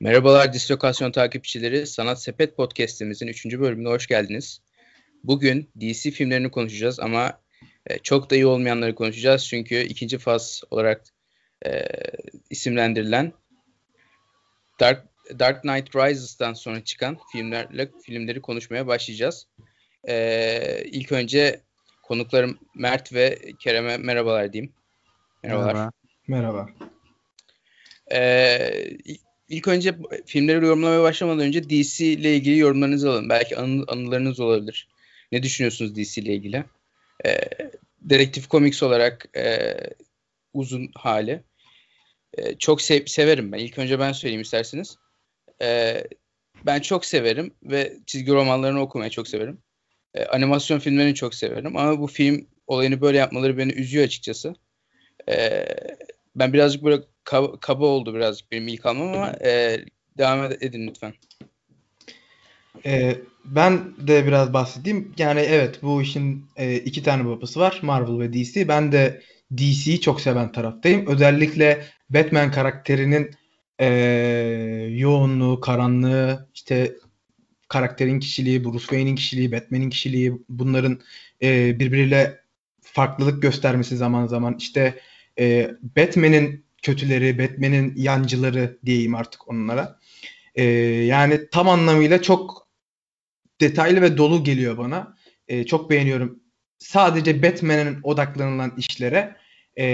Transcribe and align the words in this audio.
Merhabalar 0.00 0.52
Dislokasyon 0.52 1.12
takipçileri. 1.12 1.86
Sanat 1.86 2.22
Sepet 2.22 2.56
Podcast'imizin 2.56 3.26
3. 3.26 3.44
bölümüne 3.46 3.88
hoş 3.88 4.06
geldiniz. 4.06 4.62
Bugün 5.24 5.70
DC 5.80 6.10
filmlerini 6.10 6.50
konuşacağız 6.50 7.00
ama 7.00 7.40
e, 7.86 7.98
çok 7.98 8.30
da 8.30 8.34
iyi 8.34 8.46
olmayanları 8.46 8.94
konuşacağız. 8.94 9.46
Çünkü 9.46 9.80
ikinci 9.80 10.18
faz 10.18 10.62
olarak 10.70 11.04
e, 11.66 11.86
isimlendirilen 12.50 13.32
Dark, 14.80 15.04
Dark 15.38 15.62
Knight 15.62 15.96
Rises'tan 15.96 16.52
sonra 16.52 16.84
çıkan 16.84 17.18
filmlerle 17.32 17.90
filmleri 18.02 18.42
konuşmaya 18.42 18.86
başlayacağız. 18.86 19.48
E, 20.08 20.82
ilk 20.84 21.12
önce 21.12 21.60
konuklarım 22.02 22.58
Mert 22.74 23.12
ve 23.12 23.38
Kerem'e 23.58 23.96
merhabalar 23.96 24.52
diyeyim. 24.52 24.72
Merhabalar. 25.42 25.74
Merhaba. 25.74 25.92
Merhaba. 26.26 26.68
Ee, 28.12 28.96
ilk 29.48 29.68
önce 29.68 29.98
filmleri 30.26 30.64
yorumlamaya 30.64 31.02
başlamadan 31.02 31.40
önce 31.40 31.70
DC 31.70 32.06
ile 32.06 32.36
ilgili 32.36 32.58
yorumlarınızı 32.58 33.10
alın. 33.10 33.28
Belki 33.28 33.56
anı, 33.56 33.84
anılarınız 33.88 34.40
olabilir. 34.40 34.88
Ne 35.32 35.42
düşünüyorsunuz 35.42 35.96
DC 35.96 36.20
ile 36.20 36.34
ilgili? 36.34 36.64
Ee, 37.26 37.40
Dedektif 38.00 38.50
Comics 38.50 38.82
olarak 38.82 39.36
e, 39.36 39.76
uzun 40.52 40.90
hali. 40.94 41.42
E, 42.38 42.54
çok 42.54 42.82
sev 42.82 43.06
severim 43.06 43.52
ben. 43.52 43.58
İlk 43.58 43.78
önce 43.78 43.98
ben 43.98 44.12
söyleyeyim 44.12 44.42
isterseniz. 44.42 44.96
E, 45.62 46.02
ben 46.66 46.80
çok 46.80 47.04
severim 47.04 47.54
ve 47.62 47.96
çizgi 48.06 48.32
romanlarını 48.32 48.80
okumayı 48.80 49.10
çok 49.10 49.28
severim. 49.28 49.58
E, 50.14 50.24
animasyon 50.24 50.78
filmlerini 50.78 51.14
çok 51.14 51.34
severim. 51.34 51.76
Ama 51.76 52.00
bu 52.00 52.06
film 52.06 52.46
olayını 52.66 53.00
böyle 53.00 53.18
yapmaları 53.18 53.58
beni 53.58 53.72
üzüyor 53.72 54.04
açıkçası. 54.04 54.54
E, 55.28 55.66
ben 56.36 56.52
birazcık 56.52 56.84
böyle 56.84 57.02
kaba, 57.28 57.60
kaba 57.60 57.86
oldu 57.86 58.14
birazcık 58.14 58.52
benim 58.52 58.68
ilk 58.68 58.86
almam 58.86 59.08
ama 59.08 59.32
e, 59.44 59.84
devam 60.18 60.52
edin 60.60 60.86
lütfen. 60.86 61.12
Ee, 62.86 63.16
ben 63.44 63.96
de 63.98 64.26
biraz 64.26 64.52
bahsedeyim. 64.52 65.14
Yani 65.18 65.40
evet 65.40 65.82
bu 65.82 66.02
işin 66.02 66.46
e, 66.56 66.76
iki 66.76 67.02
tane 67.02 67.26
babası 67.26 67.60
var. 67.60 67.78
Marvel 67.82 68.20
ve 68.20 68.32
DC. 68.32 68.68
Ben 68.68 68.92
de 68.92 69.22
DC'yi 69.56 70.00
çok 70.00 70.20
seven 70.20 70.52
taraftayım. 70.52 71.06
Özellikle 71.06 71.84
Batman 72.10 72.50
karakterinin 72.52 73.30
e, 73.78 73.86
yoğunluğu, 74.90 75.60
karanlığı, 75.60 76.48
işte 76.54 76.94
karakterin 77.68 78.20
kişiliği, 78.20 78.64
Bruce 78.64 78.78
Wayne'in 78.78 79.16
kişiliği, 79.16 79.52
Batman'in 79.52 79.90
kişiliği 79.90 80.32
bunların 80.48 81.00
e, 81.42 81.80
birbiriyle 81.80 82.40
farklılık 82.80 83.42
göstermesi 83.42 83.96
zaman 83.96 84.26
zaman 84.26 84.56
işte 84.58 85.00
e, 85.38 85.70
Batman'in 85.96 86.67
kötüleri, 86.82 87.38
Batman'in 87.38 87.92
yancıları 87.96 88.78
diyeyim 88.84 89.14
artık 89.14 89.48
onlara. 89.48 89.98
E, 90.54 90.64
yani 91.04 91.40
tam 91.50 91.68
anlamıyla 91.68 92.22
çok 92.22 92.68
detaylı 93.60 94.02
ve 94.02 94.16
dolu 94.16 94.44
geliyor 94.44 94.78
bana. 94.78 95.16
E, 95.48 95.64
çok 95.64 95.90
beğeniyorum. 95.90 96.40
Sadece 96.78 97.42
Batman'in 97.42 97.98
odaklanılan 98.02 98.74
işlere 98.76 99.36
e, 99.78 99.86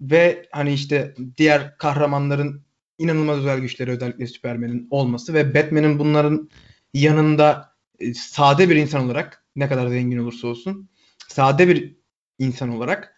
ve 0.00 0.46
hani 0.50 0.72
işte 0.72 1.14
diğer 1.36 1.78
kahramanların 1.78 2.64
inanılmaz 2.98 3.38
özel 3.38 3.58
güçleri 3.58 3.90
özellikle 3.90 4.26
Superman'in 4.26 4.88
olması 4.90 5.34
ve 5.34 5.54
Batman'in 5.54 5.98
bunların 5.98 6.50
yanında 6.94 7.74
e, 7.98 8.14
sade 8.14 8.70
bir 8.70 8.76
insan 8.76 9.04
olarak 9.04 9.44
ne 9.56 9.68
kadar 9.68 9.88
zengin 9.88 10.18
olursa 10.18 10.48
olsun 10.48 10.88
sade 11.28 11.68
bir 11.68 11.96
insan 12.38 12.68
olarak 12.68 13.14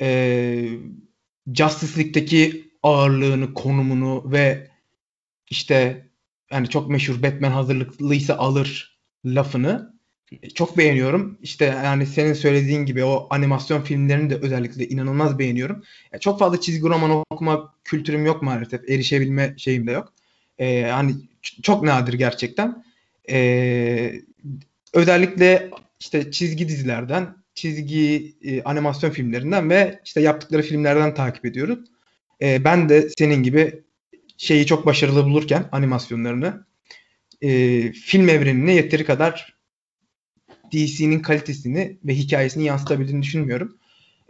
e, 0.00 0.68
Justice 1.54 1.96
League'deki 2.00 2.70
ağırlığını, 2.82 3.54
konumunu 3.54 4.32
ve 4.32 4.70
işte 5.50 6.06
yani 6.50 6.68
çok 6.68 6.90
meşhur 6.90 7.22
Batman 7.22 7.50
hazırlıklıysa 7.50 8.34
alır 8.36 8.98
lafını 9.24 9.92
çok 10.54 10.78
beğeniyorum. 10.78 11.38
İşte 11.42 11.64
yani 11.64 12.06
senin 12.06 12.32
söylediğin 12.32 12.86
gibi 12.86 13.04
o 13.04 13.26
animasyon 13.30 13.82
filmlerini 13.82 14.30
de 14.30 14.36
özellikle 14.36 14.88
inanılmaz 14.88 15.38
beğeniyorum. 15.38 15.82
Yani 16.12 16.20
çok 16.20 16.38
fazla 16.38 16.60
çizgi 16.60 16.88
roman 16.88 17.24
okuma 17.30 17.74
kültürüm 17.84 18.26
yok 18.26 18.42
maalesef. 18.42 18.90
Erişebilme 18.90 19.54
şeyim 19.56 19.86
de 19.86 19.92
yok. 19.92 20.12
Ee, 20.58 20.82
hani 20.82 21.14
çok 21.62 21.82
nadir 21.82 22.12
gerçekten. 22.12 22.84
Ee, 23.30 24.22
özellikle 24.92 25.70
işte 26.00 26.30
çizgi 26.30 26.68
dizilerden 26.68 27.41
çizgi 27.54 28.34
e, 28.42 28.62
animasyon 28.62 29.10
filmlerinden 29.10 29.70
ve 29.70 30.00
işte 30.04 30.20
yaptıkları 30.20 30.62
filmlerden 30.62 31.14
takip 31.14 31.44
ediyoruz. 31.44 31.78
E, 32.42 32.64
ben 32.64 32.88
de 32.88 33.08
senin 33.18 33.42
gibi 33.42 33.82
şeyi 34.36 34.66
çok 34.66 34.86
başarılı 34.86 35.24
bulurken 35.24 35.68
animasyonlarını 35.72 36.66
e, 37.42 37.92
film 37.92 38.28
evrenine 38.28 38.74
yeteri 38.74 39.04
kadar 39.04 39.56
DC'nin 40.72 41.20
kalitesini 41.20 41.98
ve 42.04 42.14
hikayesini 42.14 42.64
yansıtabildiğini 42.64 43.22
düşünmüyorum. 43.22 43.78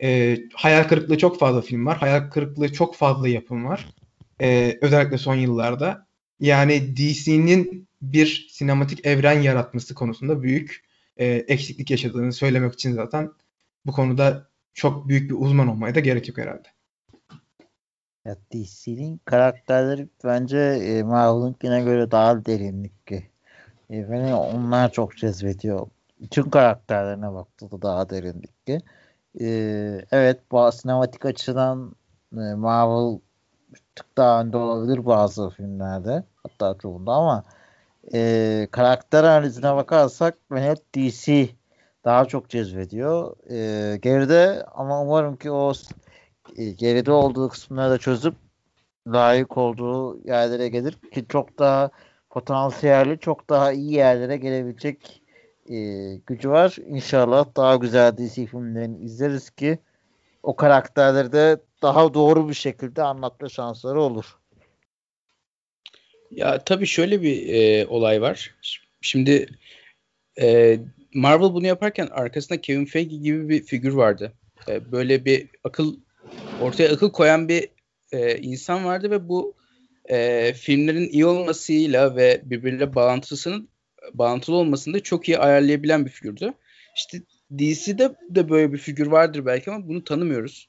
E, 0.03 0.39
hayal 0.55 0.85
kırıklığı 0.85 1.19
çok 1.19 1.39
fazla 1.39 1.61
film 1.61 1.87
var. 1.87 1.99
Hayal 1.99 2.31
kırıklığı 2.31 2.73
çok 2.73 2.97
fazla 2.97 3.29
yapım 3.29 3.65
var. 3.65 3.89
E, 4.41 4.79
özellikle 4.81 5.19
son 5.19 5.35
yıllarda. 5.35 6.07
Yani 6.41 6.97
DC'nin 6.97 7.89
bir 8.03 8.47
sinematik 8.51 9.07
evren 9.07 9.41
yaratması 9.41 9.95
konusunda 9.95 10.43
büyük 10.43 10.85
e, 11.23 11.45
eksiklik 11.49 11.91
yaşadığını 11.91 12.33
söylemek 12.33 12.75
için 12.75 12.93
zaten 12.93 13.33
bu 13.87 13.93
konuda 13.93 14.47
çok 14.75 15.09
büyük 15.09 15.31
bir 15.31 15.37
uzman 15.39 15.69
olmaya 15.69 15.95
da 15.95 16.01
gerek 16.01 16.29
yok 16.29 16.39
herhalde. 16.39 16.69
Ya 18.25 18.37
DC'nin 18.53 19.21
karakterleri 19.25 20.09
bence 20.25 20.59
e, 20.59 21.03
Marvel'ınkine 21.03 21.83
göre 21.83 22.11
daha 22.11 22.47
derinlikli. 22.47 23.23
E, 23.91 24.11
beni 24.11 24.35
onlar 24.35 24.93
çok 24.93 25.17
cezbediyor. 25.17 25.87
Tüm 26.31 26.51
karakterlerine 26.51 27.33
baktığında 27.33 27.83
daha 27.83 28.11
derinlikli. 28.11 28.81
E, 29.41 29.47
evet 30.11 30.41
bu 30.51 30.73
sinematik 30.73 31.27
açıdan 31.27 31.95
e, 32.33 32.55
Marvel 32.55 33.19
tık 33.95 34.17
daha 34.17 34.41
önde 34.41 34.57
olabilir 34.57 35.07
bazı 35.07 35.51
filmlerde. 35.51 36.25
Hatta 36.43 36.79
çoğunda 36.83 37.13
ama 37.13 37.45
e, 38.15 38.69
karakter 38.71 39.25
analizine 39.25 39.77
bakarsak 39.77 40.39
beni 40.51 40.65
hep 40.71 40.95
DC 40.95 41.49
daha 42.05 42.25
çok 42.25 42.49
cezbediyor. 42.49 43.37
E, 43.51 43.97
geride 43.97 44.67
ama 44.75 45.03
umarım 45.03 45.37
ki 45.37 45.51
o 45.51 45.73
e, 46.57 46.71
geride 46.71 47.13
olduğu 47.13 47.49
kısımları 47.49 47.91
da 47.91 47.99
çözüp 47.99 48.35
layık 49.07 49.57
olduğu 49.57 50.19
yerlere 50.29 50.69
gelir 50.69 50.93
ki 50.93 51.27
çok 51.29 51.59
daha 51.59 51.91
potansiyelli, 52.31 53.19
çok 53.19 53.51
daha 53.51 53.73
iyi 53.73 53.93
yerlere 53.93 54.37
gelebilecek 54.37 55.23
e, 55.71 55.77
gücü 56.27 56.51
var. 56.51 56.77
İnşallah 56.87 57.47
daha 57.57 57.77
güzel 57.77 58.17
DC 58.17 58.47
filmlerini 58.47 58.99
izleriz 59.05 59.51
ki 59.51 59.79
o 60.43 60.57
karakterleri 60.57 61.33
de 61.33 61.61
daha 61.83 62.15
doğru 62.15 62.49
bir 62.49 62.55
şekilde 62.55 63.03
anlatma 63.03 63.49
şansları 63.49 64.01
olur. 64.03 64.42
Ya 66.37 66.59
tabii 66.59 66.87
şöyle 66.87 67.23
bir 67.23 67.49
e, 67.49 67.87
olay 67.87 68.23
var. 68.23 68.55
Şimdi 69.01 69.47
e, 70.41 70.79
Marvel 71.15 71.55
bunu 71.55 71.67
yaparken 71.67 72.09
arkasında 72.11 72.61
Kevin 72.61 72.85
Feige 72.85 73.17
gibi 73.17 73.49
bir 73.49 73.63
figür 73.63 73.93
vardı. 73.93 74.33
E, 74.69 74.93
böyle 74.93 75.25
bir 75.25 75.49
akıl 75.65 75.97
ortaya 76.61 76.93
akıl 76.93 77.11
koyan 77.11 77.49
bir 77.49 77.69
e, 78.13 78.39
insan 78.39 78.85
vardı 78.85 79.11
ve 79.11 79.29
bu 79.29 79.55
e, 80.11 80.53
filmlerin 80.53 81.09
iyi 81.09 81.27
olmasıyla 81.27 82.17
ve 82.17 82.41
birbiriyle 82.45 82.95
bağlantısının 82.95 83.69
bağlantılı 84.15 84.57
olmasını 84.57 84.95
da 84.95 85.01
çok 85.01 85.29
iyi 85.29 85.39
ayarlayabilen 85.39 86.05
bir 86.05 86.11
figürdü. 86.11 86.55
İşte 86.97 87.23
DC'de 87.51 88.15
de 88.31 88.49
böyle 88.49 88.73
bir 88.73 88.79
figür 88.79 89.07
vardır 89.07 89.47
belki 89.47 89.71
ama 89.71 89.89
bunu 89.89 90.05
tanımıyoruz. 90.05 90.69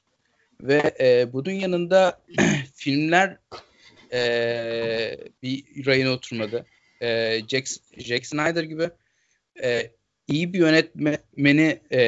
Ve 0.60 0.94
e, 1.00 1.32
bunun 1.32 1.50
yanında 1.50 2.20
filmler 2.74 3.38
e, 4.14 5.18
bir 5.42 5.86
rayına 5.86 6.10
oturmadı. 6.10 6.66
E, 7.02 7.40
Jack, 7.48 7.68
Jack 7.98 8.26
Snyder 8.26 8.62
gibi 8.62 8.90
e, 9.62 9.90
iyi 10.28 10.52
bir 10.52 10.58
yönetmeni 10.58 11.80
e, 11.90 12.00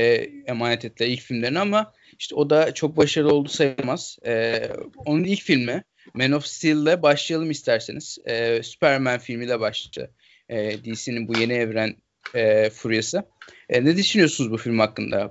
emanet 0.46 0.84
ettiler 0.84 1.08
ilk 1.08 1.20
filmlerini 1.20 1.58
ama 1.58 1.92
işte 2.18 2.34
o 2.34 2.50
da 2.50 2.74
çok 2.74 2.96
başarılı 2.96 3.34
oldu 3.34 3.48
sayılmaz. 3.48 4.18
E, 4.26 4.62
onun 4.96 5.24
ilk 5.24 5.42
filmi 5.42 5.82
Man 6.14 6.32
of 6.32 6.46
Steel'le 6.46 7.02
başlayalım 7.02 7.50
isterseniz. 7.50 8.18
E, 8.26 8.62
Superman 8.62 9.18
filmiyle 9.18 9.60
başladı. 9.60 10.10
E, 10.48 10.84
DC'nin 10.84 11.28
bu 11.28 11.38
yeni 11.38 11.52
evren 11.52 11.96
e, 12.34 12.70
furyası. 12.70 13.24
E, 13.68 13.84
ne 13.84 13.96
düşünüyorsunuz 13.96 14.50
bu 14.50 14.56
film 14.56 14.78
hakkında? 14.78 15.30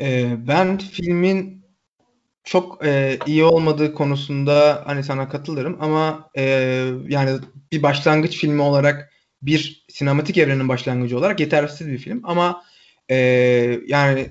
E, 0.00 0.34
ben 0.48 0.78
filmin 0.78 1.61
çok 2.44 2.86
e, 2.86 3.18
iyi 3.26 3.44
olmadığı 3.44 3.94
konusunda 3.94 4.82
hani 4.86 5.04
sana 5.04 5.28
katılırım 5.28 5.76
ama 5.80 6.30
e, 6.36 6.42
yani 7.08 7.38
bir 7.72 7.82
başlangıç 7.82 8.36
filmi 8.36 8.62
olarak 8.62 9.12
bir 9.42 9.84
sinematik 9.88 10.38
evrenin 10.38 10.68
başlangıcı 10.68 11.18
olarak 11.18 11.40
yetersiz 11.40 11.88
bir 11.88 11.98
film 11.98 12.20
ama 12.24 12.64
e, 13.10 13.16
yani 13.86 14.30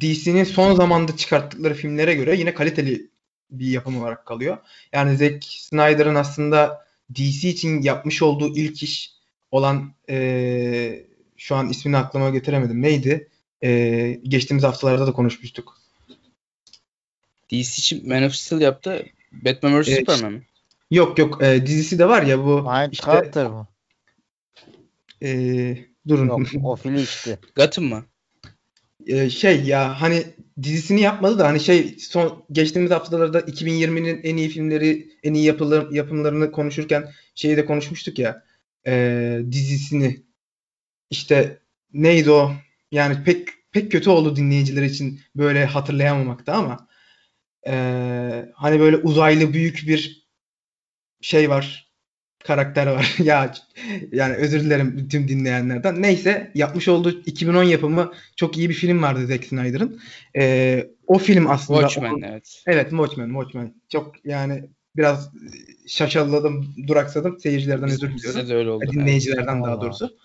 DC'nin 0.00 0.44
son 0.44 0.74
zamanda 0.74 1.16
çıkarttıkları 1.16 1.74
filmlere 1.74 2.14
göre 2.14 2.36
yine 2.36 2.54
kaliteli 2.54 3.10
bir 3.50 3.66
yapım 3.66 4.00
olarak 4.02 4.26
kalıyor. 4.26 4.58
Yani 4.92 5.16
Zack 5.16 5.44
Snyder'ın 5.44 6.14
aslında 6.14 6.86
DC 7.14 7.48
için 7.48 7.82
yapmış 7.82 8.22
olduğu 8.22 8.56
ilk 8.56 8.82
iş 8.82 9.10
olan 9.50 9.94
e, 10.10 11.06
şu 11.36 11.54
an 11.54 11.68
ismini 11.68 11.96
aklıma 11.96 12.30
getiremedim. 12.30 12.82
Neydi? 12.82 13.28
E, 13.62 14.20
geçtiğimiz 14.22 14.64
haftalarda 14.64 15.06
da 15.06 15.12
konuşmuştuk. 15.12 15.79
DC 17.50 17.58
için 17.58 18.08
Man 18.08 18.22
of 18.22 18.34
Steel 18.34 18.60
yaptı. 18.60 19.06
Batman 19.32 19.80
vs 19.82 19.88
Evet. 19.88 19.98
Superman 19.98 20.32
mi? 20.32 20.42
Yok 20.90 21.18
yok 21.18 21.42
e, 21.42 21.66
dizisi 21.66 21.98
de 21.98 22.08
var 22.08 22.22
ya 22.22 22.44
bu 22.44 22.62
Mind 22.62 22.92
işte 22.92 23.06
Carter 23.06 23.46
mı? 23.46 23.68
e, 25.22 25.78
durun. 26.08 26.26
Yok 26.26 26.40
o 26.64 26.76
fili 26.76 27.02
işte. 27.02 27.38
Gotham 27.56 27.84
mı? 27.84 28.04
E, 29.06 29.30
şey 29.30 29.62
ya 29.64 30.00
hani 30.00 30.24
dizisini 30.62 31.00
yapmadı 31.00 31.38
da 31.38 31.48
hani 31.48 31.60
şey 31.60 31.96
son 31.98 32.44
geçtiğimiz 32.52 32.90
haftalarda 32.90 33.40
2020'nin 33.40 34.20
en 34.22 34.36
iyi 34.36 34.48
filmleri, 34.48 35.08
en 35.22 35.34
iyi 35.34 35.44
yapılar, 35.44 35.90
yapımlarını 35.90 36.52
konuşurken 36.52 37.10
şeyi 37.34 37.56
de 37.56 37.64
konuşmuştuk 37.64 38.18
ya 38.18 38.44
e, 38.86 39.42
dizisini 39.50 40.22
işte 41.10 41.58
neydi 41.92 42.30
o? 42.30 42.52
Yani 42.92 43.24
pek 43.24 43.48
pek 43.72 43.92
kötü 43.92 44.10
oldu 44.10 44.36
dinleyiciler 44.36 44.82
için 44.82 45.20
böyle 45.36 45.64
hatırlayamamakta 45.64 46.52
ama 46.52 46.88
e, 47.66 47.72
hani 48.54 48.80
böyle 48.80 48.96
uzaylı 48.96 49.52
büyük 49.52 49.84
bir 49.88 50.26
şey 51.20 51.50
var 51.50 51.90
karakter 52.44 52.86
var. 52.86 53.14
ya 53.24 53.54
yani 54.12 54.34
özür 54.34 54.60
dilerim 54.60 55.08
tüm 55.08 55.28
dinleyenlerden. 55.28 56.02
Neyse 56.02 56.50
yapmış 56.54 56.88
olduğu 56.88 57.10
2010 57.10 57.62
yapımı 57.62 58.12
çok 58.36 58.56
iyi 58.58 58.68
bir 58.68 58.74
film 58.74 59.02
vardı 59.02 59.26
Zack 59.26 59.44
Snyder'ın. 59.44 60.00
Ee, 60.36 60.86
o 61.06 61.18
film 61.18 61.50
aslında 61.50 61.80
Watchmen 61.80 62.10
onun- 62.10 62.22
evet. 62.22 62.62
Evet 62.66 62.90
Watchmen, 62.90 63.28
Watchmen. 63.28 63.74
Çok 63.88 64.26
yani 64.26 64.64
biraz 64.96 65.30
şaşaladım, 65.88 66.74
duraksadım. 66.86 67.40
Seyircilerden 67.40 67.86
Biz- 67.86 67.94
özür 68.02 68.18
diliyorum. 68.18 68.48
De 68.48 68.54
öyle 68.54 68.70
oldu. 68.70 68.84
Dinleyicilerden 68.92 69.62
daha 69.62 69.72
Allah. 69.72 69.80
doğrusu. 69.80 70.16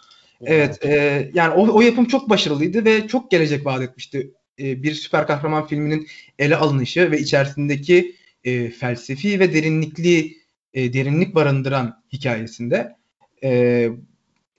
Evet, 0.41 0.85
e, 0.85 1.31
yani 1.33 1.53
o, 1.53 1.77
o 1.77 1.81
yapım 1.81 2.05
çok 2.05 2.29
başarılıydı 2.29 2.85
ve 2.85 3.07
çok 3.07 3.31
gelecek 3.31 3.65
vaat 3.65 3.81
etmişti. 3.81 4.31
E, 4.59 4.83
bir 4.83 4.93
süper 4.93 5.27
kahraman 5.27 5.67
filminin 5.67 6.07
ele 6.39 6.55
alınışı 6.55 7.11
ve 7.11 7.19
içerisindeki 7.19 8.15
e, 8.43 8.69
felsefi 8.69 9.39
ve 9.39 9.53
derinlikli 9.53 10.37
e, 10.73 10.93
derinlik 10.93 11.35
barındıran 11.35 12.03
hikayesinde. 12.13 12.95
E, 13.43 13.89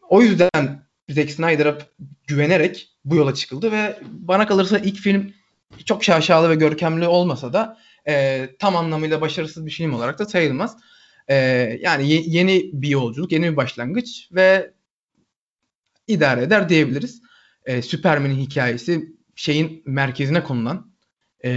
o 0.09 0.23
yüzden 0.23 0.87
Zack 1.09 1.31
Snyder'a 1.31 1.79
güvenerek 2.27 2.89
bu 3.05 3.17
yola 3.17 3.35
çıkıldı 3.35 3.73
ve 3.73 3.99
bana 4.13 4.47
kalırsa 4.47 4.79
ilk 4.79 4.99
film 4.99 5.33
çok 5.85 6.05
şaşalı 6.05 6.51
ve 6.51 6.55
görkemli 6.55 7.07
olmasa 7.09 7.53
da 7.53 7.79
e, 8.09 8.47
tam 8.59 8.77
anlamıyla 8.77 9.21
başarısız 9.21 9.67
bir 9.67 9.71
film 9.71 9.95
olarak 9.95 10.19
da 10.19 10.27
sayılmaz. 10.27 10.77
E, 11.29 11.35
yani 11.83 12.09
ye- 12.09 12.23
yeni 12.27 12.71
bir 12.73 12.89
yolculuk, 12.89 13.33
yeni 13.33 13.53
bir 13.53 13.57
başlangıç 13.57 14.29
ve 14.33 14.71
idare 16.07 16.43
eder 16.43 16.69
diyebiliriz. 16.69 17.23
E, 17.65 17.83
Superman'in 17.83 18.37
hikayesi 18.37 19.16
şeyin 19.37 19.83
merkezine 19.87 20.45
konulan 20.45 20.95
e, 21.45 21.51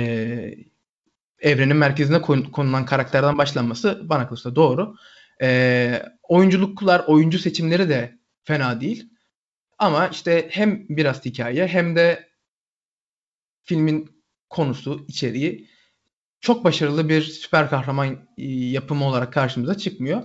evrenin 1.40 1.78
merkezine 1.78 2.22
kon- 2.22 2.52
konulan 2.52 2.86
karakterden 2.86 3.38
başlanması 3.38 4.02
bana 4.10 4.28
kalırsa 4.28 4.56
doğru. 4.56 4.96
E, 5.42 6.04
oyunculuklar, 6.24 7.04
oyuncu 7.08 7.40
seçimleri 7.40 7.90
de 7.90 8.20
fena 8.44 8.82
değil. 8.82 9.10
Ama 9.78 10.08
işte 10.08 10.48
hem 10.52 10.86
biraz 10.90 11.26
hikaye 11.26 11.68
hem 11.68 11.96
de 11.96 12.30
filmin 13.64 14.24
konusu, 14.50 15.06
içeriği 15.08 15.70
çok 16.42 16.64
başarılı 16.64 17.10
bir 17.10 17.22
süper 17.22 17.70
kahraman 17.70 18.30
e, 18.38 18.44
yapımı 18.48 19.06
olarak 19.06 19.34
karşımıza 19.34 19.78
çıkmıyor. 19.78 20.24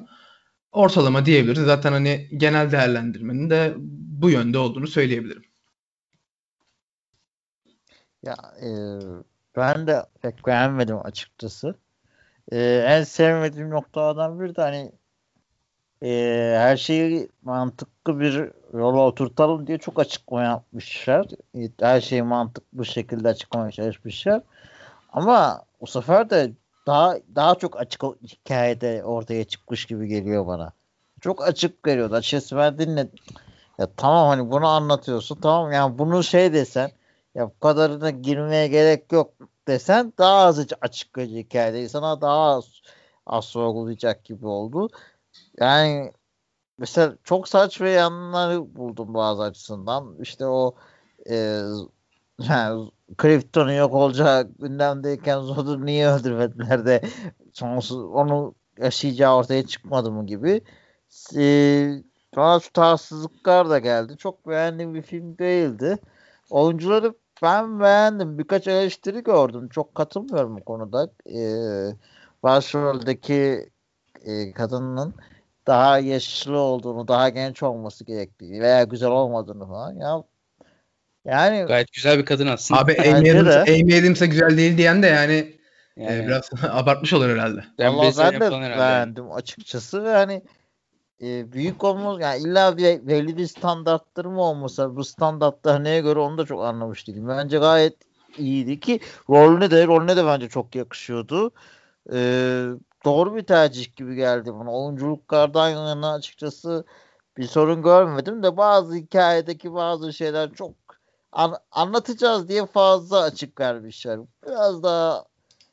Ortalama 0.72 1.26
diyebiliriz. 1.26 1.64
Zaten 1.64 1.92
hani 1.92 2.28
genel 2.36 2.72
değerlendirmenin 2.72 3.50
de 3.50 3.74
bu 4.22 4.30
yönde 4.30 4.58
olduğunu 4.58 4.86
söyleyebilirim. 4.86 5.44
Ya 8.24 8.36
e, 8.62 8.68
ben 9.56 9.86
de 9.86 10.06
pek 10.22 10.46
beğenmedim 10.46 10.98
açıkçası. 11.06 11.74
E, 12.52 12.58
en 12.88 13.02
sevmediğim 13.02 13.70
noktalardan 13.70 14.40
biri 14.40 14.56
de 14.56 14.62
hani 14.62 14.92
e, 16.02 16.54
her 16.58 16.76
şeyi 16.76 17.28
mantıklı 17.42 18.20
bir 18.20 18.50
yola 18.74 19.00
oturtalım 19.00 19.66
diye 19.66 19.78
çok 19.78 20.00
açıklama 20.00 20.42
yapmışlar. 20.42 21.26
Her 21.80 22.00
şeyi 22.00 22.22
mantıklı 22.22 22.86
şekilde 22.86 23.28
açıklamaya 23.28 23.70
çalışmışlar. 23.70 24.42
Ama 25.12 25.64
o 25.80 25.86
sefer 25.86 26.30
de 26.30 26.52
daha 26.86 27.16
daha 27.34 27.54
çok 27.54 27.80
açık 27.80 28.02
hikayede 28.02 29.04
ortaya 29.04 29.44
çıkmış 29.44 29.86
gibi 29.86 30.08
geliyor 30.08 30.46
bana. 30.46 30.72
Çok 31.20 31.48
açık 31.48 31.86
veriyordu. 31.86 32.14
Açıkçası 32.14 32.56
ben 32.56 32.78
dinledim. 32.78 33.18
Ya 33.78 33.88
tamam 33.96 34.28
hani 34.28 34.50
bunu 34.50 34.66
anlatıyorsun. 34.66 35.38
Tamam 35.42 35.72
yani 35.72 35.98
bunu 35.98 36.22
şey 36.22 36.52
desen 36.52 36.90
ya 37.34 37.46
bu 37.48 37.58
kadarına 37.58 38.10
girmeye 38.10 38.68
gerek 38.68 39.12
yok 39.12 39.34
desen 39.68 40.12
daha 40.18 40.36
az 40.36 40.66
açıklayıcı 40.80 41.36
hikayede 41.36 41.88
sana 41.88 42.20
daha 42.20 42.40
az, 42.40 42.82
az 43.26 43.44
sorgulayacak 43.44 44.24
gibi 44.24 44.46
oldu. 44.46 44.88
Yani 45.60 46.12
mesela 46.78 47.16
çok 47.24 47.48
saçma 47.48 47.88
yanları 47.88 48.76
buldum 48.76 49.14
bazı 49.14 49.42
açısından. 49.42 50.16
İşte 50.20 50.46
o 50.46 50.74
e, 51.30 51.34
yani 52.40 52.90
Krypton'un 53.18 53.72
yok 53.72 53.94
olacağı 53.94 54.42
gündemdeyken 54.58 55.40
Zod'u 55.40 55.86
niye 55.86 56.08
öldürmediler 56.08 56.86
de 56.86 57.02
sonsuz 57.52 58.04
onu 58.04 58.54
yaşayacağı 58.78 59.36
ortaya 59.36 59.66
çıkmadı 59.66 60.10
mı 60.12 60.26
gibi. 60.26 60.60
E, 61.36 61.44
bana 62.36 62.58
tutarsızlıklar 62.58 63.70
da 63.70 63.78
geldi. 63.78 64.16
Çok 64.16 64.48
beğendiğim 64.48 64.94
bir 64.94 65.02
film 65.02 65.38
değildi. 65.38 65.98
Oyuncuları 66.50 67.14
ben 67.42 67.80
beğendim. 67.80 68.38
Birkaç 68.38 68.66
eleştiri 68.66 69.22
gördüm. 69.22 69.68
Çok 69.68 69.94
katılmıyorum 69.94 70.56
bu 70.56 70.64
konuda. 70.64 71.10
Ee, 71.26 71.94
başroldeki 72.42 73.70
e, 74.24 74.52
kadının 74.52 75.14
daha 75.66 75.98
yaşlı 75.98 76.58
olduğunu, 76.58 77.08
daha 77.08 77.28
genç 77.28 77.62
olması 77.62 78.04
gerektiği 78.04 78.60
veya 78.60 78.84
güzel 78.84 79.10
olmadığını 79.10 79.66
falan. 79.66 79.94
Ya 79.94 80.22
yani 81.24 81.64
Gayet 81.68 81.92
güzel 81.92 82.18
bir 82.18 82.24
kadın 82.24 82.46
aslında. 82.46 82.80
Abi 82.80 82.96
Amy 83.00 83.98
Adams'a 83.98 84.26
güzel 84.26 84.56
değil 84.56 84.78
diyen 84.78 85.02
de 85.02 85.06
yani, 85.06 85.56
yani, 85.96 86.24
e, 86.24 86.26
biraz 86.26 86.50
abartmış 86.70 87.12
olur 87.12 87.28
herhalde. 87.28 87.64
ben, 87.78 87.98
ben 88.18 88.40
de 88.40 88.50
beğendim 88.50 89.32
açıkçası 89.32 90.04
ve 90.04 90.12
hani 90.12 90.42
e, 91.22 91.52
büyük 91.52 91.84
olmaz 91.84 92.20
yani 92.20 92.42
illa 92.42 92.76
bir 92.76 93.06
belli 93.06 93.36
bir 93.36 93.46
standartları 93.46 94.30
mı 94.30 94.42
olmasa 94.42 94.96
bu 94.96 95.04
standartlar 95.04 95.84
neye 95.84 96.00
göre 96.00 96.18
onu 96.18 96.38
da 96.38 96.44
çok 96.46 96.64
anlamış 96.64 97.08
değilim. 97.08 97.28
Bence 97.28 97.58
gayet 97.58 97.96
iyiydi 98.38 98.80
ki 98.80 99.00
rolüne 99.30 99.70
de 99.70 99.86
rolüne 99.86 100.16
de 100.16 100.26
bence 100.26 100.48
çok 100.48 100.74
yakışıyordu. 100.74 101.50
E, 102.12 102.16
doğru 103.04 103.36
bir 103.36 103.42
tercih 103.42 103.96
gibi 103.96 104.14
geldi 104.14 104.54
bana. 104.54 104.72
Oyunculuklardan 104.72 105.68
yana 105.68 106.12
açıkçası 106.12 106.84
bir 107.36 107.46
sorun 107.46 107.82
görmedim 107.82 108.42
de 108.42 108.56
bazı 108.56 108.94
hikayedeki 108.94 109.74
bazı 109.74 110.12
şeyler 110.12 110.52
çok 110.52 110.72
an- 111.32 111.58
anlatacağız 111.70 112.48
diye 112.48 112.66
fazla 112.66 113.22
açık 113.22 113.60
vermişler. 113.60 114.20
Biraz 114.46 114.82
daha 114.82 115.24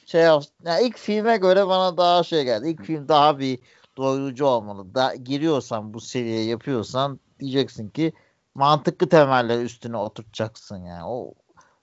şey 0.06 0.22
yani 0.22 0.42
ilk 0.82 0.98
filme 0.98 1.38
göre 1.38 1.68
bana 1.68 1.98
daha 1.98 2.24
şey 2.24 2.44
geldi. 2.44 2.70
İlk 2.70 2.84
film 2.84 3.08
daha 3.08 3.40
bir 3.40 3.60
doyurucu 4.02 4.46
olmalı. 4.46 4.96
Da, 4.96 5.16
giriyorsan 5.16 5.94
bu 5.94 6.02
seviyeye 6.02 6.44
yapıyorsan 6.46 7.20
diyeceksin 7.40 7.90
ki 7.90 8.14
mantıklı 8.56 9.10
temeller 9.10 9.64
üstüne 9.64 9.98
oturtacaksın 9.98 10.84
yani. 10.86 11.04
O 11.06 11.34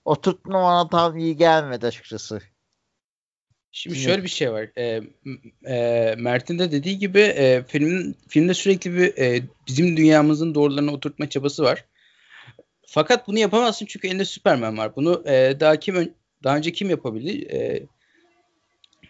oturtma 0.05 0.53
bana 0.53 0.89
tam 0.89 1.17
iyi 1.17 1.37
gelmedi 1.37 1.87
açıkçası. 1.87 2.41
Şimdi 3.71 3.95
Şimdi- 3.95 4.05
şöyle 4.09 4.23
bir 4.23 4.27
şey 4.29 4.51
var. 4.51 4.69
M- 4.77 5.73
e, 5.75 6.15
Mert'in 6.17 6.59
de 6.59 6.71
dediği 6.71 6.97
gibi 6.99 7.19
e, 7.19 7.63
filmin 7.67 8.17
filmde 8.27 8.53
sürekli 8.53 8.93
bir 8.93 9.17
e, 9.17 9.41
bizim 9.67 9.97
dünyamızın 9.97 10.55
doğrularını 10.55 10.91
oturtma 10.93 11.29
çabası 11.29 11.63
var. 11.63 11.85
Fakat 12.87 13.27
bunu 13.27 13.39
yapamazsın 13.39 13.85
çünkü 13.85 14.07
elinde 14.07 14.25
Superman 14.25 14.77
var. 14.77 14.95
Bunu 14.95 15.23
e, 15.27 15.57
daha 15.59 15.75
kim 15.75 16.13
daha 16.43 16.57
önce 16.57 16.71
kim 16.71 16.89
yapabildi? 16.89 17.45
E, 17.55 17.83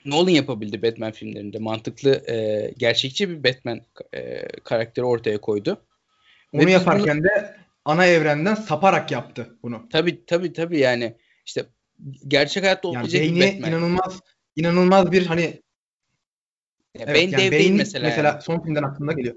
Nolan 0.06 0.30
yapabildi 0.30 0.82
Batman 0.82 1.12
filmlerinde. 1.12 1.60
Mantıklı, 1.60 2.32
e, 2.32 2.72
gerçekçi 2.78 3.30
bir 3.30 3.44
Batman 3.44 3.82
e, 4.14 4.48
karakteri 4.64 5.06
ortaya 5.06 5.42
koydu. 5.42 5.82
Ve 6.54 6.58
Onu 6.58 6.68
biz 6.68 6.74
yaparken 6.74 7.24
de 7.24 7.56
ana 7.86 8.06
evrenden 8.06 8.56
saparak 8.56 9.12
yaptı 9.12 9.58
bunu. 9.64 9.90
Tabii 9.92 10.26
tabii 10.26 10.54
tabii 10.54 10.80
yani 10.80 11.16
işte 11.46 11.66
gerçek 12.28 12.64
hayatta 12.64 12.88
Yani 12.88 12.98
olmayacak 12.98 13.22
bir 13.22 13.42
Batman. 13.42 13.70
inanılmaz 13.70 14.20
inanılmaz 14.56 15.12
bir 15.12 15.26
hani 15.26 15.62
Ya 16.98 17.06
Evet, 17.08 17.16
Bane 17.16 17.24
yani 17.24 17.38
dev 17.38 17.52
Bane 17.52 17.60
değil 17.60 17.72
mesela. 17.72 18.10
yani. 18.10 18.42
son 18.42 18.64
filmden 18.64 18.84
aklımda 18.84 19.14
geliyor. 19.14 19.36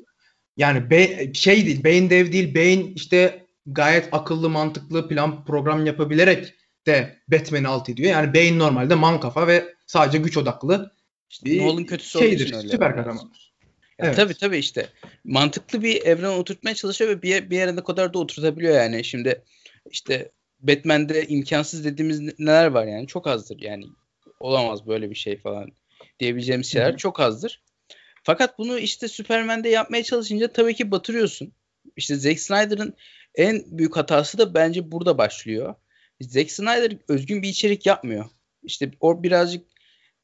Yani 0.57 0.91
Bane, 0.91 1.35
şey 1.35 1.67
değil, 1.67 1.85
Bane 1.85 2.11
dev 2.11 2.33
değil. 2.33 2.55
Bane 2.55 2.93
işte 2.95 3.47
gayet 3.67 4.09
akıllı, 4.13 4.51
mantıklı 4.51 5.09
plan 5.09 5.45
program 5.45 5.87
yapabilerek 5.87 6.55
de 6.87 7.19
Batman'i 7.29 7.69
alt 7.69 7.89
ediyor. 7.89 8.11
Yani 8.11 8.35
Bane 8.35 8.59
normalde 8.59 8.95
man 8.95 9.21
kafa 9.21 9.47
ve 9.47 9.75
sadece 9.87 10.19
güç 10.19 10.37
odaklı 10.37 10.93
İşte 11.31 11.47
bir 11.47 11.63
Nolan 11.63 11.85
kötüsü 11.85 12.19
şeydir, 12.19 12.55
öyle 12.55 12.69
süper 12.69 12.97
kahramandır. 12.97 13.53
Evet. 13.99 14.17
Tabii 14.17 14.35
tabii 14.35 14.59
işte 14.59 14.89
mantıklı 15.25 15.83
bir 15.83 16.03
evren 16.03 16.39
oturtmaya 16.39 16.75
çalışıyor 16.75 17.11
ve 17.11 17.23
bir, 17.23 17.51
bir 17.51 17.57
yere 17.57 17.77
kadar 17.77 18.15
da 18.15 18.19
oturtabiliyor 18.19 18.75
yani. 18.75 19.05
Şimdi 19.05 19.43
işte 19.91 20.33
Batman'de 20.61 21.27
imkansız 21.27 21.85
dediğimiz 21.85 22.39
neler 22.39 22.67
var 22.67 22.87
yani 22.87 23.07
çok 23.07 23.27
azdır 23.27 23.61
yani 23.61 23.85
olamaz 24.41 24.87
böyle 24.87 25.11
bir 25.11 25.15
şey 25.15 25.39
falan 25.39 25.71
diyebileceğimiz 26.21 26.73
şeyler 26.73 26.89
Hı-hı. 26.89 26.97
çok 26.97 27.21
azdır. 27.21 27.63
Fakat 28.23 28.59
bunu 28.59 28.79
işte 28.79 29.09
Superman'de 29.09 29.69
yapmaya 29.69 30.03
çalışınca 30.03 30.53
tabii 30.53 30.75
ki 30.75 30.91
batırıyorsun. 30.91 31.53
İşte 31.97 32.17
Zack 32.17 32.41
Snyder'ın 32.41 32.95
en 33.35 33.65
büyük 33.67 33.97
hatası 33.97 34.39
da 34.39 34.55
bence 34.55 34.93
burada 34.93 35.19
başlıyor. 35.19 35.75
Zack 36.21 36.51
Snyder 36.51 36.97
özgün 37.09 37.43
bir 37.43 37.49
içerik 37.49 37.87
yapmıyor. 37.87 38.25
İşte 38.63 38.91
o 39.01 39.23
birazcık 39.23 39.67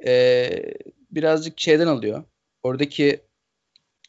e, 0.07 0.51
birazcık 1.11 1.61
şeyden 1.61 1.87
alıyor. 1.87 2.25
Oradaki 2.63 3.21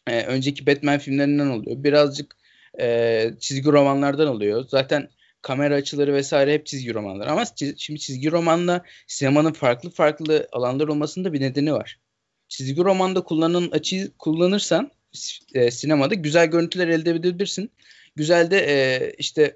e, 0.07 0.23
önceki 0.23 0.67
Batman 0.67 0.99
filmlerinden 0.99 1.47
alıyor. 1.47 1.83
Birazcık 1.83 2.35
e, 2.79 3.31
çizgi 3.39 3.71
romanlardan 3.71 4.27
alıyor. 4.27 4.65
Zaten 4.67 5.09
kamera 5.41 5.75
açıları 5.75 6.13
vesaire 6.13 6.53
hep 6.53 6.65
çizgi 6.65 6.93
romanlar. 6.93 7.27
Ama 7.27 7.45
çiz, 7.45 7.77
şimdi 7.77 7.99
çizgi 7.99 8.31
romanla 8.31 8.83
sinemanın 9.07 9.53
farklı 9.53 9.89
farklı 9.89 10.47
alanlar 10.51 10.87
olmasında 10.87 11.33
bir 11.33 11.41
nedeni 11.41 11.73
var. 11.73 11.99
Çizgi 12.47 12.83
romanda 12.83 13.21
kullanılan 13.21 13.71
açıyı 13.71 14.11
kullanırsan 14.19 14.91
e, 15.53 15.71
sinemada 15.71 16.13
güzel 16.13 16.47
görüntüler 16.47 16.87
elde 16.87 17.09
edebilirsin. 17.09 17.71
Güzel 18.15 18.51
de 18.51 18.57
e, 18.57 19.13
işte 19.17 19.55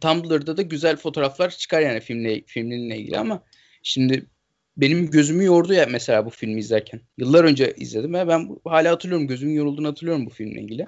Tumblr'da 0.00 0.56
da 0.56 0.62
güzel 0.62 0.96
fotoğraflar 0.96 1.50
çıkar 1.50 1.80
yani 1.80 2.00
filmle 2.00 2.42
filmle 2.46 2.98
ilgili 2.98 3.18
ama 3.18 3.44
şimdi 3.82 4.26
benim 4.76 5.10
gözümü 5.10 5.44
yordu 5.44 5.72
ya 5.72 5.86
mesela 5.90 6.26
bu 6.26 6.30
filmi 6.30 6.60
izlerken. 6.60 7.00
Yıllar 7.18 7.44
önce 7.44 7.74
izledim 7.76 8.14
ve 8.14 8.28
ben 8.28 8.48
hala 8.64 8.92
hatırlıyorum. 8.92 9.26
Gözümün 9.26 9.54
yorulduğunu 9.54 9.88
hatırlıyorum 9.88 10.26
bu 10.26 10.30
filmle 10.30 10.60
ilgili. 10.60 10.86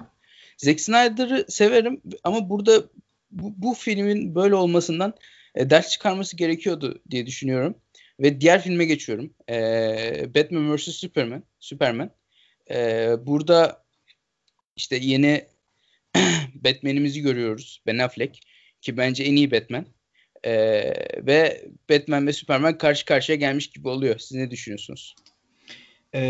Zack 0.57 0.79
Snyder'ı 0.79 1.45
severim 1.49 2.01
ama 2.23 2.49
burada 2.49 2.83
bu, 3.31 3.53
bu 3.57 3.73
filmin 3.73 4.35
böyle 4.35 4.55
olmasından 4.55 5.13
e, 5.55 5.69
ders 5.69 5.89
çıkarması 5.89 6.37
gerekiyordu 6.37 7.01
diye 7.11 7.25
düşünüyorum. 7.25 7.75
Ve 8.19 8.41
diğer 8.41 8.61
filme 8.63 8.85
geçiyorum. 8.85 9.33
E, 9.49 10.35
Batman 10.35 10.75
vs 10.75 10.83
Superman. 10.83 11.43
Superman. 11.59 12.11
E, 12.71 13.09
burada 13.25 13.83
işte 14.75 14.99
yeni 15.01 15.45
Batman'imizi 16.55 17.21
görüyoruz. 17.21 17.81
Ben 17.87 17.97
Affleck. 17.97 18.39
Ki 18.81 18.97
bence 18.97 19.23
en 19.23 19.35
iyi 19.35 19.51
Batman. 19.51 19.85
E, 20.43 20.53
ve 21.25 21.65
Batman 21.89 22.27
ve 22.27 22.33
Superman 22.33 22.77
karşı 22.77 23.05
karşıya 23.05 23.35
gelmiş 23.35 23.69
gibi 23.69 23.87
oluyor. 23.87 24.19
Siz 24.19 24.37
ne 24.37 24.51
düşünüyorsunuz? 24.51 25.15
Ee, 26.15 26.21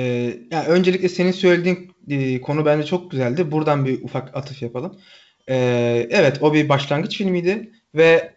yani 0.51 0.67
öncelikle 0.67 1.09
senin 1.09 1.31
söylediğin 1.31 1.91
e, 2.09 2.41
konu 2.41 2.65
bence 2.65 2.85
çok 2.85 3.11
güzeldi. 3.11 3.51
Buradan 3.51 3.85
bir 3.85 4.03
ufak 4.03 4.37
atıf 4.37 4.61
yapalım. 4.61 4.99
Ee, 5.49 6.07
evet 6.09 6.43
o 6.43 6.53
bir 6.53 6.69
başlangıç 6.69 7.17
filmiydi 7.17 7.71
ve 7.95 8.33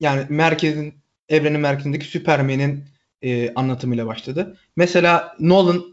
yani 0.00 0.26
merkezin 0.28 0.94
evrenin 1.28 1.60
merkezindeki 1.60 2.06
Superman'in 2.06 2.84
e, 3.22 3.54
anlatımıyla 3.54 4.06
başladı. 4.06 4.58
Mesela 4.76 5.36
Nolan 5.40 5.84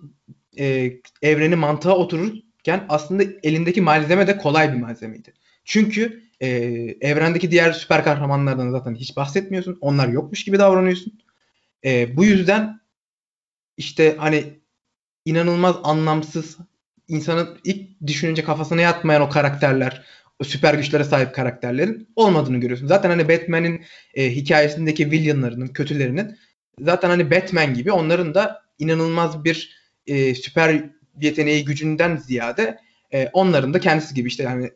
e, 0.60 0.94
evreni 1.22 1.56
mantığa 1.56 1.98
otururken 1.98 2.86
aslında 2.90 3.24
elindeki 3.44 3.82
malzeme 3.82 4.28
de 4.28 4.38
kolay 4.38 4.74
bir 4.74 4.80
malzemeydi. 4.80 5.34
Çünkü 5.66 6.29
e, 6.42 6.48
evrendeki 7.02 7.52
diğer 7.52 7.72
süper 7.72 8.04
kahramanlardan 8.04 8.72
zaten 8.72 8.96
hiç 8.96 9.16
bahsetmiyorsun. 9.16 9.78
Onlar 9.82 10.08
yokmuş 10.08 10.44
gibi 10.44 10.60
davranıyorsun. 10.60 11.20
E, 11.86 12.18
bu 12.18 12.26
yüzden 12.26 12.80
işte 13.78 14.16
hani 14.18 14.60
inanılmaz 15.26 15.76
anlamsız 15.84 16.58
insanın 17.08 17.60
ilk 17.64 18.08
düşününce 18.08 18.44
kafasına 18.44 18.82
yatmayan 18.82 19.22
o 19.22 19.30
karakterler, 19.30 20.06
o 20.40 20.44
süper 20.44 20.74
güçlere 20.74 21.04
sahip 21.04 21.36
karakterlerin 21.36 22.08
olmadığını 22.16 22.58
görüyorsun. 22.58 22.88
Zaten 22.88 23.10
hani 23.10 23.30
Batman'in 23.30 23.86
e, 24.14 24.36
hikayesindeki 24.36 25.12
villainlarının, 25.12 25.68
kötülerinin 25.68 26.38
zaten 26.80 27.10
hani 27.10 27.32
Batman 27.32 27.74
gibi 27.74 27.92
onların 27.92 28.34
da 28.34 28.62
inanılmaz 28.80 29.44
bir 29.44 29.80
e, 30.08 30.36
süper 30.36 30.90
yeteneği 31.22 31.66
gücünden 31.66 32.18
ziyade 32.18 32.80
e, 33.14 33.30
onların 33.34 33.74
da 33.74 33.80
kendisi 33.80 34.16
gibi 34.16 34.28
işte 34.28 34.44
yani 34.44 34.72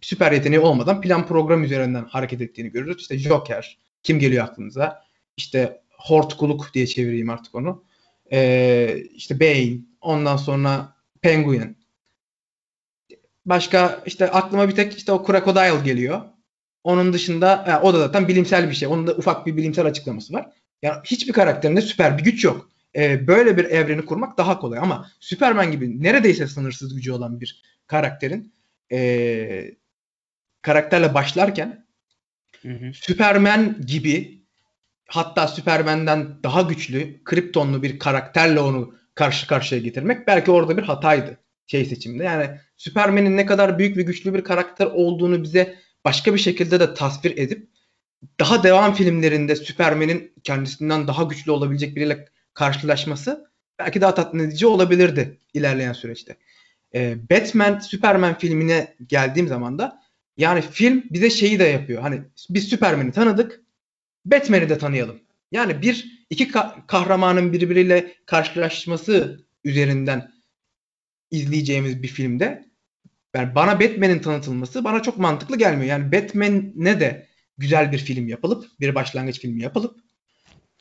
süper 0.00 0.32
yeteneği 0.32 0.60
olmadan 0.60 1.00
plan 1.00 1.26
program 1.26 1.64
üzerinden 1.64 2.04
hareket 2.04 2.40
ettiğini 2.40 2.70
görürüz. 2.70 3.00
İşte 3.00 3.18
Joker, 3.18 3.78
kim 4.02 4.18
geliyor 4.18 4.44
aklınıza? 4.44 5.04
İşte 5.36 5.80
Hortkuluk 5.98 6.74
diye 6.74 6.86
çevireyim 6.86 7.30
artık 7.30 7.54
onu. 7.54 7.84
Ee, 8.32 9.04
işte 9.14 9.40
Bane, 9.40 9.78
ondan 10.00 10.36
sonra 10.36 10.96
Penguin. 11.22 11.76
Başka 13.46 14.02
işte 14.06 14.30
aklıma 14.30 14.68
bir 14.68 14.74
tek 14.74 14.96
işte 14.96 15.12
o 15.12 15.26
Crocodile 15.26 15.84
geliyor. 15.84 16.20
Onun 16.84 17.12
dışında 17.12 17.64
yani 17.68 17.82
o 17.82 17.94
da 17.94 17.98
zaten 17.98 18.28
bilimsel 18.28 18.70
bir 18.70 18.74
şey. 18.74 18.88
Onun 18.88 19.06
da 19.06 19.14
ufak 19.14 19.46
bir 19.46 19.56
bilimsel 19.56 19.86
açıklaması 19.86 20.32
var. 20.32 20.50
Yani 20.82 20.96
hiçbir 21.04 21.32
karakterinde 21.32 21.80
süper 21.80 22.18
bir 22.18 22.24
güç 22.24 22.44
yok. 22.44 22.70
Ee, 22.96 23.26
böyle 23.26 23.56
bir 23.56 23.64
evreni 23.64 24.04
kurmak 24.04 24.38
daha 24.38 24.58
kolay 24.60 24.78
ama 24.78 25.10
Superman 25.20 25.72
gibi 25.72 26.02
neredeyse 26.02 26.46
sınırsız 26.46 26.94
gücü 26.94 27.12
olan 27.12 27.40
bir 27.40 27.62
karakterin 27.86 28.52
e, 28.92 29.74
karakterle 30.62 31.14
başlarken 31.14 31.86
hı 32.62 32.68
hı. 32.68 32.94
Superman 32.94 33.76
gibi 33.86 34.40
hatta 35.08 35.48
Superman'den 35.48 36.42
daha 36.42 36.62
güçlü 36.62 37.24
Kryptonlu 37.24 37.82
bir 37.82 37.98
karakterle 37.98 38.60
onu 38.60 38.94
karşı 39.14 39.46
karşıya 39.46 39.80
getirmek 39.80 40.26
belki 40.26 40.50
orada 40.50 40.76
bir 40.76 40.82
hataydı 40.82 41.38
şey 41.66 41.84
seçimde. 41.84 42.24
Yani 42.24 42.50
Superman'in 42.76 43.36
ne 43.36 43.46
kadar 43.46 43.78
büyük 43.78 43.96
ve 43.96 44.02
güçlü 44.02 44.34
bir 44.34 44.44
karakter 44.44 44.86
olduğunu 44.86 45.42
bize 45.42 45.76
başka 46.04 46.34
bir 46.34 46.38
şekilde 46.38 46.80
de 46.80 46.94
tasvir 46.94 47.38
edip 47.38 47.68
daha 48.40 48.62
devam 48.62 48.94
filmlerinde 48.94 49.56
Superman'in 49.56 50.32
kendisinden 50.44 51.08
daha 51.08 51.22
güçlü 51.22 51.50
olabilecek 51.50 51.96
biriyle 51.96 52.28
karşılaşması 52.54 53.50
belki 53.78 54.00
daha 54.00 54.14
tatmin 54.14 54.44
edici 54.44 54.66
olabilirdi 54.66 55.38
ilerleyen 55.54 55.92
süreçte. 55.92 56.36
Ee, 56.94 57.16
Batman 57.30 57.78
Superman 57.78 58.38
filmine 58.38 58.94
geldiğim 59.08 59.48
zaman 59.48 59.78
da 59.78 59.99
yani 60.40 60.62
film 60.62 61.04
bize 61.10 61.30
şeyi 61.30 61.58
de 61.58 61.64
yapıyor. 61.64 62.02
Hani 62.02 62.22
biz 62.50 62.68
Superman'i 62.68 63.12
tanıdık. 63.12 63.60
Batman'i 64.24 64.68
de 64.68 64.78
tanıyalım. 64.78 65.20
Yani 65.52 65.82
bir 65.82 66.26
iki 66.30 66.48
ka- 66.48 66.86
kahramanın 66.86 67.52
birbiriyle 67.52 68.14
karşılaşması 68.26 69.46
üzerinden 69.64 70.32
izleyeceğimiz 71.30 72.02
bir 72.02 72.08
filmde 72.08 72.64
yani 73.36 73.54
bana 73.54 73.80
Batman'in 73.80 74.18
tanıtılması 74.18 74.84
bana 74.84 75.02
çok 75.02 75.18
mantıklı 75.18 75.58
gelmiyor. 75.58 75.88
Yani 75.88 76.12
Batman'e 76.12 77.00
de 77.00 77.26
güzel 77.58 77.92
bir 77.92 77.98
film 77.98 78.28
yapılıp, 78.28 78.64
bir 78.80 78.94
başlangıç 78.94 79.40
filmi 79.40 79.62
yapılıp 79.62 80.00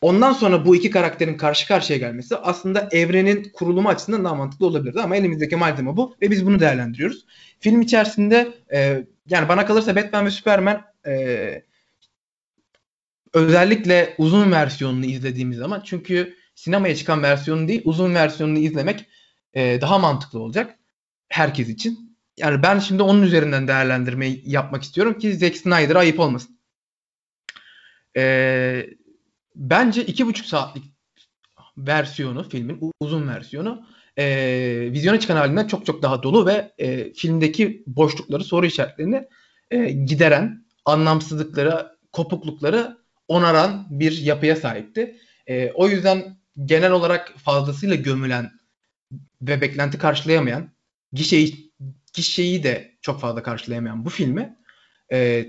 ondan 0.01 0.33
sonra 0.33 0.65
bu 0.65 0.75
iki 0.75 0.89
karakterin 0.89 1.37
karşı 1.37 1.67
karşıya 1.67 1.99
gelmesi 1.99 2.35
aslında 2.35 2.89
evrenin 2.91 3.51
kurulumu 3.53 3.89
açısından 3.89 4.23
daha 4.23 4.35
mantıklı 4.35 4.65
olabilirdi 4.65 5.01
ama 5.01 5.15
elimizdeki 5.15 5.55
malzeme 5.55 5.97
bu 5.97 6.15
ve 6.21 6.31
biz 6.31 6.45
bunu 6.45 6.59
değerlendiriyoruz. 6.59 7.25
Film 7.59 7.81
içerisinde 7.81 8.53
e, 8.73 9.05
yani 9.29 9.49
bana 9.49 9.65
kalırsa 9.65 9.95
Batman 9.95 10.25
ve 10.25 10.31
Superman 10.31 10.85
e, 11.07 11.63
özellikle 13.33 14.15
uzun 14.17 14.51
versiyonunu 14.51 15.05
izlediğimiz 15.05 15.57
zaman 15.57 15.81
çünkü 15.85 16.35
sinemaya 16.55 16.95
çıkan 16.95 17.23
versiyonu 17.23 17.67
değil 17.67 17.81
uzun 17.85 18.15
versiyonunu 18.15 18.59
izlemek 18.59 19.05
e, 19.53 19.81
daha 19.81 19.99
mantıklı 19.99 20.39
olacak 20.39 20.79
herkes 21.29 21.69
için. 21.69 22.17
Yani 22.37 22.63
ben 22.63 22.79
şimdi 22.79 23.03
onun 23.03 23.21
üzerinden 23.21 23.67
değerlendirmeyi 23.67 24.43
yapmak 24.45 24.83
istiyorum 24.83 25.17
ki 25.17 25.37
Zack 25.37 25.57
Snyder'a 25.57 25.99
ayıp 25.99 26.19
olmasın. 26.19 26.59
E, 28.17 28.85
bence 29.55 30.05
iki 30.05 30.25
buçuk 30.27 30.45
saatlik 30.45 30.83
versiyonu 31.77 32.49
filmin 32.49 32.91
uzun 32.99 33.27
versiyonu 33.27 33.85
e, 34.19 34.91
vizyona 34.91 35.19
çıkan 35.19 35.35
halinden 35.35 35.67
çok 35.67 35.85
çok 35.85 36.01
daha 36.01 36.23
dolu 36.23 36.45
ve 36.45 36.71
e, 36.77 37.13
filmdeki 37.13 37.83
boşlukları, 37.87 38.43
soru 38.43 38.65
işaretlerini 38.65 39.27
e, 39.71 39.91
gideren, 39.91 40.65
anlamsızlıkları, 40.85 41.87
kopuklukları 42.11 42.97
onaran 43.27 43.87
bir 43.89 44.21
yapıya 44.21 44.55
sahipti. 44.55 45.17
E, 45.47 45.71
o 45.71 45.87
yüzden 45.87 46.37
genel 46.65 46.91
olarak 46.91 47.33
fazlasıyla 47.37 47.95
gömülen 47.95 48.51
ve 49.41 49.61
beklenti 49.61 49.97
karşılayamayan, 49.97 50.69
gişeyi, 51.13 51.71
gişeyi 52.13 52.63
de 52.63 52.91
çok 53.01 53.21
fazla 53.21 53.43
karşılayamayan 53.43 54.05
bu 54.05 54.09
filmi 54.09 54.57
e, 55.11 55.47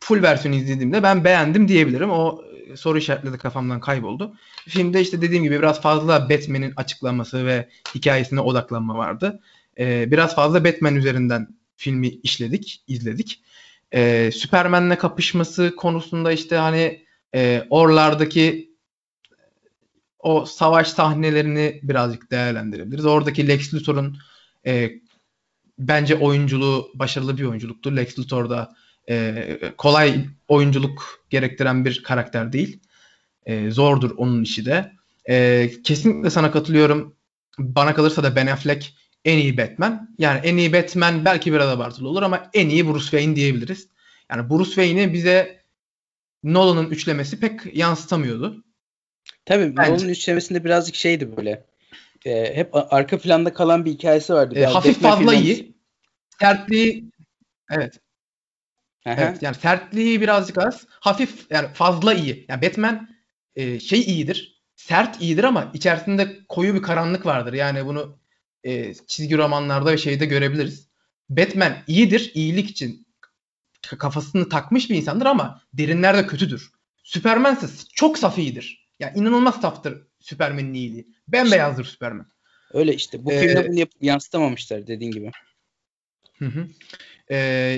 full 0.00 0.22
versiyonu 0.22 0.56
izlediğimde 0.56 1.02
ben 1.02 1.24
beğendim 1.24 1.68
diyebilirim. 1.68 2.10
O 2.10 2.42
soru 2.76 2.98
işaretleri 2.98 3.38
kafamdan 3.38 3.80
kayboldu. 3.80 4.36
Filmde 4.68 5.00
işte 5.00 5.22
dediğim 5.22 5.44
gibi 5.44 5.58
biraz 5.58 5.80
fazla 5.80 6.30
Batman'in 6.30 6.72
açıklaması 6.76 7.46
ve 7.46 7.68
hikayesine 7.94 8.40
odaklanma 8.40 8.98
vardı. 8.98 9.40
Ee, 9.78 10.10
biraz 10.10 10.34
fazla 10.34 10.64
Batman 10.64 10.96
üzerinden 10.96 11.48
filmi 11.76 12.08
işledik, 12.08 12.84
izledik. 12.86 13.42
Ee, 13.94 14.30
Superman'le 14.34 14.96
kapışması 14.96 15.76
konusunda 15.76 16.32
işte 16.32 16.56
hani 16.56 17.04
e, 17.34 17.66
oralardaki 17.70 18.74
o 20.18 20.44
savaş 20.46 20.88
sahnelerini 20.88 21.80
birazcık 21.82 22.30
değerlendirebiliriz. 22.30 23.06
Oradaki 23.06 23.48
Lex 23.48 23.74
Luthor'un 23.74 24.18
e, 24.66 24.90
bence 25.78 26.16
oyunculuğu 26.16 26.90
başarılı 26.94 27.38
bir 27.38 27.44
oyunculuktur. 27.44 27.96
Lex 27.96 28.18
Luthor 28.18 28.50
da 28.50 28.74
e, 29.08 29.58
kolay 29.78 30.26
oyunculuk 30.48 31.24
gerektiren 31.30 31.84
bir 31.84 32.02
karakter 32.02 32.52
değil. 32.52 32.80
E, 33.46 33.70
zordur 33.70 34.10
onun 34.16 34.42
işi 34.42 34.66
de. 34.66 34.92
E, 35.28 35.70
kesinlikle 35.84 36.30
sana 36.30 36.50
katılıyorum. 36.50 37.16
Bana 37.58 37.94
kalırsa 37.94 38.22
da 38.22 38.36
Ben 38.36 38.46
Affleck 38.46 38.94
en 39.24 39.38
iyi 39.38 39.58
Batman. 39.58 40.14
Yani 40.18 40.40
en 40.44 40.56
iyi 40.56 40.72
Batman 40.72 41.24
belki 41.24 41.52
biraz 41.52 41.68
abartılı 41.68 42.08
olur 42.08 42.22
ama 42.22 42.50
en 42.54 42.68
iyi 42.68 42.86
Bruce 42.86 43.04
Wayne 43.04 43.36
diyebiliriz. 43.36 43.88
Yani 44.30 44.50
Bruce 44.50 44.70
Wayne'i 44.70 45.12
bize 45.12 45.62
Nolan'ın 46.44 46.90
üçlemesi 46.90 47.40
pek 47.40 47.76
yansıtamıyordu. 47.76 48.64
Tabii 49.44 49.76
Bence. 49.76 49.90
Nolan'ın 49.90 50.08
üçlemesinde 50.08 50.64
birazcık 50.64 50.94
şeydi 50.94 51.36
böyle. 51.36 51.64
E, 52.24 52.56
hep 52.56 52.68
arka 52.72 53.18
planda 53.18 53.52
kalan 53.52 53.84
bir 53.84 53.90
hikayesi 53.90 54.32
vardı. 54.32 54.58
E, 54.58 54.64
hafif 54.64 54.96
Batman 54.96 55.18
fazla 55.18 55.34
iyi. 55.34 55.74
Sertliği 56.40 57.04
evet. 57.70 58.00
Evet. 59.18 59.42
Yani 59.42 59.54
sertliği 59.54 60.20
birazcık 60.20 60.58
az. 60.58 60.86
Hafif 60.88 61.46
yani 61.50 61.68
fazla 61.74 62.14
iyi. 62.14 62.46
Yani 62.48 62.62
Batman 62.62 63.08
e, 63.56 63.80
şey 63.80 64.00
iyidir. 64.00 64.62
Sert 64.76 65.22
iyidir 65.22 65.44
ama 65.44 65.70
içerisinde 65.74 66.38
koyu 66.48 66.74
bir 66.74 66.82
karanlık 66.82 67.26
vardır. 67.26 67.52
Yani 67.52 67.86
bunu 67.86 68.18
e, 68.64 68.94
çizgi 68.94 69.38
romanlarda 69.38 69.92
ve 69.92 69.98
şeyde 69.98 70.26
görebiliriz. 70.26 70.88
Batman 71.28 71.76
iyidir, 71.86 72.30
iyilik 72.34 72.70
için 72.70 73.06
kafasını 73.98 74.48
takmış 74.48 74.90
bir 74.90 74.96
insandır 74.96 75.26
ama 75.26 75.62
derinlerde 75.72 76.26
kötüdür. 76.26 76.70
Superman 77.02 77.56
ise 77.56 77.66
çok 77.94 78.18
saf 78.18 78.38
iyidir. 78.38 78.88
Yani 79.00 79.18
inanılmaz 79.18 79.60
saftır 79.60 80.06
Superman'in 80.20 80.74
iyiliği. 80.74 81.08
Bembeyazdır 81.28 81.82
işte, 81.82 81.92
Superman. 81.92 82.26
Öyle 82.72 82.94
işte. 82.94 83.24
Bu 83.24 83.32
ee, 83.32 83.40
filmde 83.40 83.68
bunu 83.68 83.78
yap- 83.78 83.92
yansıtamamışlar 84.00 84.86
dediğin 84.86 85.10
gibi. 85.10 85.32
Hı 86.38 86.44
hı. 86.44 86.68
Ee, 87.30 87.36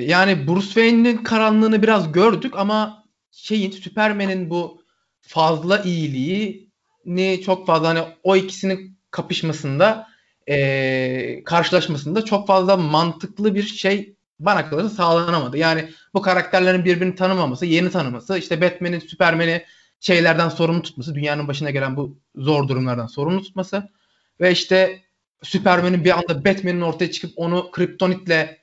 yani 0.08 0.48
Bruce 0.48 0.66
Wayne'in 0.66 1.16
karanlığını 1.16 1.82
biraz 1.82 2.12
gördük 2.12 2.54
ama 2.56 3.04
şeyin 3.30 3.70
Superman'in 3.70 4.50
bu 4.50 4.82
fazla 5.20 5.78
iyiliğini 5.78 7.42
çok 7.44 7.66
fazla 7.66 7.88
hani 7.88 8.00
o 8.22 8.36
ikisinin 8.36 8.98
kapışmasında 9.10 10.06
e, 10.46 11.44
karşılaşmasında 11.44 12.24
çok 12.24 12.46
fazla 12.46 12.76
mantıklı 12.76 13.54
bir 13.54 13.62
şey 13.62 14.16
bana 14.38 14.70
kalırsa 14.70 14.88
sağlanamadı. 14.88 15.58
Yani 15.58 15.88
bu 16.14 16.22
karakterlerin 16.22 16.84
birbirini 16.84 17.14
tanımaması, 17.14 17.66
yeni 17.66 17.90
tanıması, 17.90 18.38
işte 18.38 18.60
Batman'in, 18.60 18.98
Superman'i 18.98 19.64
şeylerden 20.00 20.48
sorumlu 20.48 20.82
tutması, 20.82 21.14
dünyanın 21.14 21.48
başına 21.48 21.70
gelen 21.70 21.96
bu 21.96 22.18
zor 22.36 22.68
durumlardan 22.68 23.06
sorumlu 23.06 23.42
tutması 23.42 23.88
ve 24.40 24.52
işte 24.52 25.02
Superman'in 25.42 26.04
bir 26.04 26.18
anda 26.18 26.44
Batman'in 26.44 26.80
ortaya 26.80 27.10
çıkıp 27.10 27.32
onu 27.36 27.70
kriptonitle 27.70 28.59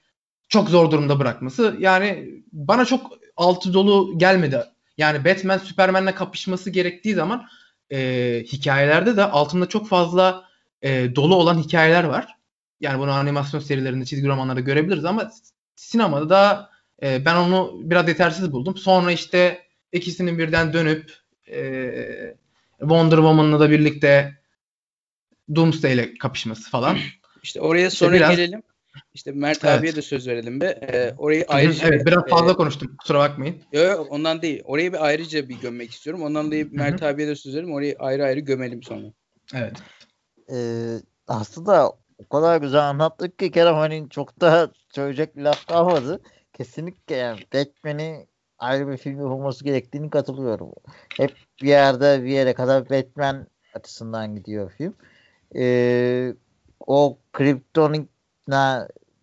çok 0.50 0.70
zor 0.70 0.92
durumda 0.92 1.20
bırakması. 1.20 1.75
Yani 1.80 2.30
bana 2.51 2.86
çok 2.86 3.12
altı 3.38 3.74
dolu 3.74 4.18
gelmedi. 4.18 4.63
Yani 4.98 5.25
Batman 5.25 5.58
Superman'le 5.58 6.16
kapışması 6.16 6.70
gerektiği 6.70 7.13
zaman 7.13 7.48
e, 7.92 8.44
hikayelerde 8.48 9.18
de 9.18 9.24
altında 9.24 9.66
çok 9.66 9.88
fazla 9.88 10.46
e, 10.82 11.16
dolu 11.16 11.36
olan 11.36 11.58
hikayeler 11.58 12.04
var. 12.04 12.38
Yani 12.82 13.00
bunu 13.00 13.12
animasyon 13.12 13.60
serilerinde, 13.60 14.06
çizgi 14.06 14.27
romanlarda 14.27 14.60
görebiliriz 14.60 15.06
ama 15.06 15.32
sinemada 15.75 16.30
da 16.30 16.70
e, 17.04 17.25
ben 17.25 17.36
onu 17.36 17.80
biraz 17.84 18.08
yetersiz 18.08 18.51
buldum. 18.51 18.77
Sonra 18.77 19.12
işte 19.12 19.62
ikisinin 19.92 20.38
birden 20.38 20.74
dönüp 20.74 21.13
e, 21.51 22.36
Wonder 22.80 23.18
Woman'la 23.18 23.60
da 23.60 23.70
birlikte 23.70 24.38
Doomsday 25.55 25.94
ile 25.94 26.18
kapışması 26.18 26.70
falan. 26.70 26.98
İşte 27.44 27.62
oraya 27.62 27.92
sonra 27.92 28.16
işte 28.16 28.25
biraz... 28.25 28.36
gelelim. 28.36 28.64
İşte 29.14 29.31
Mert 29.31 29.66
evet. 29.66 29.79
abiye 29.79 29.96
de 29.96 30.01
söz 30.01 30.27
verelim 30.27 30.62
be. 30.62 30.66
Ee, 30.66 31.14
orayı 31.18 31.46
ayrıca 31.48 31.88
Evet, 31.88 32.05
biraz 32.05 32.25
fazla 32.25 32.51
e, 32.51 32.55
konuştum. 32.55 32.96
Kusura 32.98 33.20
bakmayın. 33.20 33.55
Yok 33.72 34.07
ondan 34.10 34.42
değil. 34.42 34.62
Orayı 34.66 34.94
bir 34.94 35.05
ayrıca 35.05 35.50
bir 35.50 35.60
gömmek 35.60 35.92
istiyorum. 35.92 36.24
Ondan 36.24 36.51
da 36.51 36.55
Mert 36.72 37.01
Hı-hı. 37.01 37.10
abiye 37.10 37.27
de 37.27 37.36
söz 37.36 37.55
verelim. 37.55 37.74
Orayı 37.74 37.96
ayrı 38.00 38.24
ayrı 38.24 38.40
gömelim 38.40 38.83
sonra. 38.83 39.07
Evet. 39.55 39.77
Ee, 40.51 40.98
aslında 41.27 41.92
o 42.18 42.27
kadar 42.29 42.62
güzel 42.62 42.90
anlattık 42.90 43.40
ki 43.40 43.51
Kerem 43.51 43.75
hani 43.75 44.07
çok 44.10 44.42
da 44.42 44.72
söyleyecek 44.90 45.36
bir 45.36 45.42
laf 45.42 45.68
kalmadı. 45.68 46.22
Kesinlikle 46.53 47.16
yani 47.16 47.40
Batman'i 47.53 48.27
ayrı 48.60 48.88
bir 48.88 48.98
film 48.98 49.22
yapılması 49.22 49.64
gerektiğini 49.64 50.10
katılıyorum. 50.10 50.72
Hep 51.18 51.36
bir 51.62 51.68
yerde 51.68 52.24
bir 52.24 52.29
yere 52.29 52.53
kadar 52.53 52.90
Batman 52.90 53.48
açısından 53.74 54.36
gidiyor 54.36 54.72
film. 54.77 54.94
Ee, 55.55 56.33
o 56.79 57.18
Krypton'la 57.33 58.05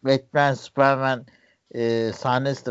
Batman, 0.04 0.54
Superman 0.54 1.26
e, 1.74 2.12
sahnesi 2.12 2.66
de 2.66 2.70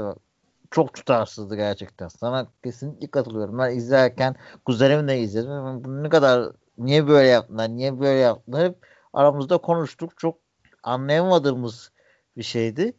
çok 0.71 0.93
tutarsızdı 0.93 1.55
gerçekten. 1.55 2.07
Sana 2.07 2.47
kesinlikle 2.63 3.07
katılıyorum. 3.07 3.57
Ben 3.57 3.75
izlerken 3.75 4.35
kuzenimle 4.65 5.19
izledim. 5.19 5.83
Bunu 5.83 6.03
ne 6.03 6.09
kadar 6.09 6.51
niye 6.77 7.07
böyle 7.07 7.27
yaptılar, 7.27 7.69
niye 7.69 7.99
böyle 7.99 8.19
yaptılar 8.19 8.65
hep 8.65 8.75
aramızda 9.13 9.57
konuştuk. 9.57 10.17
Çok 10.17 10.37
anlayamadığımız 10.83 11.91
bir 12.37 12.43
şeydi. 12.43 12.93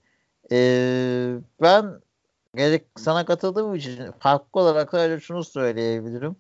Ee, 0.53 1.35
ben 1.63 2.01
gerek 2.55 2.87
sana 2.97 3.25
katıldığım 3.25 3.75
için 3.75 4.13
farklı 4.19 4.61
olarak 4.61 4.91
sadece 4.91 5.21
şunu 5.21 5.45
söyleyebilirim. 5.45 6.37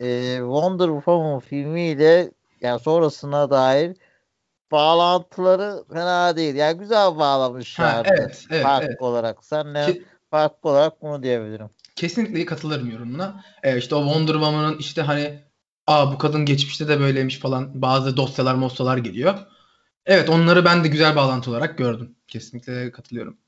Ee, 0.00 0.36
Wonder 0.38 0.86
Woman 0.86 1.40
filmiyle 1.40 2.30
yani 2.60 2.80
sonrasına 2.80 3.50
dair 3.50 3.96
bağlantıları 4.72 5.84
fena 5.92 6.36
değil. 6.36 6.54
Yani 6.54 6.78
güzel 6.78 7.18
bağlamışlardı. 7.18 8.08
Ha, 8.08 8.14
evet, 8.18 8.46
evet, 8.50 8.62
farklı 8.62 8.88
evet. 8.88 9.02
olarak. 9.02 9.44
Sen 9.44 9.74
ne 9.74 9.86
Ki, 9.86 10.02
farklı 10.30 10.70
olarak 10.70 11.02
bunu 11.02 11.22
diyebilirim. 11.22 11.70
Kesinlikle 11.96 12.46
katılırım 12.46 12.90
yorumuna. 12.90 13.44
Ee, 13.62 13.78
işte 13.78 13.94
o 13.94 14.02
Wonder 14.04 14.32
Woman'ın 14.32 14.78
işte 14.78 15.02
hani 15.02 15.40
aa 15.86 16.12
bu 16.12 16.18
kadın 16.18 16.44
geçmişte 16.44 16.88
de 16.88 17.00
böyleymiş 17.00 17.38
falan 17.38 17.82
bazı 17.82 18.16
dosyalar 18.16 18.54
mosyalar 18.54 18.96
geliyor. 18.96 19.34
Evet 20.06 20.28
onları 20.28 20.64
ben 20.64 20.84
de 20.84 20.88
güzel 20.88 21.16
bağlantı 21.16 21.50
olarak 21.50 21.78
gördüm. 21.78 22.16
Kesinlikle 22.28 22.92
katılıyorum. 22.92 23.38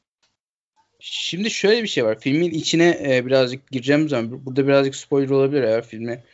Şimdi 1.01 1.51
şöyle 1.51 1.83
bir 1.83 1.89
şey 1.89 2.05
var. 2.05 2.19
Filmin 2.21 2.51
içine 2.51 3.01
e, 3.09 3.27
birazcık 3.27 3.71
gireceğim 3.71 4.09
zaman 4.09 4.47
burada 4.47 4.67
birazcık 4.67 4.97
spoiler 4.97 5.31
olabilir 5.31 5.63
eğer 5.63 5.85
filmi 5.87 6.25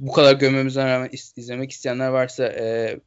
bu 0.00 0.12
kadar 0.12 0.34
gömmemizden 0.34 0.88
rağmen 0.88 1.08
iz, 1.12 1.32
izlemek 1.36 1.70
isteyenler 1.70 2.08
varsa 2.08 2.44
e, 2.44 2.98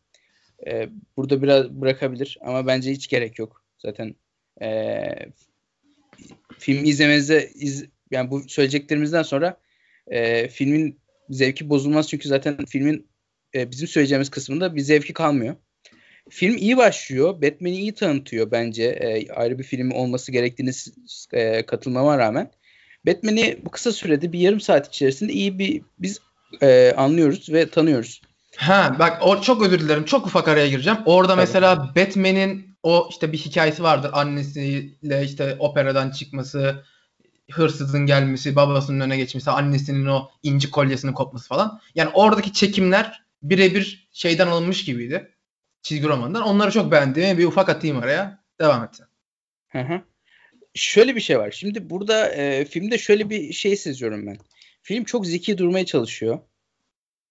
e, 0.67 0.89
burada 1.17 1.41
biraz 1.41 1.69
bırakabilir 1.69 2.37
ama 2.41 2.67
bence 2.67 2.91
hiç 2.91 3.07
gerek 3.07 3.39
yok. 3.39 3.63
Zaten 3.77 4.15
e, 4.61 5.01
film 6.59 6.85
izlemenize 6.85 7.49
iz, 7.55 7.85
yani 8.11 8.31
bu 8.31 8.49
söyleyeceklerimizden 8.49 9.23
sonra 9.23 9.57
e, 10.07 10.47
filmin 10.47 10.99
zevki 11.29 11.69
bozulmaz 11.69 12.09
çünkü 12.09 12.27
zaten 12.27 12.65
filmin 12.65 13.07
e, 13.55 13.71
bizim 13.71 13.87
söyleyeceğimiz 13.87 14.29
kısmında 14.29 14.75
bir 14.75 14.81
zevki 14.81 15.13
kalmıyor. 15.13 15.55
Film 16.29 16.57
iyi 16.57 16.77
başlıyor. 16.77 17.41
Batman'i 17.41 17.75
iyi 17.75 17.93
tanıtıyor 17.93 18.51
bence. 18.51 18.83
E, 18.83 19.31
ayrı 19.33 19.59
bir 19.59 19.63
film 19.63 19.91
olması 19.91 20.31
gerektiğini 20.31 20.71
e, 21.33 21.65
katılmama 21.65 22.17
rağmen. 22.17 22.51
Batman'i 23.05 23.57
bu 23.65 23.69
kısa 23.69 23.91
sürede 23.91 24.33
bir 24.33 24.39
yarım 24.39 24.59
saat 24.59 24.87
içerisinde 24.87 25.33
iyi 25.33 25.59
bir 25.59 25.81
biz 25.99 26.19
e, 26.61 26.93
anlıyoruz 26.97 27.53
ve 27.53 27.69
tanıyoruz. 27.69 28.21
Ha 28.57 28.95
bak 28.99 29.21
o 29.21 29.41
çok 29.41 29.61
özür 29.61 29.79
dilerim. 29.79 30.05
Çok 30.05 30.25
ufak 30.25 30.47
araya 30.47 30.67
gireceğim. 30.67 30.99
Orada 31.05 31.33
Tabii. 31.33 31.41
mesela 31.41 31.95
Batman'in 31.95 32.77
o 32.83 33.07
işte 33.11 33.31
bir 33.31 33.37
hikayesi 33.37 33.83
vardır. 33.83 34.09
Annesiyle 34.13 35.23
işte 35.23 35.55
operadan 35.59 36.11
çıkması, 36.11 36.83
hırsızın 37.51 38.05
gelmesi, 38.05 38.55
babasının 38.55 38.99
önüne 38.99 39.17
geçmesi, 39.17 39.51
annesinin 39.51 40.05
o 40.05 40.29
inci 40.43 40.71
kolyesini 40.71 41.13
kopması 41.13 41.47
falan. 41.47 41.79
Yani 41.95 42.09
oradaki 42.13 42.53
çekimler 42.53 43.23
birebir 43.43 44.09
şeyden 44.11 44.47
alınmış 44.47 44.85
gibiydi. 44.85 45.31
Çizgi 45.81 46.07
romandan. 46.07 46.43
Onları 46.43 46.71
çok 46.71 46.91
beğendim. 46.91 47.37
Bir 47.37 47.45
ufak 47.45 47.69
atayım 47.69 47.97
araya. 47.97 48.43
Devam 48.59 48.83
et. 48.83 48.99
Hı 49.69 49.79
hı. 49.79 50.01
Şöyle 50.73 51.15
bir 51.15 51.21
şey 51.21 51.39
var. 51.39 51.51
Şimdi 51.51 51.89
burada 51.89 52.29
e, 52.29 52.65
filmde 52.65 52.97
şöyle 52.97 53.29
bir 53.29 53.53
şey 53.53 53.75
seziyorum 53.75 54.27
ben. 54.27 54.37
Film 54.81 55.03
çok 55.03 55.27
zeki 55.27 55.57
durmaya 55.57 55.85
çalışıyor. 55.85 56.39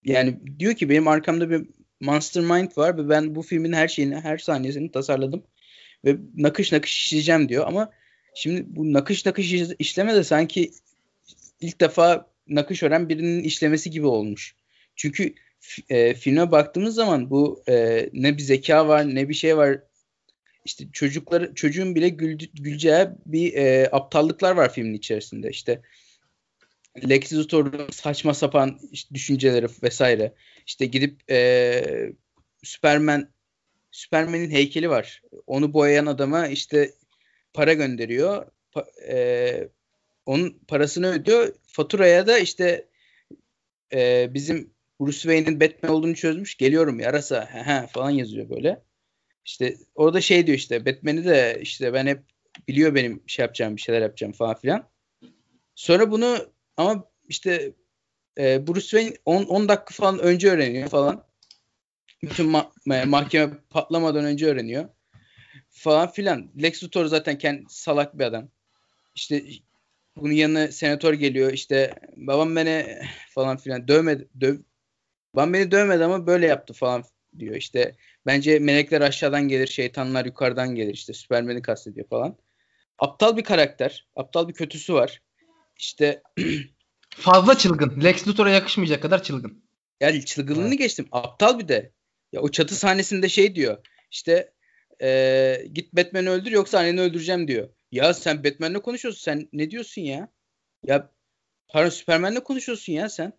Yani 0.05 0.39
diyor 0.59 0.75
ki 0.75 0.89
benim 0.89 1.09
arkamda 1.09 1.51
bir 1.51 1.67
mastermind 2.01 2.71
var 2.77 2.99
ve 2.99 3.09
ben 3.09 3.35
bu 3.35 3.43
filmin 3.43 3.73
her 3.73 3.89
şeyini, 3.89 4.17
her 4.17 4.39
saniyesini 4.39 4.91
tasarladım 4.91 5.43
ve 6.05 6.17
nakış 6.37 6.73
nakış 6.73 6.97
işleyeceğim 6.97 7.49
diyor 7.49 7.67
ama 7.67 7.91
şimdi 8.35 8.65
bu 8.67 8.93
nakış 8.93 9.27
nakış 9.27 9.53
işleme 9.79 10.15
de 10.15 10.25
sanki 10.25 10.71
ilk 11.61 11.81
defa 11.81 12.31
nakış 12.49 12.83
öğren 12.83 13.09
birinin 13.09 13.43
işlemesi 13.43 13.91
gibi 13.91 14.07
olmuş. 14.07 14.55
Çünkü 14.97 15.35
e, 15.89 16.15
filme 16.15 16.53
baktığımız 16.53 16.95
zaman 16.95 17.31
bu 17.31 17.63
e, 17.69 18.09
ne 18.13 18.37
bir 18.37 18.43
zeka 18.43 18.89
var 18.89 19.15
ne 19.15 19.29
bir 19.29 19.35
şey 19.35 19.57
var. 19.57 19.79
İşte 20.65 20.85
çocukları 20.93 21.55
çocuğun 21.55 21.95
bile 21.95 22.09
gül, 22.09 22.39
güleceği 22.55 23.07
bir 23.27 23.55
e, 23.55 23.89
aptallıklar 23.93 24.57
var 24.57 24.73
filmin 24.73 24.95
içerisinde. 24.95 25.51
İşte 25.51 25.83
Lex 27.09 27.33
Luthor'un 27.33 27.90
saçma 27.90 28.35
sapan 28.35 28.79
işte 28.92 29.14
düşünceleri 29.14 29.66
vesaire. 29.83 30.35
İşte 30.66 30.87
gidip 30.87 31.31
e, 31.31 32.12
Superman 32.62 33.29
Superman'in 33.90 34.50
heykeli 34.50 34.90
var. 34.90 35.22
Onu 35.46 35.74
boyayan 35.74 36.07
adama 36.07 36.46
işte 36.46 36.94
para 37.55 37.72
gönderiyor. 37.72 38.46
Pa, 38.72 38.87
e, 39.09 39.68
onun 40.26 40.59
parasını 40.68 41.12
ödüyor. 41.12 41.55
Faturaya 41.66 42.26
da 42.26 42.38
işte 42.38 42.88
e, 43.92 44.31
bizim 44.35 44.70
Bruce 45.00 45.18
Wayne'in 45.18 45.61
Batman 45.61 45.92
olduğunu 45.92 46.14
çözmüş. 46.14 46.57
Geliyorum 46.57 47.00
yarasa 47.00 47.46
he 47.46 47.87
falan 47.87 48.11
yazıyor 48.11 48.50
böyle. 48.50 48.83
İşte 49.44 49.76
orada 49.94 50.20
şey 50.20 50.46
diyor 50.46 50.59
işte 50.59 50.87
Batman'i 50.87 51.24
de 51.24 51.59
işte 51.62 51.92
ben 51.92 52.07
hep 52.07 52.22
biliyor 52.68 52.94
benim 52.94 53.22
şey 53.26 53.42
yapacağım 53.42 53.76
bir 53.76 53.81
şeyler 53.81 54.03
yapacağım 54.03 54.33
falan 54.33 54.55
filan. 54.55 54.88
Sonra 55.74 56.11
bunu 56.11 56.53
ama 56.81 57.05
işte 57.29 57.73
e, 58.38 58.66
Bruce 58.66 58.81
Wayne 58.81 59.16
10 59.25 59.69
dakika 59.69 59.95
falan 59.95 60.19
önce 60.19 60.51
öğreniyor 60.51 60.88
falan. 60.88 61.25
Bütün 62.23 62.53
ma- 62.53 63.07
mahkeme 63.07 63.53
patlamadan 63.71 64.25
önce 64.25 64.47
öğreniyor. 64.47 64.88
Falan 65.71 66.12
filan. 66.12 66.51
Lex 66.62 66.85
Luthor 66.85 67.07
zaten 67.07 67.38
kendi 67.38 67.64
salak 67.69 68.19
bir 68.19 68.25
adam. 68.25 68.49
İşte 69.14 69.43
bunun 70.16 70.33
yanına 70.33 70.69
senatör 70.73 71.14
geliyor. 71.14 71.53
İşte 71.53 71.95
babam 72.16 72.57
beni 72.57 72.99
falan 73.31 73.57
filan 73.57 73.88
dövmedi. 73.88 74.29
Döv, 74.40 74.57
babam 75.35 75.53
beni 75.53 75.71
dövmedi 75.71 76.05
ama 76.05 76.27
böyle 76.27 76.47
yaptı 76.47 76.73
falan 76.73 77.05
diyor. 77.38 77.55
İşte 77.55 77.97
bence 78.27 78.59
melekler 78.59 79.01
aşağıdan 79.01 79.49
gelir, 79.49 79.66
şeytanlar 79.66 80.25
yukarıdan 80.25 80.75
gelir. 80.75 80.95
İşte 80.95 81.12
Süpermen'i 81.12 81.62
kastediyor 81.62 82.09
falan. 82.09 82.37
Aptal 82.99 83.37
bir 83.37 83.45
karakter. 83.45 84.09
Aptal 84.16 84.49
bir 84.49 84.55
kötüsü 84.55 84.95
var. 84.95 85.23
İşte 85.81 86.23
fazla 87.11 87.59
çılgın. 87.59 88.03
Lex 88.05 88.29
Luthor'a 88.29 88.51
yakışmayacak 88.51 89.03
kadar 89.03 89.23
çılgın. 89.23 89.64
Yani 90.01 90.25
çılgınlığını 90.25 90.69
evet. 90.69 90.79
geçtim. 90.79 91.09
Aptal 91.12 91.59
bir 91.59 91.69
de. 91.69 91.93
Ya 92.33 92.40
o 92.40 92.49
çatı 92.51 92.75
sahnesinde 92.75 93.29
şey 93.29 93.55
diyor. 93.55 93.87
İşte 94.11 94.53
ee, 95.03 95.66
git 95.73 95.93
Batman'i 95.93 96.31
öldür 96.31 96.51
yoksa 96.51 96.79
anneni 96.79 97.01
öldüreceğim 97.01 97.49
diyor. 97.49 97.69
Ya 97.93 98.14
sen 98.14 98.45
Batman'le 98.45 98.81
konuşuyorsun. 98.81 99.21
Sen 99.21 99.49
ne 99.53 99.71
diyorsun 99.71 100.03
ya? 100.03 100.29
Ya 100.85 101.11
pardon 101.69 101.90
Superman'le 101.90 102.40
konuşuyorsun 102.40 102.93
ya 102.93 103.09
sen. 103.09 103.33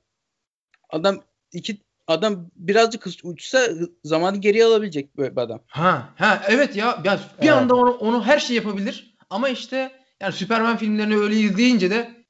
Adam 0.90 1.24
iki 1.54 1.78
adam 2.08 2.50
birazcık 2.56 3.08
uçsa 3.24 3.68
zamanı 4.04 4.38
geriye 4.38 4.66
alabilecek 4.66 5.18
böyle 5.18 5.36
bir 5.36 5.42
adam. 5.42 5.64
Ha 5.68 6.14
ha 6.18 6.44
evet 6.48 6.76
ya. 6.76 7.02
Ya 7.06 7.20
bir 7.42 7.48
evet. 7.48 7.54
anda 7.54 7.76
onu, 7.76 7.92
onu 7.92 8.26
her 8.26 8.40
şey 8.40 8.56
yapabilir 8.56 9.18
ama 9.30 9.50
işte 9.50 9.92
yani 10.20 10.34
Superman 10.34 10.78
filmlerini 10.78 11.16
öyle 11.16 11.36
izleyince 11.36 11.90
de 11.90 12.21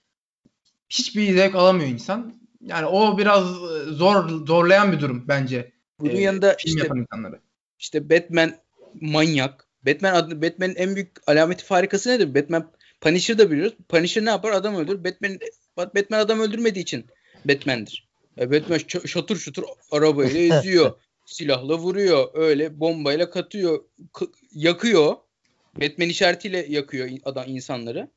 hiçbir 0.91 1.33
zevk 1.33 1.55
alamıyor 1.55 1.89
insan. 1.89 2.33
Yani 2.61 2.85
o 2.85 3.17
biraz 3.17 3.43
zor 3.87 4.45
zorlayan 4.45 4.91
bir 4.91 4.99
durum 4.99 5.25
bence. 5.27 5.71
Bunun 5.99 6.15
ee, 6.15 6.21
yanında 6.21 6.55
film 6.57 6.73
işte, 6.73 6.79
yapan 6.79 6.99
insanları. 6.99 7.39
İşte 7.79 8.09
Batman 8.09 8.53
manyak. 9.01 9.67
Batman 9.85 10.13
adı 10.13 10.41
Batman'in 10.41 10.75
en 10.75 10.95
büyük 10.95 11.11
alameti 11.27 11.65
farikası 11.65 12.09
nedir? 12.09 12.35
Batman 12.35 12.71
Punisher'ı 13.01 13.37
da 13.37 13.51
biliyoruz. 13.51 13.73
Punisher 13.89 14.25
ne 14.25 14.29
yapar? 14.29 14.51
Adam 14.51 14.75
öldürür. 14.75 15.03
Batman 15.03 15.39
Batman 15.77 16.19
adam 16.19 16.39
öldürmediği 16.39 16.83
için 16.83 17.05
Batman'dir. 17.45 18.07
E 18.37 18.51
Batman 18.51 18.79
şatır 19.05 19.35
şutur 19.35 19.63
arabayla 19.91 20.39
eziyor. 20.57 20.91
silahla 21.25 21.77
vuruyor. 21.77 22.27
Öyle 22.33 22.79
bombayla 22.79 23.29
katıyor. 23.29 23.83
yakıyor. 24.53 25.15
Batman 25.81 26.09
işaretiyle 26.09 26.65
yakıyor 26.69 27.09
adam 27.23 27.45
insanları. 27.47 28.07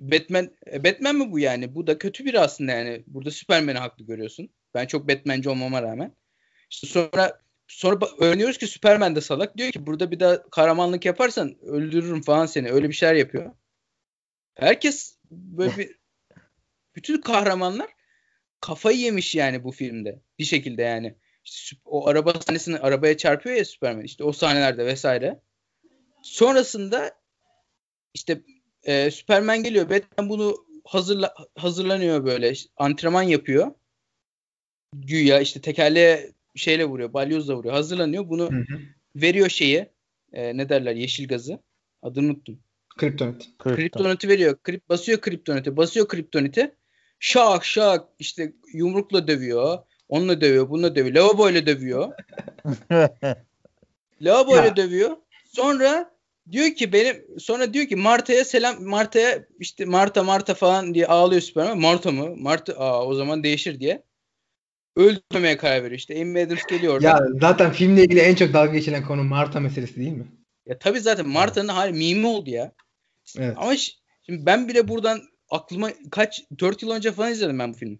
Batman 0.00 0.50
e, 0.72 0.84
Batman 0.84 1.16
mi 1.16 1.32
bu 1.32 1.38
yani? 1.38 1.74
Bu 1.74 1.86
da 1.86 1.98
kötü 1.98 2.24
biri 2.24 2.40
aslında 2.40 2.72
yani. 2.72 3.04
Burada 3.06 3.30
Superman'i 3.30 3.78
haklı 3.78 4.04
görüyorsun. 4.04 4.50
Ben 4.74 4.86
çok 4.86 5.08
Batman'ci 5.08 5.50
olmama 5.50 5.82
rağmen. 5.82 6.16
İşte 6.70 6.86
sonra 6.86 7.40
sonra 7.66 7.98
öğreniyoruz 8.18 8.58
ki 8.58 8.66
Superman 8.66 9.16
de 9.16 9.20
salak. 9.20 9.56
Diyor 9.56 9.72
ki 9.72 9.86
burada 9.86 10.10
bir 10.10 10.20
daha 10.20 10.50
kahramanlık 10.50 11.04
yaparsan 11.04 11.56
öldürürüm 11.62 12.22
falan 12.22 12.46
seni. 12.46 12.70
Öyle 12.70 12.88
bir 12.88 12.94
şeyler 12.94 13.14
yapıyor. 13.14 13.52
Herkes 14.54 15.18
böyle 15.30 15.76
bir 15.76 15.96
bütün 16.96 17.20
kahramanlar 17.20 17.88
kafayı 18.60 18.98
yemiş 18.98 19.34
yani 19.34 19.64
bu 19.64 19.72
filmde. 19.72 20.22
Bir 20.38 20.44
şekilde 20.44 20.82
yani. 20.82 21.14
İşte 21.44 21.76
o 21.84 22.08
araba 22.08 22.32
sahnesini 22.32 22.78
arabaya 22.78 23.16
çarpıyor 23.16 23.56
ya 23.56 23.64
Superman. 23.64 24.02
İşte 24.02 24.24
o 24.24 24.32
sahnelerde 24.32 24.86
vesaire. 24.86 25.40
Sonrasında 26.22 27.18
işte 28.14 28.42
e, 28.82 29.10
Superman 29.10 29.62
geliyor. 29.62 29.90
Batman 29.90 30.28
bunu 30.28 30.56
hazırla, 30.84 31.34
hazırlanıyor 31.56 32.24
böyle. 32.24 32.52
Antrenman 32.76 33.22
yapıyor. 33.22 33.72
Güya 34.94 35.40
işte 35.40 35.60
tekerleğe 35.60 36.32
şeyle 36.56 36.84
vuruyor. 36.84 37.12
Balyozla 37.12 37.56
vuruyor. 37.56 37.74
Hazırlanıyor. 37.74 38.28
Bunu 38.28 38.50
hı 38.50 38.56
hı. 38.56 38.78
veriyor 39.16 39.48
şeyi. 39.48 39.88
E, 40.32 40.56
ne 40.56 40.68
derler? 40.68 40.94
Yeşil 40.94 41.28
gazı. 41.28 41.58
Adını 42.02 42.26
unuttum. 42.26 42.58
Kriptonit. 42.98 43.48
Kriptonit'i 43.58 44.28
veriyor. 44.28 44.58
Krip, 44.62 44.88
basıyor 44.88 45.20
kriptoniti. 45.20 45.76
Basıyor 45.76 46.08
kriptoniti. 46.08 46.74
Şak 47.20 47.64
şak 47.64 48.08
işte 48.18 48.52
yumrukla 48.74 49.28
dövüyor. 49.28 49.78
Onunla 50.08 50.40
dövüyor. 50.40 50.70
Bununla 50.70 50.94
dövüyor. 50.94 51.14
Lavaboyla 51.14 51.66
dövüyor. 51.66 52.12
Lavaboyla 54.20 54.76
dövüyor. 54.76 55.16
Sonra 55.44 56.17
diyor 56.52 56.74
ki 56.74 56.92
benim 56.92 57.24
sonra 57.38 57.74
diyor 57.74 57.86
ki 57.86 57.96
Marta'ya 57.96 58.44
selam 58.44 58.84
Marta'ya 58.84 59.44
işte 59.58 59.84
Marta 59.84 60.22
Marta 60.22 60.54
falan 60.54 60.94
diye 60.94 61.06
ağlıyor 61.06 61.40
Superman. 61.40 61.78
Marta 61.78 62.10
mı? 62.10 62.36
Marta 62.36 62.72
aa 62.72 63.06
o 63.06 63.14
zaman 63.14 63.42
değişir 63.42 63.80
diye. 63.80 64.02
Öldürmemeye 64.96 65.56
karar 65.56 65.82
veriyor. 65.82 65.98
İşte 65.98 66.20
Amy 66.20 66.42
Adams 66.42 66.66
geliyor 66.70 66.94
orada. 66.94 67.06
Ya 67.06 67.20
zaten 67.40 67.72
filmle 67.72 68.02
ilgili 68.02 68.20
en 68.20 68.34
çok 68.34 68.52
dalga 68.52 68.72
geçilen 68.72 69.06
konu 69.06 69.24
Marta 69.24 69.60
meselesi 69.60 69.96
değil 69.96 70.12
mi? 70.12 70.26
Ya 70.66 70.78
tabii 70.78 71.00
zaten 71.00 71.28
Marta'nın 71.28 71.68
hali 71.68 71.92
mimi 71.92 72.26
oldu 72.26 72.50
ya. 72.50 72.72
Evet. 73.38 73.56
Ama 73.58 73.76
şimdi 74.22 74.46
ben 74.46 74.68
bile 74.68 74.88
buradan 74.88 75.22
aklıma 75.50 75.90
kaç 76.10 76.44
4 76.60 76.82
yıl 76.82 76.90
önce 76.90 77.12
falan 77.12 77.32
izledim 77.32 77.58
ben 77.58 77.72
bu 77.72 77.76
filmi. 77.76 77.98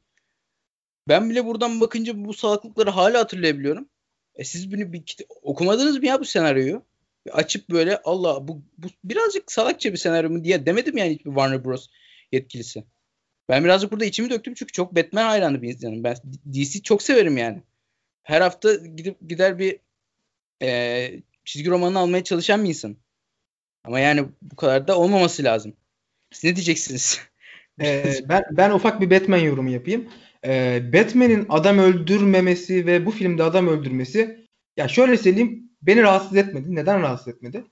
Ben 1.09 1.31
bile 1.31 1.45
buradan 1.47 1.81
bakınca 1.81 2.25
bu 2.25 2.35
salaklıkları 2.35 2.91
hala 2.91 3.19
hatırlayabiliyorum. 3.19 3.89
E 4.35 4.45
siz 4.45 4.73
bunu 4.73 4.93
bir 4.93 5.17
okumadınız 5.43 5.99
mı 5.99 6.07
ya 6.07 6.21
bu 6.21 6.25
senaryoyu? 6.25 6.83
Açıp 7.31 7.71
böyle 7.71 8.01
Allah 8.05 8.49
bu, 8.49 8.63
bu 8.79 8.89
birazcık 9.05 9.53
salakça 9.53 9.93
bir 9.93 9.99
senaryo 9.99 10.31
mu 10.31 10.45
diye 10.45 10.67
demedim 10.67 10.97
yani 10.97 11.11
hiçbir 11.11 11.31
Warner 11.31 11.65
Bros 11.65 11.87
yetkilisi. 12.33 12.85
Ben 13.49 13.65
birazcık 13.65 13.93
burada 13.93 14.05
içimi 14.05 14.31
döktüm 14.31 14.55
çünkü 14.55 14.73
çok 14.73 14.97
Batman 14.97 15.25
hayranı 15.25 15.63
bir 15.63 15.69
insanım. 15.69 16.05
Ben 16.05 16.17
DC 16.53 16.83
çok 16.83 17.03
severim 17.03 17.37
yani. 17.37 17.63
Her 18.23 18.41
hafta 18.41 18.75
gidip 18.75 19.29
gider 19.29 19.59
bir 19.59 19.79
e, 20.63 21.11
çizgi 21.45 21.71
romanını 21.71 21.99
almaya 21.99 22.25
çalışan 22.25 22.65
bir 22.65 22.69
insan. 22.69 22.97
Ama 23.85 24.01
yani 24.01 24.25
bu 24.43 24.57
kadar 24.57 24.89
da 24.89 24.99
olmaması 24.99 25.45
lazım. 25.45 25.77
Siz 26.33 26.45
ne 26.45 26.57
diyeceksiniz? 26.57 27.21
ee, 27.81 28.15
ben 28.29 28.45
ben 28.51 28.71
ufak 28.71 29.01
bir 29.01 29.11
Batman 29.11 29.39
yorumu 29.39 29.71
yapayım. 29.71 30.09
Ee, 30.45 30.83
Batman'in 30.93 31.47
adam 31.49 31.79
öldürmemesi 31.79 32.87
ve 32.87 33.07
bu 33.07 33.11
filmde 33.11 33.43
adam 33.43 33.69
öldürmesi 33.69 34.47
ya 34.77 34.89
şöyle 34.89 35.17
söyleyeyim 35.17 35.68
beni 35.83 36.03
rahatsız 36.03 36.37
etmedi. 36.37 36.75
Neden 36.75 37.03
rahatsız 37.03 37.29
etmedi? 37.29 37.65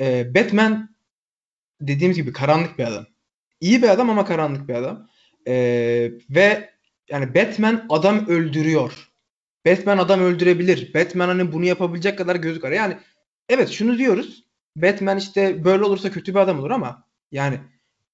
Ee, 0.00 0.34
Batman 0.34 0.96
dediğimiz 1.80 2.16
gibi 2.16 2.32
karanlık 2.32 2.78
bir 2.78 2.84
adam. 2.84 3.06
İyi 3.60 3.82
bir 3.82 3.88
adam 3.88 4.10
ama 4.10 4.24
karanlık 4.24 4.68
bir 4.68 4.74
adam. 4.74 5.08
Ee, 5.48 6.12
ve 6.30 6.70
yani 7.08 7.34
Batman 7.34 7.86
adam 7.88 8.26
öldürüyor. 8.26 9.08
Batman 9.66 9.98
adam 9.98 10.20
öldürebilir. 10.20 10.94
Batman 10.94 11.28
hani 11.28 11.52
bunu 11.52 11.64
yapabilecek 11.64 12.18
kadar 12.18 12.36
gözü 12.36 12.60
kara. 12.60 12.74
Yani 12.74 12.96
evet 13.48 13.70
şunu 13.70 13.98
diyoruz. 13.98 14.44
Batman 14.76 15.18
işte 15.18 15.64
böyle 15.64 15.84
olursa 15.84 16.10
kötü 16.10 16.34
bir 16.34 16.38
adam 16.38 16.58
olur 16.58 16.70
ama 16.70 17.04
yani 17.32 17.60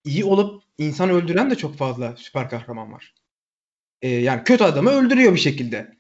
iyi 0.05 0.25
olup 0.25 0.63
insan 0.79 1.11
öldüren 1.11 1.51
de 1.51 1.55
çok 1.55 1.77
fazla 1.77 2.17
süper 2.17 2.51
kahraman 2.51 2.93
var. 2.93 3.15
Ee, 4.03 4.09
yani 4.09 4.45
kötü 4.45 4.65
adamı 4.65 4.91
öldürüyor 4.91 5.35
bir 5.35 5.41
şekilde 5.41 5.97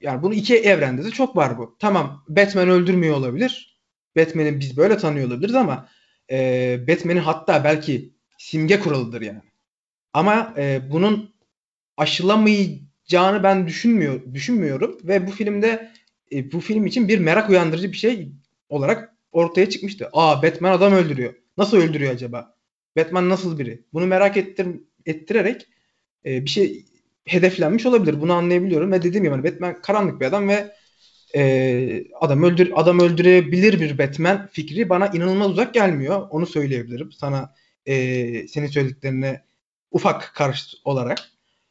yani 0.00 0.22
bunu 0.22 0.34
iki 0.34 0.56
evrende 0.56 1.04
de 1.04 1.10
çok 1.10 1.36
var 1.36 1.58
bu. 1.58 1.76
Tamam 1.78 2.24
Batman 2.28 2.68
öldürmüyor 2.68 3.16
olabilir. 3.16 3.80
Batman'i 4.16 4.60
biz 4.60 4.76
böyle 4.76 4.96
tanıyor 4.96 5.26
olabiliriz 5.26 5.54
ama 5.54 5.88
e, 6.30 6.78
Batman'in 6.88 7.20
hatta 7.20 7.64
belki 7.64 8.14
simge 8.38 8.80
kuralıdır 8.80 9.22
yani. 9.22 9.40
Ama 10.12 10.54
e, 10.56 10.80
bunun 10.90 11.34
aşılamayacağını 11.96 13.42
ben 13.42 13.66
düşünmüyor 13.66 14.34
düşünmüyorum 14.34 14.98
ve 15.04 15.26
bu 15.26 15.30
filmde 15.30 15.92
e, 16.32 16.52
bu 16.52 16.60
film 16.60 16.86
için 16.86 17.08
bir 17.08 17.18
merak 17.18 17.50
uyandırıcı 17.50 17.92
bir 17.92 17.96
şey 17.96 18.32
olarak 18.68 19.16
ortaya 19.32 19.70
çıkmıştı. 19.70 20.08
Aa 20.12 20.42
Batman 20.42 20.72
adam 20.72 20.92
öldürüyor. 20.92 21.34
Nasıl 21.58 21.76
öldürüyor 21.76 22.12
acaba? 22.12 22.56
Batman 22.96 23.28
nasıl 23.28 23.58
biri? 23.58 23.84
Bunu 23.92 24.06
merak 24.06 24.36
ettir, 24.36 24.66
ettirerek 25.06 25.66
e, 26.26 26.44
bir 26.44 26.50
şey 26.50 26.84
hedeflenmiş 27.26 27.86
olabilir. 27.86 28.20
Bunu 28.20 28.32
anlayabiliyorum 28.32 28.92
ve 28.92 29.02
dediğim 29.02 29.24
gibi 29.24 29.34
hani 29.34 29.44
Batman 29.44 29.80
karanlık 29.80 30.20
bir 30.20 30.26
adam 30.26 30.48
ve 30.48 30.72
e, 31.34 32.04
adam 32.20 32.42
öldür 32.42 32.72
adam 32.74 33.00
öldürebilir 33.00 33.80
bir 33.80 33.98
Batman 33.98 34.48
fikri 34.52 34.88
bana 34.88 35.06
inanılmaz 35.06 35.50
uzak 35.50 35.74
gelmiyor. 35.74 36.26
Onu 36.30 36.46
söyleyebilirim. 36.46 37.12
Sana 37.12 37.54
e, 37.86 38.48
senin 38.48 38.66
söylediklerine 38.66 39.42
ufak 39.90 40.32
karış 40.34 40.74
olarak. 40.84 41.18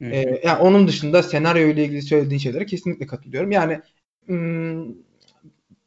Ee, 0.01 0.41
yani 0.43 0.59
onun 0.59 0.87
dışında 0.87 1.23
senaryo 1.23 1.67
ile 1.67 1.85
ilgili 1.85 2.01
söylediğin 2.01 2.39
şeylere 2.39 2.65
kesinlikle 2.65 3.07
katılıyorum. 3.07 3.51
Yani 3.51 3.81
hmm, 4.25 4.85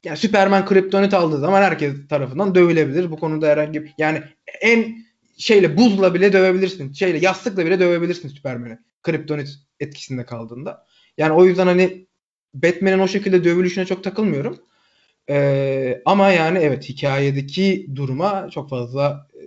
yani 0.04 0.16
Superman 0.16 0.66
kriptonit 0.66 1.14
aldığı 1.14 1.38
zaman 1.38 1.62
herkes 1.62 2.08
tarafından 2.08 2.54
dövülebilir. 2.54 3.10
Bu 3.10 3.16
konuda 3.18 3.48
herhangi 3.48 3.84
bir 3.84 3.94
yani 3.98 4.22
en 4.60 5.04
şeyle 5.38 5.76
buzla 5.76 6.14
bile 6.14 6.32
dövebilirsin. 6.32 6.92
Şeyle 6.92 7.18
yastıkla 7.18 7.66
bile 7.66 7.80
dövebilirsin 7.80 8.28
Superman'i. 8.28 8.78
Kriptonit 9.02 9.48
etkisinde 9.80 10.24
kaldığında. 10.24 10.86
Yani 11.18 11.32
o 11.32 11.44
yüzden 11.44 11.66
hani 11.66 12.06
Batman'in 12.54 12.98
o 12.98 13.08
şekilde 13.08 13.44
dövülüşüne 13.44 13.86
çok 13.86 14.04
takılmıyorum. 14.04 14.58
Ee, 15.30 16.02
ama 16.04 16.30
yani 16.30 16.58
evet 16.58 16.88
hikayedeki 16.88 17.88
duruma 17.94 18.50
çok 18.50 18.70
fazla 18.70 19.28
e, 19.34 19.42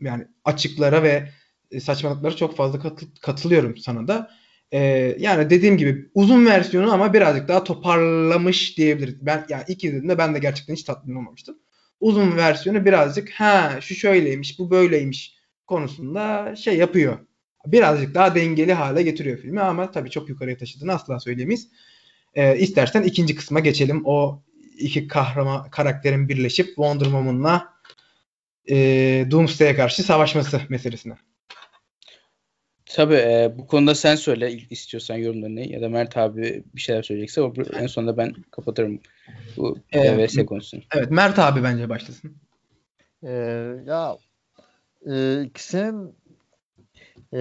yani 0.00 0.28
açıklara 0.44 1.02
ve 1.02 1.28
saçmalıklara 1.80 2.36
çok 2.36 2.56
fazla 2.56 2.80
kat, 2.80 3.02
katılıyorum 3.22 3.76
sana 3.76 4.08
da. 4.08 4.30
Ee, 4.72 5.16
yani 5.18 5.50
dediğim 5.50 5.76
gibi 5.76 6.10
uzun 6.14 6.46
versiyonu 6.46 6.92
ama 6.92 7.12
birazcık 7.14 7.48
daha 7.48 7.64
toparlamış 7.64 8.78
diyebiliriz. 8.78 9.26
Ben 9.26 9.46
yani 9.48 9.64
ilk 9.68 9.84
izlediğimde 9.84 10.18
ben 10.18 10.34
de 10.34 10.38
gerçekten 10.38 10.74
hiç 10.74 10.82
tatmin 10.82 11.14
olmamıştım. 11.14 11.58
Uzun 12.00 12.36
versiyonu 12.36 12.84
birazcık 12.84 13.30
ha 13.30 13.78
şu 13.80 13.94
şöyleymiş 13.94 14.58
bu 14.58 14.70
böyleymiş 14.70 15.34
konusunda 15.66 16.56
şey 16.56 16.76
yapıyor. 16.76 17.18
Birazcık 17.66 18.14
daha 18.14 18.34
dengeli 18.34 18.72
hale 18.72 19.02
getiriyor 19.02 19.38
filmi 19.38 19.60
ama 19.60 19.90
tabii 19.90 20.10
çok 20.10 20.28
yukarıya 20.28 20.56
taşıdığını 20.56 20.92
asla 20.92 21.20
söyleyemeyiz. 21.20 21.68
Ee, 22.34 22.58
istersen 22.58 23.02
ikinci 23.02 23.34
kısma 23.34 23.60
geçelim. 23.60 24.02
O 24.04 24.42
iki 24.78 25.08
kahraman 25.08 25.70
karakterin 25.70 26.28
birleşip 26.28 26.66
Wonder 26.66 27.04
Woman'la 27.04 27.72
e, 28.70 28.76
Doomsday'e 29.30 29.74
karşı 29.74 30.02
savaşması 30.02 30.60
meselesine. 30.68 31.14
Tabii 32.86 33.14
e, 33.14 33.52
bu 33.58 33.66
konuda 33.66 33.94
sen 33.94 34.16
söyle 34.16 34.52
istiyorsan 34.52 35.16
yorumlarını 35.16 35.60
ya 35.60 35.80
da 35.80 35.88
Mert 35.88 36.16
abi 36.16 36.64
bir 36.74 36.80
şeyler 36.80 37.02
söyleyecekse 37.02 37.42
en 37.80 37.86
sonunda 37.86 38.16
ben 38.16 38.34
kapatırım 38.50 39.00
bu 39.56 39.78
ee, 39.92 40.26
VS 40.26 40.46
konusunu. 40.46 40.80
Evet 40.94 41.10
Mert 41.10 41.38
abi 41.38 41.62
bence 41.62 41.88
başlasın. 41.88 42.36
Ee, 43.22 43.30
ya 43.86 44.16
e, 45.06 45.42
ikisinin 45.42 46.16
e, 47.32 47.40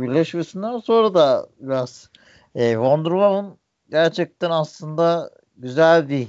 birleşmesinden 0.00 0.78
sonra 0.78 1.14
da 1.14 1.48
biraz 1.60 2.10
e, 2.54 2.72
Wonder 2.72 3.10
Woman 3.10 3.56
gerçekten 3.90 4.50
aslında 4.50 5.30
güzel 5.56 6.08
bir 6.08 6.28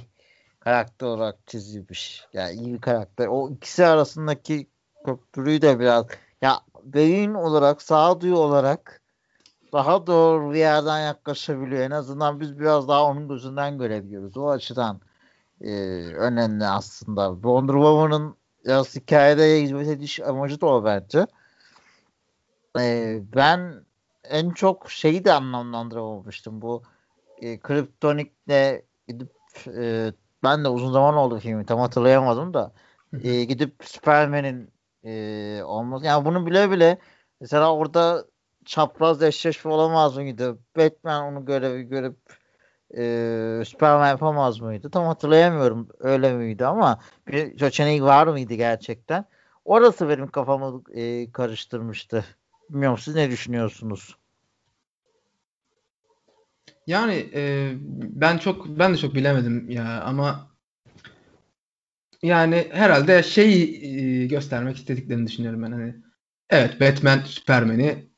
karakter 0.60 1.06
olarak 1.06 1.46
çizilmiş. 1.46 2.24
Yani 2.32 2.54
iyi 2.54 2.74
bir 2.74 2.80
karakter. 2.80 3.26
O 3.26 3.50
ikisi 3.50 3.86
arasındaki 3.86 4.66
köprüyü 5.04 5.62
de 5.62 5.80
biraz 5.80 6.06
ya 6.42 6.60
beyin 6.82 7.34
olarak, 7.34 7.82
sağduyu 7.82 8.36
olarak 8.36 9.00
daha 9.72 10.06
doğru 10.06 10.52
bir 10.52 10.58
yerden 10.58 11.00
yaklaşabiliyor. 11.00 11.82
En 11.82 11.90
azından 11.90 12.40
biz 12.40 12.58
biraz 12.58 12.88
daha 12.88 13.04
onun 13.04 13.28
gözünden 13.28 13.78
görebiliyoruz. 13.78 14.36
O 14.36 14.48
açıdan 14.50 15.00
e, 15.60 15.70
önemli 16.14 16.66
aslında. 16.66 17.32
Wonder 17.34 17.72
Woman'ın 17.72 18.36
biraz 18.64 18.96
hikayede 18.96 19.62
hizmet 19.62 19.88
ediş 19.88 20.20
amacı 20.20 20.60
da 20.60 20.66
o 20.66 20.84
bence. 20.84 21.26
E, 22.78 23.18
ben 23.36 23.84
en 24.24 24.50
çok 24.50 24.90
şeyi 24.90 25.24
de 25.24 25.32
anlamlandıramamıştım. 25.32 26.62
Bu 26.62 26.82
e, 27.38 27.58
Kryptonik'le 27.60 28.82
gidip 29.08 29.32
e, 29.66 30.12
ben 30.42 30.64
de 30.64 30.68
uzun 30.68 30.92
zaman 30.92 31.14
oldu 31.14 31.38
filmi 31.38 31.66
tam 31.66 31.80
hatırlayamadım 31.80 32.54
da 32.54 32.72
e, 33.22 33.44
gidip 33.44 33.74
Superman'in 33.84 34.70
e, 35.04 35.62
olmaz. 35.64 36.04
Yani 36.04 36.24
bunu 36.24 36.46
bile 36.46 36.70
bile 36.70 36.98
mesela 37.40 37.74
orada 37.74 38.24
çapraz 38.70 39.22
eşleşme 39.22 39.70
olamaz 39.70 40.16
mıydı? 40.16 40.58
Batman 40.76 41.24
onu 41.24 41.44
görevi 41.44 41.82
görüp 41.82 42.16
e, 42.96 43.62
Superman 43.66 44.08
yapamaz 44.08 44.60
mıydı? 44.60 44.90
Tam 44.90 45.06
hatırlayamıyorum 45.06 45.88
öyle 45.98 46.32
miydi 46.32 46.66
ama 46.66 47.00
bir 47.28 47.58
seçeneği 47.58 48.02
var 48.02 48.26
mıydı 48.26 48.54
gerçekten? 48.54 49.24
Orası 49.64 50.08
benim 50.08 50.26
kafamı 50.28 50.82
e, 50.94 51.32
karıştırmıştı. 51.32 52.24
Bilmiyorum 52.70 52.98
siz 52.98 53.14
ne 53.14 53.30
düşünüyorsunuz? 53.30 54.16
Yani 56.86 57.30
e, 57.34 57.72
ben 58.00 58.38
çok 58.38 58.66
ben 58.66 58.92
de 58.92 58.96
çok 58.96 59.14
bilemedim 59.14 59.70
ya 59.70 60.02
ama 60.02 60.50
yani 62.22 62.68
herhalde 62.72 63.22
şeyi 63.22 63.84
e, 63.84 64.26
göstermek 64.26 64.76
istediklerini 64.76 65.26
düşünüyorum 65.26 65.62
ben 65.62 65.72
hani. 65.72 65.94
Evet 66.50 66.80
Batman 66.80 67.18
Superman'i 67.18 68.09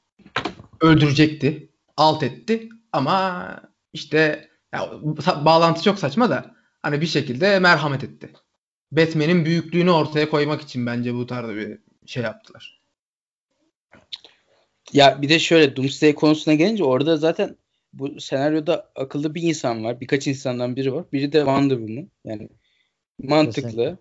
öldürecekti. 0.83 1.69
Alt 1.97 2.23
etti 2.23 2.69
ama 2.93 3.49
işte 3.93 4.49
ya, 4.75 4.91
bağlantı 5.45 5.83
çok 5.83 5.99
saçma 5.99 6.31
da 6.31 6.55
hani 6.83 7.01
bir 7.01 7.07
şekilde 7.07 7.59
merhamet 7.59 8.05
etti. 8.05 8.31
Batman'in 8.93 9.45
büyüklüğünü 9.45 9.91
ortaya 9.91 10.31
koymak 10.31 10.63
için 10.63 10.87
bence 10.87 11.15
bu 11.15 11.27
tarzda 11.27 11.57
bir 11.57 11.79
şey 12.07 12.23
yaptılar. 12.23 12.83
Ya 14.93 15.23
bir 15.23 15.29
de 15.29 15.39
şöyle 15.39 15.77
Doomsday 15.77 16.15
konusuna 16.15 16.55
gelince 16.55 16.85
orada 16.85 17.17
zaten 17.17 17.57
bu 17.93 18.21
senaryoda 18.21 18.93
akıllı 18.95 19.35
bir 19.35 19.43
insan 19.43 19.85
var. 19.85 20.01
Birkaç 20.01 20.27
insandan 20.27 20.77
biri 20.77 20.95
var. 20.95 21.05
Biri 21.13 21.33
de 21.33 21.39
Wonder 21.39 21.77
Woman. 21.77 22.09
Yani 22.25 22.49
mantıklı. 23.23 23.63
Kesinlikle. 23.63 23.97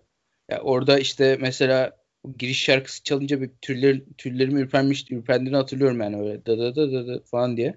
Ya 0.48 0.60
orada 0.60 0.98
işte 0.98 1.38
mesela 1.40 2.01
giriş 2.38 2.62
şarkısı 2.62 3.02
çalınca 3.02 3.40
bir 3.40 3.50
türler 3.60 4.00
türlerimi 4.18 4.60
ürpermiş 4.60 5.10
ürpendiğini 5.10 5.56
hatırlıyorum 5.56 6.00
yani 6.00 6.20
öyle 6.20 6.46
da 6.46 6.58
da 6.58 6.76
da 6.76 6.92
da, 6.92 7.06
da 7.06 7.20
falan 7.24 7.56
diye. 7.56 7.76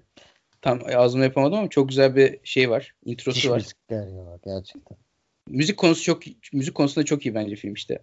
Tam 0.62 0.80
ağzımı 0.94 1.24
yapamadım 1.24 1.58
ama 1.58 1.68
çok 1.68 1.88
güzel 1.88 2.16
bir 2.16 2.38
şey 2.44 2.70
var. 2.70 2.94
Introsu 3.04 3.36
Müthiş 3.36 3.50
var. 3.50 3.56
Müzikler 3.56 4.06
ya 4.06 4.38
gerçekten. 4.44 4.98
Müzik 5.48 5.76
konusu 5.76 6.02
çok 6.02 6.22
müzik 6.52 6.74
konusunda 6.74 7.04
çok 7.04 7.26
iyi 7.26 7.34
bence 7.34 7.56
film 7.56 7.74
işte. 7.74 7.98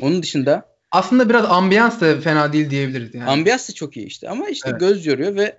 Onun 0.00 0.22
dışında 0.22 0.76
aslında 0.90 1.28
biraz 1.28 1.44
ambiyans 1.44 2.00
da 2.00 2.20
fena 2.20 2.52
değil 2.52 2.70
diyebiliriz 2.70 3.14
yani. 3.14 3.30
Ambiyans 3.30 3.68
da 3.68 3.72
çok 3.72 3.96
iyi 3.96 4.06
işte 4.06 4.28
ama 4.28 4.48
işte 4.48 4.68
evet. 4.70 4.80
göz 4.80 5.06
yoruyor 5.06 5.36
ve 5.36 5.58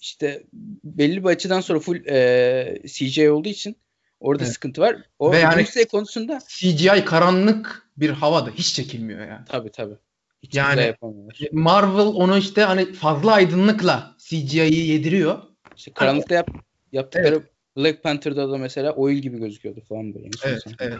işte 0.00 0.42
belli 0.84 1.24
bir 1.24 1.28
açıdan 1.28 1.60
sonra 1.60 1.80
full 1.80 2.06
e, 2.06 2.82
CJ 2.86 3.18
olduğu 3.18 3.48
için 3.48 3.76
orada 4.20 4.44
evet. 4.44 4.52
sıkıntı 4.52 4.80
var. 4.80 4.96
O 5.18 5.32
Ve 5.32 5.38
yani 5.38 5.66
konusunda 5.90 6.40
CGI 6.48 7.04
karanlık 7.04 7.88
bir 7.96 8.10
havada 8.10 8.50
hiç 8.50 8.74
çekilmiyor 8.74 9.28
yani. 9.28 9.44
Tabii 9.48 9.70
tabii. 9.70 9.96
Hiç 10.42 10.54
yani 10.54 10.94
Marvel 11.52 12.06
onu 12.06 12.38
işte 12.38 12.62
hani 12.62 12.92
fazla 12.92 13.32
aydınlıkla 13.32 14.14
CGI'yi 14.18 14.88
yediriyor. 14.88 15.42
İşte 15.76 15.92
karanlıkta 15.92 16.34
yap, 16.34 16.50
yaptıkları 16.92 17.34
evet. 17.34 17.46
Black 17.76 18.02
Panther'da 18.02 18.50
da 18.50 18.58
mesela 18.58 18.92
oil 18.92 19.16
gibi 19.16 19.38
gözüküyordu 19.38 19.80
falan 19.80 20.14
böyle. 20.14 20.30
Evet, 20.44 20.62
evet. 20.80 20.98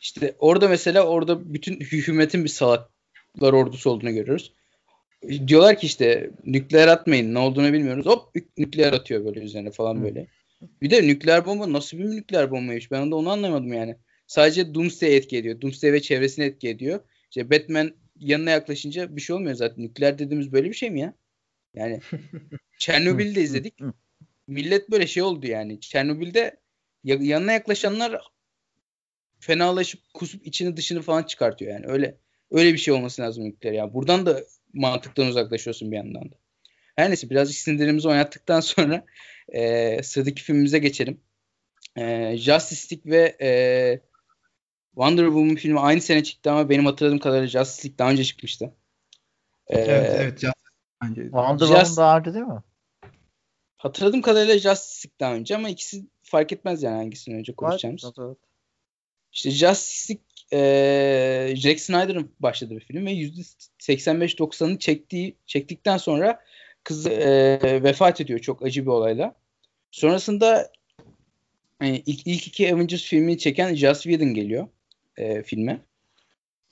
İşte 0.00 0.34
orada 0.38 0.68
mesela 0.68 1.02
orada 1.02 1.54
bütün 1.54 1.80
hükümetin 1.80 2.44
bir 2.44 2.48
salaklar 2.48 3.52
ordusu 3.52 3.90
olduğunu 3.90 4.12
görüyoruz 4.12 4.52
diyorlar 5.46 5.78
ki 5.78 5.86
işte 5.86 6.30
nükleer 6.44 6.88
atmayın 6.88 7.34
ne 7.34 7.38
olduğunu 7.38 7.72
bilmiyoruz. 7.72 8.06
Hop 8.06 8.34
nükleer 8.58 8.92
atıyor 8.92 9.24
böyle 9.24 9.40
üzerine 9.40 9.70
falan 9.70 10.04
böyle. 10.04 10.26
Bir 10.82 10.90
de 10.90 11.06
nükleer 11.06 11.46
bomba 11.46 11.72
nasıl 11.72 11.98
bir 11.98 12.04
nükleer 12.04 12.50
bombaymış 12.50 12.90
ben 12.90 13.10
de 13.10 13.14
onu 13.14 13.30
anlamadım 13.30 13.72
yani. 13.72 13.96
Sadece 14.26 14.74
Doomsday 14.74 15.16
etki 15.16 15.36
ediyor. 15.36 15.60
Doomsday 15.60 15.92
ve 15.92 16.02
çevresini 16.02 16.44
etki 16.44 16.68
ediyor. 16.68 17.00
İşte 17.30 17.50
Batman 17.50 17.94
yanına 18.18 18.50
yaklaşınca 18.50 19.16
bir 19.16 19.20
şey 19.20 19.36
olmuyor 19.36 19.54
zaten. 19.54 19.84
Nükleer 19.84 20.18
dediğimiz 20.18 20.52
böyle 20.52 20.68
bir 20.68 20.74
şey 20.74 20.90
mi 20.90 21.00
ya? 21.00 21.14
Yani 21.74 22.00
Çernobil'de 22.78 23.42
izledik. 23.42 23.74
Millet 24.46 24.90
böyle 24.90 25.06
şey 25.06 25.22
oldu 25.22 25.46
yani. 25.46 25.80
Çernobil'de 25.80 26.60
yanına 27.04 27.52
yaklaşanlar 27.52 28.20
fenalaşıp 29.40 30.00
kusup 30.14 30.46
içini 30.46 30.76
dışını 30.76 31.02
falan 31.02 31.22
çıkartıyor 31.22 31.72
yani. 31.72 31.86
Öyle 31.86 32.18
öyle 32.50 32.72
bir 32.72 32.78
şey 32.78 32.94
olması 32.94 33.22
lazım 33.22 33.44
nükleer 33.44 33.72
ya. 33.72 33.94
Buradan 33.94 34.26
da 34.26 34.44
mantıktan 34.72 35.26
uzaklaşıyorsun 35.26 35.90
bir 35.90 35.96
yandan 35.96 36.30
da. 36.30 36.36
Her 36.96 37.08
neyse 37.08 37.30
birazcık 37.30 37.56
sinirlerimizi 37.56 38.08
oynattıktan 38.08 38.60
sonra 38.60 39.04
e, 39.48 40.02
sıradaki 40.02 40.42
filmimize 40.42 40.78
geçelim. 40.78 41.20
E, 41.96 42.36
Justice 42.36 42.96
League 42.96 43.12
ve 43.12 43.36
e, 43.40 43.50
Wonder 44.94 45.24
Woman 45.24 45.56
filmi 45.56 45.80
aynı 45.80 46.00
sene 46.00 46.24
çıktı 46.24 46.50
ama 46.50 46.68
benim 46.68 46.86
hatırladığım 46.86 47.18
kadarıyla 47.18 47.48
Justice 47.48 47.88
League 47.88 47.98
daha 47.98 48.10
önce 48.10 48.24
çıkmıştı. 48.24 48.74
E, 49.66 49.78
evet 49.78 50.12
evet 50.16 50.32
Justice 50.32 50.52
Wonder 51.02 51.22
Woman 51.22 51.58
daha 51.96 52.18
önce 52.18 52.34
değil 52.34 52.44
mi? 52.44 52.62
Hatırladığım 53.76 54.22
kadarıyla 54.22 54.58
Justice 54.58 55.08
League 55.08 55.20
daha 55.20 55.34
önce 55.34 55.56
ama 55.56 55.68
ikisi 55.68 56.04
fark 56.22 56.52
etmez 56.52 56.82
yani 56.82 56.96
hangisini 56.96 57.36
önce 57.36 57.54
konuşacağımız. 57.54 58.04
Evet, 58.04 58.14
evet. 58.18 58.36
İşte 59.32 59.50
Justice 59.50 60.14
League 60.14 60.24
e, 60.52 61.56
Jack 61.56 61.80
Snyder'ın 61.80 62.32
başladığı 62.40 62.74
bir 62.74 62.84
film 62.84 63.06
ve 63.06 63.12
%85-90'ını 63.12 64.78
çektiği 64.78 65.36
çektikten 65.46 65.96
sonra 65.96 66.40
kız 66.84 67.06
e, 67.06 67.80
vefat 67.82 68.20
ediyor 68.20 68.38
çok 68.38 68.62
acı 68.62 68.82
bir 68.82 68.90
olayla. 68.90 69.34
Sonrasında 69.90 70.72
e, 71.82 71.88
ilk, 71.88 72.26
ilk 72.26 72.46
iki 72.46 72.74
Avengers 72.74 73.02
filmini 73.02 73.38
çeken 73.38 73.74
Joss 73.74 74.02
Whedon 74.02 74.34
geliyor 74.34 74.68
e, 75.16 75.42
filme. 75.42 75.80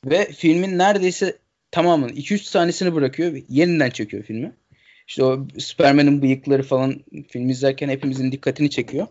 Ve 0.04 0.24
filmin 0.24 0.78
neredeyse 0.78 1.38
tamamını 1.70 2.10
2-3 2.10 2.38
sahnesini 2.38 2.94
bırakıyor 2.94 3.34
ve 3.34 3.42
yeniden 3.48 3.90
çekiyor 3.90 4.22
filmi. 4.22 4.52
İşte 5.08 5.24
o 5.24 5.46
Superman'in 5.58 6.22
bıyıkları 6.22 6.62
falan 6.62 7.04
film 7.28 7.48
izlerken 7.48 7.88
hepimizin 7.88 8.32
dikkatini 8.32 8.70
çekiyor. 8.70 9.06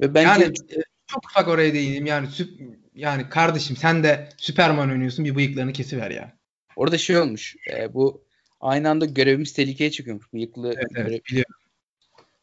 Ve 0.00 0.14
bence 0.14 0.28
Yani 0.28 0.44
e, 0.44 0.76
çok 1.06 1.24
ufak 1.24 1.48
oraya 1.48 1.74
değineyim. 1.74 2.06
Yani 2.06 2.26
süp- 2.26 2.76
yani 2.94 3.28
kardeşim 3.28 3.76
sen 3.76 4.04
de 4.04 4.28
Superman 4.36 4.90
oynuyorsun 4.90 5.24
bir 5.24 5.34
bıyıklarını 5.34 5.72
kesiver 5.72 6.10
ya. 6.10 6.36
orada 6.76 6.98
şey 6.98 7.18
olmuş. 7.18 7.56
e, 7.70 7.94
bu 7.94 8.25
aynı 8.60 8.90
anda 8.90 9.04
görevimiz 9.04 9.52
tehlikeye 9.52 9.90
çıkıyormuş. 9.90 10.32
Bıyıklı 10.32 10.74
Evet 10.76 10.90
görev- 10.90 11.08
evet 11.08 11.26
biliyorum. 11.26 11.54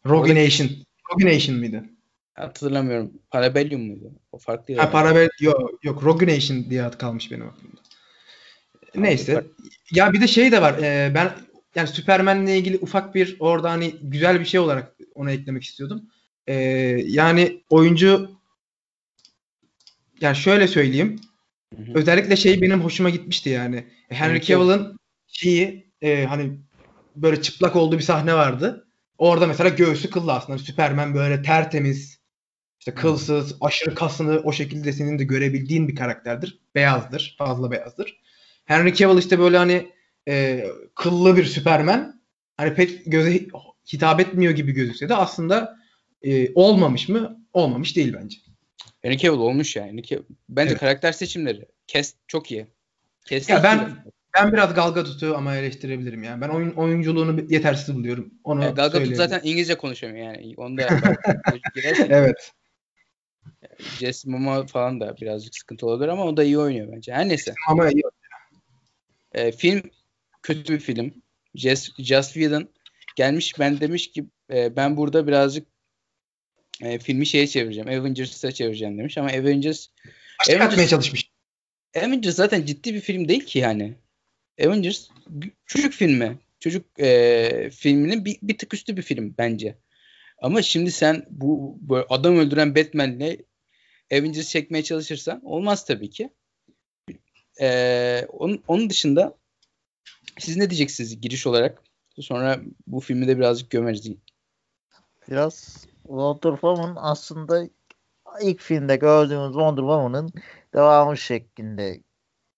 Rogue 0.05 0.45
Nation. 0.45 0.69
Rogue 1.11 1.35
Nation 1.35 1.57
mıydı? 1.57 1.83
hatırlamıyorum. 2.33 3.11
Parabellum 3.29 3.81
muydu? 3.81 4.11
O 4.31 4.37
farklı 4.37 4.73
Ha 4.75 4.81
ya. 4.83 4.91
Parabel 4.91 5.29
yok 5.39 5.71
yok 5.83 6.03
Rogue 6.03 6.35
Nation 6.35 6.65
diye 6.69 6.83
ad 6.83 6.97
kalmış 6.97 7.31
benim 7.31 7.47
aklımda. 7.47 7.81
Neyse. 8.95 9.33
Fark- 9.33 9.47
Ya 9.91 10.13
bir 10.13 10.21
de 10.21 10.27
şey 10.27 10.51
de 10.51 10.61
var. 10.61 10.77
e, 10.83 11.11
ben 11.15 11.31
yani 11.75 11.87
Superman'le 11.87 12.47
ilgili 12.47 12.77
ufak 12.77 13.15
bir 13.15 13.35
orada 13.39 13.71
hani 13.71 13.95
güzel 14.01 14.39
bir 14.39 14.45
şey 14.45 14.59
olarak 14.59 14.95
ona 15.15 15.31
eklemek 15.31 15.63
istiyordum. 15.63 16.09
E, 16.47 16.53
yani 17.07 17.61
oyuncu 17.69 18.31
yani 20.21 20.35
şöyle 20.35 20.67
söyleyeyim. 20.67 21.19
Hı 21.75 21.81
hı. 21.83 21.91
Özellikle 21.93 22.35
şey 22.35 22.61
benim 22.61 22.81
hoşuma 22.81 23.09
gitmişti 23.09 23.49
yani. 23.49 23.75
Henry 24.09 24.29
Henry 24.29 24.41
Cavill. 24.41 24.67
Cavill'ın 24.67 24.99
şeyi 25.27 25.92
e, 26.03 26.25
hani 26.25 26.51
böyle 27.15 27.41
çıplak 27.41 27.75
olduğu 27.75 27.97
bir 27.97 28.03
sahne 28.03 28.33
vardı. 28.33 28.87
Orada 29.17 29.47
mesela 29.47 29.69
göğsü 29.69 30.09
kıllı 30.09 30.33
aslında. 30.33 30.57
Superman 30.59 31.15
böyle 31.15 31.41
tertemiz, 31.41 32.19
işte 32.79 32.93
kılsız, 32.93 33.55
aşırı 33.61 33.95
kasını 33.95 34.39
o 34.43 34.51
şekilde 34.51 34.93
senin 34.93 35.19
de 35.19 35.23
görebildiğin 35.23 35.87
bir 35.87 35.95
karakterdir. 35.95 36.59
Beyazdır, 36.75 37.35
fazla 37.37 37.71
beyazdır. 37.71 38.21
Henry 38.65 38.95
Cavill 38.95 39.17
işte 39.17 39.39
böyle 39.39 39.57
hani 39.57 39.91
e, 40.27 40.65
kıllı 40.95 41.37
bir 41.37 41.45
Superman. 41.45 42.21
Hani 42.57 42.73
pek 42.73 43.05
göze 43.05 43.47
hitap 43.93 44.19
etmiyor 44.19 44.53
gibi 44.53 44.71
gözükse 44.71 45.09
de 45.09 45.15
aslında 45.15 45.77
e, 46.21 46.53
olmamış 46.53 47.09
mı? 47.09 47.45
Olmamış 47.53 47.95
değil 47.95 48.13
bence. 48.21 48.37
Henry 49.01 49.17
Cavill 49.17 49.37
olmuş 49.37 49.75
yani. 49.75 50.01
Bence 50.49 50.71
Evet. 50.71 50.79
karakter 50.79 51.11
seçimleri. 51.11 51.65
Kes 51.87 52.15
çok 52.27 52.51
iyi. 52.51 52.67
Kes 53.25 53.49
Ya 53.49 53.63
ben- 53.63 53.89
Ben 54.35 54.53
biraz 54.53 54.73
Gal 54.73 54.93
Gadot'u 54.93 55.37
ama 55.37 55.55
eleştirebilirim 55.55 56.23
yani. 56.23 56.41
Ben 56.41 56.49
oyun 56.49 56.71
oyunculuğunu 56.71 57.41
yetersiz 57.49 57.95
buluyorum. 57.95 58.33
Onu 58.43 58.61
Gal 58.61 58.69
Gadot 58.69 58.91
söyleyebilirim. 58.91 59.29
zaten 59.29 59.41
İngilizce 59.49 59.75
konuşamıyor 59.75 60.25
yani. 60.25 60.53
Onu 60.57 60.77
da 60.77 60.87
Evet. 62.09 62.51
Jesse 63.99 64.29
Momoa 64.29 64.65
falan 64.67 64.99
da 64.99 65.17
birazcık 65.17 65.55
sıkıntı 65.55 65.87
olabilir 65.87 66.07
ama 66.07 66.25
o 66.25 66.37
da 66.37 66.43
iyi 66.43 66.59
oynuyor 66.59 66.91
bence. 66.95 67.13
Her 67.13 67.29
neyse. 67.29 67.53
Ama 67.69 67.89
iyi. 67.89 68.03
E, 69.33 69.51
film 69.51 69.81
kötü 70.41 70.73
bir 70.73 70.79
film. 70.79 71.13
Joss, 71.55 71.89
Joss 71.99 72.33
Whedon 72.33 72.69
gelmiş 73.15 73.59
ben 73.59 73.79
demiş 73.79 74.11
ki 74.11 74.25
e, 74.53 74.75
ben 74.75 74.97
burada 74.97 75.27
birazcık 75.27 75.67
e, 76.81 76.99
filmi 76.99 77.25
şeye 77.25 77.47
çevireceğim. 77.47 77.89
Avengers'a 77.89 78.51
çevireceğim 78.51 78.97
demiş 78.97 79.17
ama 79.17 79.29
Avengers 79.29 79.87
Başta 80.39 80.53
Avengers- 80.53 80.87
çalışmış. 80.87 81.29
Avengers 81.97 82.35
zaten 82.35 82.65
ciddi 82.65 82.93
bir 82.93 83.01
film 83.01 83.27
değil 83.27 83.45
ki 83.45 83.59
yani. 83.59 83.95
Avengers 84.61 85.09
çocuk 85.65 85.93
filmi. 85.93 86.37
Çocuk 86.59 86.99
e, 86.99 87.69
filminin 87.73 88.25
bir, 88.25 88.39
bir 88.41 88.57
tık 88.57 88.73
üstü 88.73 88.97
bir 88.97 89.01
film 89.01 89.35
bence. 89.37 89.77
Ama 90.41 90.61
şimdi 90.61 90.91
sen 90.91 91.25
bu 91.29 91.77
böyle 91.81 92.05
adam 92.09 92.37
öldüren 92.37 92.75
Batman'le 92.75 93.37
Avengers 94.11 94.49
çekmeye 94.49 94.83
çalışırsan 94.83 95.45
olmaz 95.45 95.85
tabii 95.85 96.09
ki. 96.09 96.29
E, 97.61 98.27
onun, 98.29 98.63
onun 98.67 98.89
dışında 98.89 99.37
siz 100.39 100.57
ne 100.57 100.69
diyeceksiniz 100.69 101.21
giriş 101.21 101.47
olarak? 101.47 101.81
Sonra 102.19 102.59
bu 102.87 102.99
filmi 102.99 103.27
de 103.27 103.37
birazcık 103.37 103.69
gömeriz. 103.69 104.11
Biraz 105.29 105.85
Wonder 106.03 106.51
Woman 106.51 106.95
aslında 106.99 107.69
ilk 108.41 108.61
filmde 108.61 108.95
gördüğümüz 108.95 109.53
Wonder 109.53 109.81
Woman'ın 109.81 110.33
devamı 110.73 111.17
şeklinde 111.17 112.01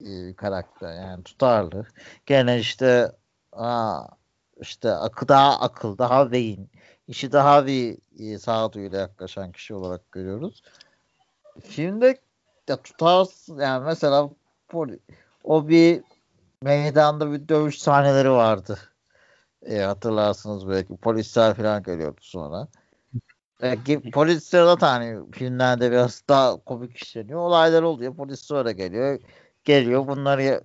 e, 0.06 0.36
karakter 0.36 0.94
yani 0.96 1.24
tutarlı. 1.24 1.86
Gene 2.26 2.60
işte 2.60 3.12
aa, 3.52 4.08
işte 4.62 4.92
akı 4.92 5.28
daha 5.28 5.60
akıl, 5.60 5.98
daha 5.98 6.32
beyin, 6.32 6.70
işi 7.08 7.32
daha 7.32 7.66
bir 7.66 7.98
e, 8.20 8.40
sağduyuyla 8.40 9.00
yaklaşan 9.00 9.52
kişi 9.52 9.74
olarak 9.74 10.12
görüyoruz. 10.12 10.64
Filmde 11.62 12.18
ya 12.70 12.78
tutarsız 12.82 13.60
yani 13.60 13.86
mesela 13.86 14.30
o 15.44 15.68
bir 15.68 16.04
meydanda 16.62 17.32
bir 17.32 17.48
dövüş 17.50 17.80
sahneleri 17.80 18.32
vardı. 18.32 18.80
E, 19.66 19.80
hatırlarsınız 19.80 20.70
belki 20.70 20.98
polisler 20.98 21.54
falan 21.54 21.84
geliyordu 21.84 22.22
sonra. 22.22 22.68
Belki 23.62 24.12
polisler 24.12 24.64
zaten 24.64 24.88
hani 24.88 25.32
filmlerde 25.32 25.92
biraz 25.92 26.24
daha 26.30 26.58
komik 26.58 26.98
işleniyor. 26.98 27.40
Olaylar 27.40 27.84
oluyor. 27.84 28.16
Polis 28.16 28.42
sonra 28.42 28.72
geliyor. 28.72 29.20
Geliyor 29.66 30.08
bunları 30.08 30.44
ya- 30.44 30.62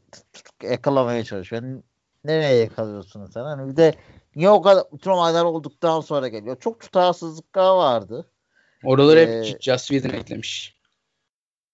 yakalamaya 0.62 1.24
çalışıyor. 1.24 1.62
N- 1.62 1.82
Nereye 2.24 2.54
yakalıyorsun 2.54 3.26
sen? 3.26 3.40
Hani 3.40 3.70
bir 3.72 3.76
de 3.76 3.94
niye 4.36 4.50
o 4.50 4.62
kadar 4.62 4.84
bütün 4.92 5.10
olaylar 5.10 5.44
olduktan 5.44 6.00
sonra 6.00 6.28
geliyor. 6.28 6.56
Çok 6.60 6.80
tutarsızlıklar 6.80 7.76
vardı. 7.76 8.30
Oraları 8.84 9.20
Ee, 9.20 9.42
hep 9.48 9.62
Joss 9.62 9.86
Whedon 9.86 10.14
eklemiş. 10.18 10.80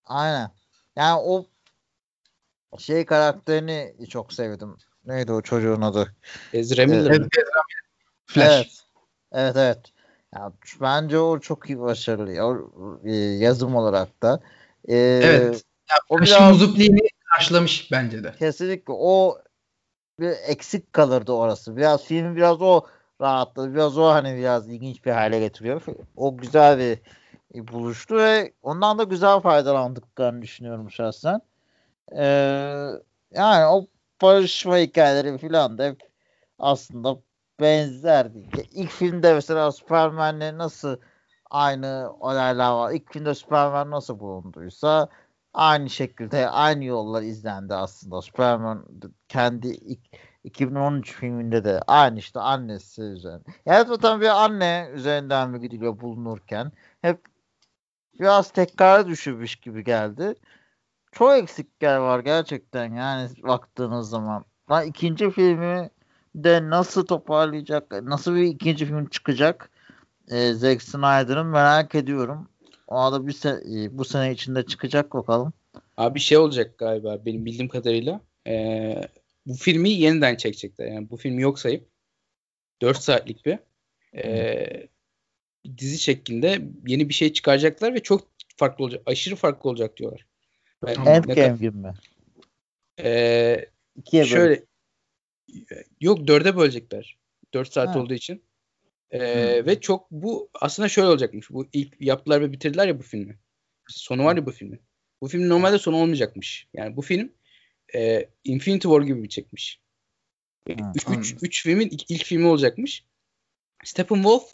Aynen. 0.04 0.50
Yani 0.96 1.20
o 1.20 1.46
şey 2.78 3.04
karakterini 3.04 3.94
çok 4.08 4.32
sevdim. 4.32 4.76
Neydi 5.04 5.32
o 5.32 5.42
çocuğun 5.42 5.82
adı? 5.82 6.14
Ezra 6.52 6.86
Miller? 6.86 7.28
Flash. 8.26 8.50
Evet. 8.52 8.66
Evet 9.32 9.56
evet. 9.56 9.92
Ya, 10.34 10.52
bence 10.80 11.18
o 11.18 11.40
çok 11.40 11.70
iyi 11.70 11.80
başarılı. 11.80 12.44
O, 12.44 12.70
e, 13.04 13.14
yazım 13.16 13.74
olarak 13.76 14.22
da. 14.22 14.40
E, 14.88 14.96
Evet. 14.96 15.64
O 16.08 16.18
Flash'ın 16.18 16.36
biraz 16.36 16.52
muzupliğini 16.52 17.05
karşılamış 17.36 17.92
bence 17.92 18.24
de. 18.24 18.32
kesinlikle 18.38 18.92
o 18.92 19.38
bir 20.20 20.30
eksik 20.46 20.92
kalırdı 20.92 21.32
orası. 21.32 21.76
Biraz 21.76 22.04
filmi 22.04 22.36
biraz 22.36 22.62
o 22.62 22.82
rahatladı. 23.20 23.74
Biraz 23.74 23.98
o 23.98 24.06
hani 24.06 24.36
biraz 24.36 24.68
ilginç 24.68 25.04
bir 25.04 25.10
hale 25.10 25.40
getiriyor. 25.40 25.82
O 26.16 26.36
güzel 26.36 26.78
bir 26.78 26.98
buluştu 27.72 28.16
ve 28.16 28.52
ondan 28.62 28.98
da 28.98 29.02
güzel 29.02 29.40
faydalandıklarını 29.40 30.42
düşünüyorum 30.42 30.90
şahsen. 30.90 31.40
Ee, 32.16 32.24
yani 33.34 33.66
o 33.66 33.86
barışma 34.22 34.76
hikayeleri 34.78 35.38
falan 35.38 35.78
da 35.78 35.84
hep 35.84 36.00
aslında 36.58 37.16
benzerdi. 37.60 38.44
İlk 38.72 38.90
filmde 38.90 39.34
mesela 39.34 39.72
Superman'le 39.72 40.58
nasıl 40.58 40.96
aynı 41.50 42.12
olaylar 42.20 42.72
var. 42.72 42.92
İlk 42.92 43.12
filmde 43.12 43.34
Superman 43.34 43.90
nasıl 43.90 44.20
bulunduysa 44.20 45.08
aynı 45.56 45.90
şekilde 45.90 46.48
aynı 46.48 46.84
yollar 46.84 47.22
izlendi 47.22 47.74
aslında. 47.74 48.22
Superman 48.22 48.86
kendi 49.28 49.68
ilk 49.68 50.00
2013 50.44 51.12
filminde 51.14 51.64
de 51.64 51.80
aynı 51.86 52.18
işte 52.18 52.40
annesi 52.40 53.02
üzerine. 53.02 53.42
Yani 53.66 53.88
zaten 53.88 54.20
bir 54.20 54.44
anne 54.44 54.90
üzerinden 54.94 55.50
mi 55.50 55.60
gidiliyor 55.60 56.00
bulunurken 56.00 56.72
hep 57.02 57.20
biraz 58.20 58.50
tekrar 58.50 59.06
düşürmüş 59.06 59.56
gibi 59.56 59.84
geldi. 59.84 60.34
Çok 61.12 61.32
eksikler 61.38 61.96
var 61.96 62.20
gerçekten 62.20 62.94
yani 62.94 63.30
baktığınız 63.42 64.08
zaman. 64.10 64.44
Ben 64.70 64.86
ikinci 64.86 65.30
filmi 65.30 65.90
de 66.34 66.70
nasıl 66.70 67.06
toparlayacak, 67.06 68.02
nasıl 68.02 68.34
bir 68.34 68.42
ikinci 68.42 68.86
film 68.86 69.06
çıkacak 69.06 69.70
e, 70.28 70.52
Zack 70.52 70.82
Snyder'ın 70.82 71.46
merak 71.46 71.94
ediyorum. 71.94 72.48
O 72.88 73.12
da 73.12 73.26
bir 73.26 73.32
se- 73.32 73.84
e, 73.84 73.98
bu 73.98 74.04
sene 74.04 74.32
içinde 74.32 74.66
çıkacak 74.66 75.14
bakalım. 75.14 75.52
Abi 75.96 76.20
şey 76.20 76.38
olacak 76.38 76.78
galiba 76.78 77.26
benim 77.26 77.44
bildiğim 77.44 77.68
kadarıyla. 77.68 78.20
Ee, 78.46 79.00
bu 79.46 79.54
filmi 79.54 79.90
yeniden 79.90 80.36
çekecekler. 80.36 80.86
Yani 80.86 81.10
bu 81.10 81.16
filmi 81.16 81.42
yok 81.42 81.58
sayıp 81.58 81.88
4 82.82 82.98
saatlik 82.98 83.46
bir 83.46 83.58
ee, 84.16 84.88
dizi 85.78 85.98
şeklinde 85.98 86.62
yeni 86.86 87.08
bir 87.08 87.14
şey 87.14 87.32
çıkaracaklar 87.32 87.94
ve 87.94 88.02
çok 88.02 88.28
farklı 88.56 88.84
olacak. 88.84 89.02
Aşırı 89.06 89.36
farklı 89.36 89.70
olacak 89.70 89.96
diyorlar. 89.96 90.26
Ne 90.82 90.92
Endgame 90.92 91.56
gibi 91.56 91.76
mi? 91.76 91.94
Ee, 93.00 93.66
İkiye 93.96 94.24
şöyle 94.24 94.64
yok 96.00 96.26
dörde 96.26 96.56
bölecekler. 96.56 97.18
4 97.54 97.72
saat 97.72 97.88
Ha. 97.88 97.98
olduğu 97.98 98.14
için. 98.14 98.42
Ee, 99.10 99.66
Ve 99.66 99.80
çok 99.80 100.10
bu 100.10 100.50
aslında 100.54 100.88
şöyle 100.88 101.08
olacakmış. 101.08 101.50
Bu 101.50 101.66
ilk 101.72 101.94
yaptılar 102.00 102.40
ve 102.40 102.52
bitirdiler 102.52 102.88
ya 102.88 102.98
bu 102.98 103.02
filmi. 103.02 103.38
Sonu 103.88 104.24
var 104.24 104.36
ya 104.36 104.46
bu 104.46 104.50
filmin. 104.50 104.80
Bu 105.20 105.28
filmin 105.28 105.48
normalde 105.48 105.78
sonu 105.78 105.96
olmayacakmış. 105.96 106.68
Yani 106.74 106.96
bu 106.96 107.02
film 107.02 107.32
e, 107.94 108.28
Infinity 108.44 108.88
War 108.88 109.02
gibi 109.02 109.22
bitecekmiş. 109.22 109.80
Ha, 110.68 110.92
3 110.96 111.06
anladım. 111.06 111.38
3 111.42 111.62
filmin 111.62 111.88
ilk, 111.88 112.10
ilk 112.10 112.24
filmi 112.24 112.46
olacakmış. 112.46 113.04
Steppenwolf 113.84 114.44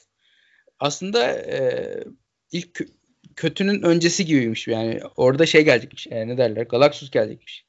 aslında 0.78 1.32
e, 1.32 2.05
ilk 2.53 2.76
kö- 2.76 2.92
kötünün 3.36 3.82
öncesi 3.82 4.24
gibiymiş 4.24 4.68
yani. 4.68 5.00
Orada 5.16 5.46
şey 5.46 5.64
gelecekmiş. 5.64 6.07
E, 6.07 6.28
ne 6.28 6.38
derler? 6.38 6.62
Galactus 6.62 7.11
gelecekmiş. 7.11 7.66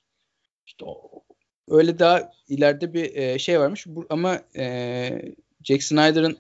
İşte 0.66 0.86
o, 0.86 1.24
öyle 1.68 2.00
daha 2.00 2.32
ileride 2.48 2.94
bir 2.94 3.16
e, 3.16 3.40
şey 3.40 3.60
varmış. 3.60 3.88
Bu, 3.88 4.06
ama 4.10 4.42
e, 4.56 5.34
Jack 5.64 5.84
Snyder'ın 5.84 6.38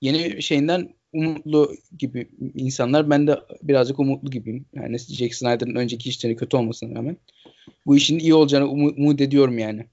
yeni 0.00 0.42
şeyinden 0.42 0.94
umutlu 1.12 1.74
gibi 1.98 2.30
insanlar. 2.54 3.10
Ben 3.10 3.26
de 3.26 3.40
birazcık 3.62 3.98
umutlu 3.98 4.30
gibiyim. 4.30 4.66
Yani 4.72 4.98
Jack 4.98 5.34
Snyder'ın 5.34 5.74
önceki 5.74 6.08
işleri 6.08 6.36
kötü 6.36 6.56
olmasına 6.56 6.94
rağmen. 6.94 7.16
Bu 7.86 7.96
işin 7.96 8.18
iyi 8.18 8.34
olacağını 8.34 8.68
umut, 8.68 8.98
umut 8.98 9.20
ediyorum 9.20 9.58
yani. 9.58 9.86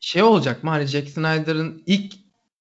Şey 0.00 0.22
olacak 0.22 0.64
mı? 0.64 0.70
Hani 0.70 0.86
Jack 0.86 1.08
Snyder'ın 1.08 1.82
ilk 1.86 2.14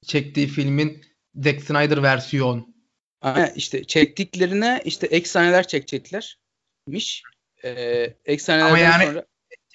çektiği 0.05 0.47
filmin 0.47 1.01
Zack 1.35 1.61
Snyder 1.61 2.03
versiyon. 2.03 2.75
Aynen 3.21 3.53
işte 3.55 3.83
çektiklerine 3.83 4.81
işte 4.85 5.07
ek 5.07 5.29
sahneler 5.29 5.67
çekeceklermiş. 5.67 7.23
Ee, 7.63 8.15
ek 8.25 8.43
sahnelerden 8.43 8.69
Ama 8.69 8.77
yani 8.77 9.05
sonra... 9.05 9.25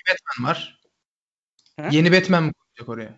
Batman 0.09 0.50
var. 0.50 0.80
Ha? 1.76 1.88
Yeni 1.92 2.12
Batman 2.12 2.44
mi 2.44 2.52
koyacak 2.52 2.88
oraya? 2.88 3.16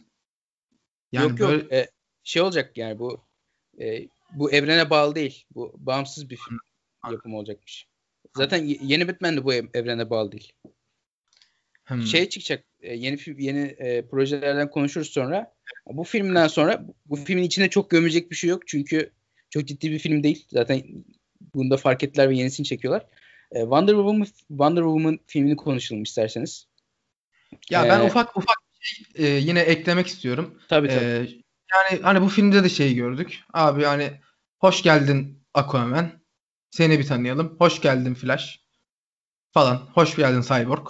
Yani 1.13 1.31
yok 1.31 1.41
yok. 1.41 1.73
E, 1.73 1.91
şey 2.25 2.43
olacak 2.43 2.77
yani 2.77 2.99
bu 2.99 3.28
e, 3.81 4.09
bu 4.33 4.53
evrene 4.53 4.91
bağlı 4.91 5.15
değil. 5.15 5.45
Bu 5.55 5.75
bağımsız 5.79 6.31
bir 6.31 6.37
film 6.37 6.59
yapımı 7.13 7.39
olacakmış. 7.39 7.87
Zaten 8.37 8.65
yeni 8.65 9.09
Batman 9.09 9.37
de 9.37 9.45
bu 9.45 9.55
evrene 9.55 10.11
bağlı 10.11 10.33
değil. 10.33 10.53
Hmm. 11.85 12.03
Şey 12.03 12.29
çıkacak. 12.29 12.65
E, 12.81 12.95
yeni 12.95 13.19
yeni 13.39 13.61
e, 13.61 14.07
projelerden 14.07 14.71
konuşuruz 14.71 15.09
sonra. 15.09 15.55
Bu 15.87 16.05
filmden 16.05 16.49
sonra 16.49 16.87
bu 17.07 17.17
filmin 17.17 17.43
içinde 17.43 17.71
çok 17.71 17.91
gömecek 17.91 18.31
bir 18.31 18.37
şey 18.37 18.51
yok. 18.51 18.69
Çünkü 18.69 19.13
çok 19.51 19.69
ciddi 19.69 19.91
bir 19.91 19.99
film 19.99 20.23
değil. 20.23 20.47
Zaten 20.49 20.83
bunu 21.55 21.71
da 21.71 21.77
fark 21.77 22.03
ettiler 22.03 22.31
ve 22.31 22.37
yenisini 22.37 22.67
çekiyorlar. 22.67 23.07
E, 23.53 23.61
Wonder 23.61 23.93
Woman 23.93 24.25
Wonder 24.49 24.83
Woman 24.83 25.19
filmini 25.27 25.57
konuşalım 25.57 26.03
isterseniz. 26.03 26.67
Ya 27.71 27.87
ee, 27.87 27.89
ben 27.89 28.07
ufak 28.07 28.37
ufak 28.37 28.57
şey 28.81 29.07
e, 29.15 29.39
yine 29.39 29.61
eklemek 29.61 30.07
istiyorum. 30.07 30.59
Tabii 30.69 30.89
tabii. 30.89 31.05
Ee, 31.05 31.29
yani 31.75 32.03
hani 32.03 32.21
bu 32.23 32.29
filmde 32.29 32.65
de 32.65 32.69
şey 32.69 32.95
gördük. 32.95 33.41
Abi 33.53 33.85
hani 33.85 34.21
hoş 34.59 34.83
geldin 34.83 35.45
Aquaman. 35.55 36.11
Seni 36.71 36.99
bir 36.99 37.07
tanıyalım. 37.07 37.57
Hoş 37.59 37.81
geldin 37.81 38.15
Flash. 38.15 38.61
Falan. 39.53 39.77
Hoş 39.95 40.17
geldin 40.17 40.41
Cyborg. 40.43 40.89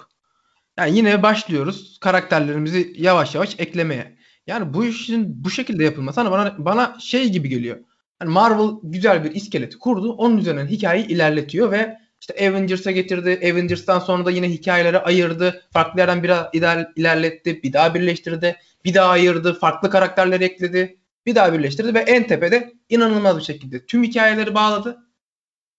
Yani 0.77 0.97
yine 0.97 1.23
başlıyoruz 1.23 1.99
karakterlerimizi 1.99 2.93
yavaş 2.97 3.35
yavaş 3.35 3.55
eklemeye. 3.59 4.17
Yani 4.47 4.73
bu 4.73 4.85
işin 4.85 5.43
bu 5.43 5.49
şekilde 5.49 5.83
yapılması 5.83 6.21
hani 6.21 6.31
bana 6.31 6.55
bana 6.57 6.97
şey 6.99 7.29
gibi 7.29 7.49
geliyor. 7.49 7.79
Hani 8.19 8.29
Marvel 8.29 8.69
güzel 8.83 9.23
bir 9.23 9.35
iskeleti 9.35 9.77
kurdu. 9.77 10.13
Onun 10.13 10.37
üzerinden 10.37 10.67
hikayeyi 10.67 11.07
ilerletiyor 11.07 11.71
ve 11.71 11.99
işte 12.21 12.49
Avengers'a 12.49 12.91
getirdi. 12.91 13.51
Avengers'tan 13.51 13.99
sonra 13.99 14.25
da 14.25 14.31
yine 14.31 14.49
hikayeleri 14.49 14.99
ayırdı. 14.99 15.63
Farklı 15.73 15.99
yerden 15.99 16.23
biraz 16.23 16.47
ilerletti. 16.95 17.63
Bir 17.63 17.73
daha 17.73 17.93
birleştirdi. 17.95 18.55
Bir 18.85 18.93
daha 18.93 19.09
ayırdı. 19.09 19.59
Farklı 19.59 19.89
karakterleri 19.89 20.43
ekledi. 20.43 20.99
Bir 21.25 21.35
daha 21.35 21.53
birleştirdi 21.53 21.93
ve 21.93 21.99
en 21.99 22.27
tepede 22.27 22.73
inanılmaz 22.89 23.37
bir 23.37 23.43
şekilde 23.43 23.85
tüm 23.85 24.03
hikayeleri 24.03 24.55
bağladı. 24.55 24.97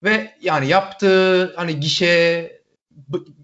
Ve 0.05 0.35
yani 0.43 0.69
yaptığı 0.69 1.53
hani 1.57 1.81
gişe 1.81 2.53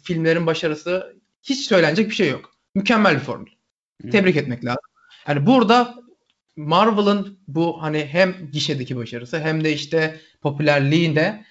filmlerin 0.03 0.47
başarısı 0.47 1.17
hiç 1.43 1.67
söylenecek 1.69 2.11
bir 2.11 2.15
şey 2.15 2.31
yok. 2.31 2.51
Mükemmel 2.75 3.15
bir 3.15 3.21
formül. 3.21 3.51
Tebrik 4.13 4.37
etmek 4.37 4.65
lazım. 4.65 4.83
Yani 5.29 5.47
burada 5.47 5.95
Marvel'ın 6.57 7.39
bu 7.49 7.83
hani 7.83 8.07
hem 8.07 8.51
gişedeki 8.53 8.97
başarısı 8.97 9.41
hem 9.41 9.65
de 9.65 9.73
işte 9.73 10.21
popülerliğinde 10.43 11.45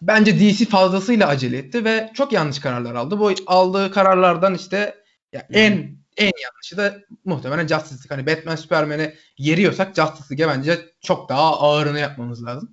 bence 0.00 0.40
DC 0.40 0.64
fazlasıyla 0.64 1.28
acele 1.28 1.58
etti 1.58 1.84
ve 1.84 2.10
çok 2.14 2.32
yanlış 2.32 2.58
kararlar 2.58 2.94
aldı. 2.94 3.18
Bu 3.18 3.32
aldığı 3.46 3.90
kararlardan 3.90 4.54
işte 4.54 4.94
ya 5.32 5.46
en 5.52 5.98
en 6.16 6.32
yanlışı 6.42 6.76
da 6.76 6.98
muhtemelen 7.24 7.66
Justice 7.66 7.94
League. 7.94 8.16
Hani 8.16 8.26
Batman 8.26 8.56
Superman'e 8.56 9.14
yeriyorsak 9.38 9.96
Justice 9.96 10.30
League'e 10.30 10.58
bence 10.58 10.78
çok 11.00 11.28
daha 11.28 11.60
ağırını 11.60 11.98
yapmamız 11.98 12.44
lazım. 12.44 12.72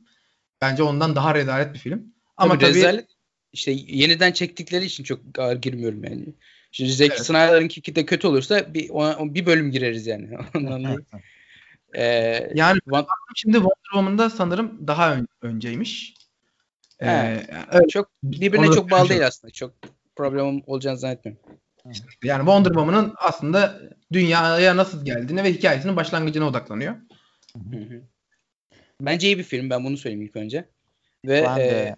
Bence 0.61 0.83
ondan 0.83 1.15
daha 1.15 1.35
rezalet 1.35 1.73
bir 1.73 1.79
film. 1.79 2.13
Ama 2.37 2.53
tabii, 2.53 2.63
tabii 2.63 2.75
rezalet 2.75 3.07
işte 3.53 3.71
yeniden 3.71 4.31
çektikleri 4.31 4.85
için 4.85 5.03
çok 5.03 5.19
ağır 5.37 5.55
girmiyorum 5.55 6.03
yani. 6.03 6.25
Şimdi 6.71 6.91
Zack 6.91 7.11
evet. 7.11 7.25
Snyder'ınki 7.25 7.95
de 7.95 8.05
kötü 8.05 8.27
olursa 8.27 8.73
bir 8.73 8.89
ona, 8.89 9.33
bir 9.33 9.45
bölüm 9.45 9.71
gireriz 9.71 10.07
yani. 10.07 10.29
ee, 11.95 12.03
yani 12.55 12.79
One... 12.91 13.05
şimdi 13.35 13.53
Wonder 13.53 13.91
Woman'da 13.91 14.29
sanırım 14.29 14.87
daha 14.87 15.13
ön, 15.13 15.27
önceymiş. 15.41 16.13
Ee, 16.99 17.07
yani 17.07 17.87
çok 17.89 18.11
birbirine 18.23 18.71
çok 18.71 18.91
bağlı 18.91 19.09
değil 19.09 19.27
aslında. 19.27 19.51
Çok 19.51 19.73
problem 20.15 20.61
olacağını 20.67 20.97
zannetmiyorum. 20.97 21.43
Yani 22.23 22.39
Wonder 22.39 22.69
Woman'ın 22.69 23.13
aslında 23.17 23.81
dünyaya 24.13 24.77
nasıl 24.77 25.05
geldiğine 25.05 25.43
ve 25.43 25.53
hikayesinin 25.53 25.95
başlangıcına 25.95 26.47
odaklanıyor. 26.47 26.95
Bence 29.01 29.27
iyi 29.27 29.37
bir 29.37 29.43
film. 29.43 29.69
Ben 29.69 29.85
bunu 29.85 29.97
söyleyeyim 29.97 30.25
ilk 30.25 30.35
önce. 30.35 30.65
Ve 31.25 31.45
e, 31.59 31.95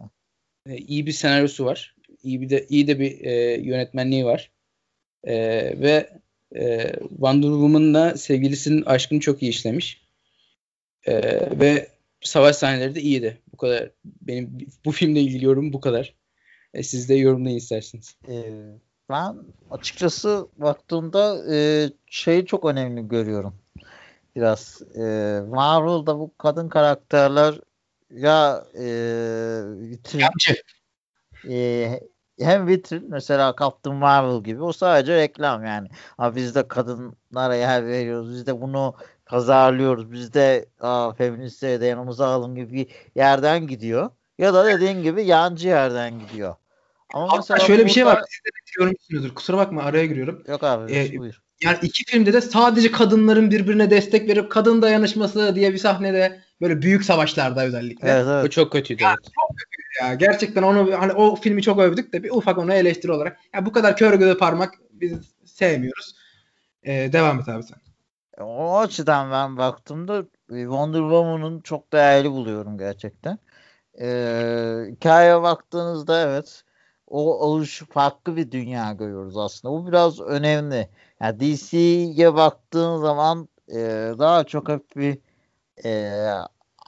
e, 0.70 0.78
iyi 0.78 1.06
bir 1.06 1.12
senaryosu 1.12 1.66
var. 1.66 1.96
İyi 2.24 2.42
bir 2.42 2.50
de 2.50 2.66
iyi 2.70 2.88
de 2.88 3.00
bir 3.00 3.22
e, 3.22 3.62
yönetmenliği 3.62 4.26
var. 4.26 4.52
E, 5.24 5.36
ve 5.82 6.10
e, 6.56 6.94
Wonder 7.00 7.48
Woman'la 7.48 8.18
sevgilisinin 8.18 8.86
aşkını 8.86 9.20
çok 9.20 9.44
iyi 9.44 9.50
işlemiş. 9.50 10.02
E, 11.06 11.22
ve 11.60 11.88
savaş 12.22 12.56
sahneleri 12.56 12.96
de 12.96 13.02
iyiydi. 13.02 13.42
Bu 13.54 13.58
kadar. 13.58 13.92
Benim 14.06 14.58
bu 14.86 14.92
filmle 14.92 15.22
ilgili 15.22 15.46
yorum 15.46 15.74
bu 15.74 15.82
kadar. 15.82 16.16
E, 16.74 16.84
siz 16.84 17.10
de 17.10 17.16
yorumlayın 17.16 17.58
isterseniz. 17.58 18.16
Ee, 18.28 18.54
ben 19.10 19.36
açıkçası 19.72 20.48
baktığımda 20.58 21.54
e, 21.54 21.90
şeyi 22.06 22.46
çok 22.46 22.66
önemli 22.66 23.08
görüyorum. 23.08 23.56
Biraz 24.36 24.82
e, 24.96 25.02
Marvel'da 25.48 26.20
bu 26.20 26.38
kadın 26.38 26.70
karakterler 26.70 27.60
ya 28.12 28.66
e, 28.74 28.86
vitrin, 29.66 30.24
e, 31.50 32.00
hem 32.40 32.68
vitrin 32.68 33.06
mesela 33.10 33.56
Captain 33.60 33.96
Marvel 33.96 34.44
gibi 34.44 34.64
o 34.64 34.72
sadece 34.72 35.16
reklam 35.16 35.66
yani. 35.66 35.88
Abi 36.18 36.36
biz 36.36 36.56
de 36.56 36.68
kadınlara 36.68 37.56
yer 37.56 37.88
veriyoruz. 37.88 38.34
Biz 38.34 38.48
de 38.48 38.62
bunu 38.62 38.96
pazarlıyoruz. 39.30 40.12
Biz 40.12 40.34
de 40.34 40.66
aa, 40.80 41.14
feministleri 41.14 41.82
de 41.82 41.86
yanımıza 41.86 42.28
alın 42.28 42.56
gibi 42.56 42.74
bir 42.74 42.88
yerden 43.16 43.68
gidiyor. 43.68 44.10
Ya 44.38 44.54
da 44.54 44.66
dediğin 44.66 45.04
gibi 45.04 45.26
yancı 45.26 45.68
yerden 45.68 46.20
gidiyor. 46.20 46.56
Ama 47.14 47.28
Hatta 47.28 47.38
mesela 47.38 47.60
şöyle 47.60 47.78
burada... 47.78 47.88
bir 47.88 47.94
şey 47.94 48.06
var. 48.06 48.24
Siz 48.30 48.46
de 48.46 48.50
görmüşsünüzdür. 48.78 49.36
Kusura 49.36 49.58
bakma 49.58 49.84
araya 49.84 50.06
giriyorum. 50.06 50.44
Yok 50.48 50.64
abi 50.64 50.94
ee, 50.94 51.18
buyur. 51.18 51.42
Yani 51.64 51.78
iki 51.82 52.04
filmde 52.06 52.34
de 52.34 52.42
sadece 52.42 52.92
kadınların 52.92 53.52
birbirine 53.52 53.90
destek 53.90 54.30
verip 54.30 54.52
kadın 54.52 54.82
dayanışması 54.82 55.56
diye 55.56 55.74
bir 55.74 55.78
sahnede 55.78 56.42
böyle 56.62 56.82
büyük 56.82 57.06
savaşlarda 57.06 57.66
özellikle. 57.66 58.10
Evet, 58.10 58.26
evet. 58.30 58.46
Bu 58.46 58.50
çok 58.50 58.72
kötüydü. 58.72 59.04
Ya, 59.04 59.10
evet. 59.10 59.26
Çok 59.26 59.58
kötüydü 59.58 59.88
ya. 60.02 60.14
Gerçekten 60.14 60.64
onu 60.64 61.00
hani 61.00 61.14
o 61.14 61.36
filmi 61.36 61.62
çok 61.62 61.80
övdük 61.80 62.14
de 62.14 62.24
bir 62.24 62.32
ufak 62.32 62.58
ona 62.58 62.74
eleştiri 62.74 63.12
olarak. 63.12 63.38
Ya 63.54 63.66
bu 63.66 63.72
kadar 63.72 63.98
kör 63.98 64.14
göze 64.14 64.38
parmak 64.38 64.74
biz 64.92 65.14
sevmiyoruz. 65.46 66.16
Ee, 66.84 67.10
devam 67.14 67.40
et 67.40 67.50
abi 67.50 67.64
sen. 67.64 67.87
O 68.42 68.78
açıdan 68.78 69.32
ben 69.32 69.58
baktığımda 69.58 70.26
Wonder 70.48 71.00
Woman'ın 71.00 71.60
çok 71.62 71.94
değerli 71.94 72.32
buluyorum 72.32 72.78
gerçekten. 72.78 73.40
Ee, 74.02 74.86
hikayeye 74.92 75.42
baktığınızda 75.42 76.22
evet 76.22 76.64
o 77.08 77.40
oluşu 77.40 77.86
farklı 77.86 78.36
bir 78.36 78.52
dünya 78.52 78.94
görüyoruz 78.94 79.38
aslında. 79.38 79.74
Bu 79.74 79.88
biraz 79.88 80.20
önemli. 80.20 80.90
Yani 81.22 81.40
DC'ye 81.40 82.36
baktığın 82.36 82.98
zaman 82.98 83.50
e, 83.70 83.80
daha 84.20 84.44
çok 84.44 84.70
hep 84.70 84.96
bir 84.96 85.20
e, 85.86 86.12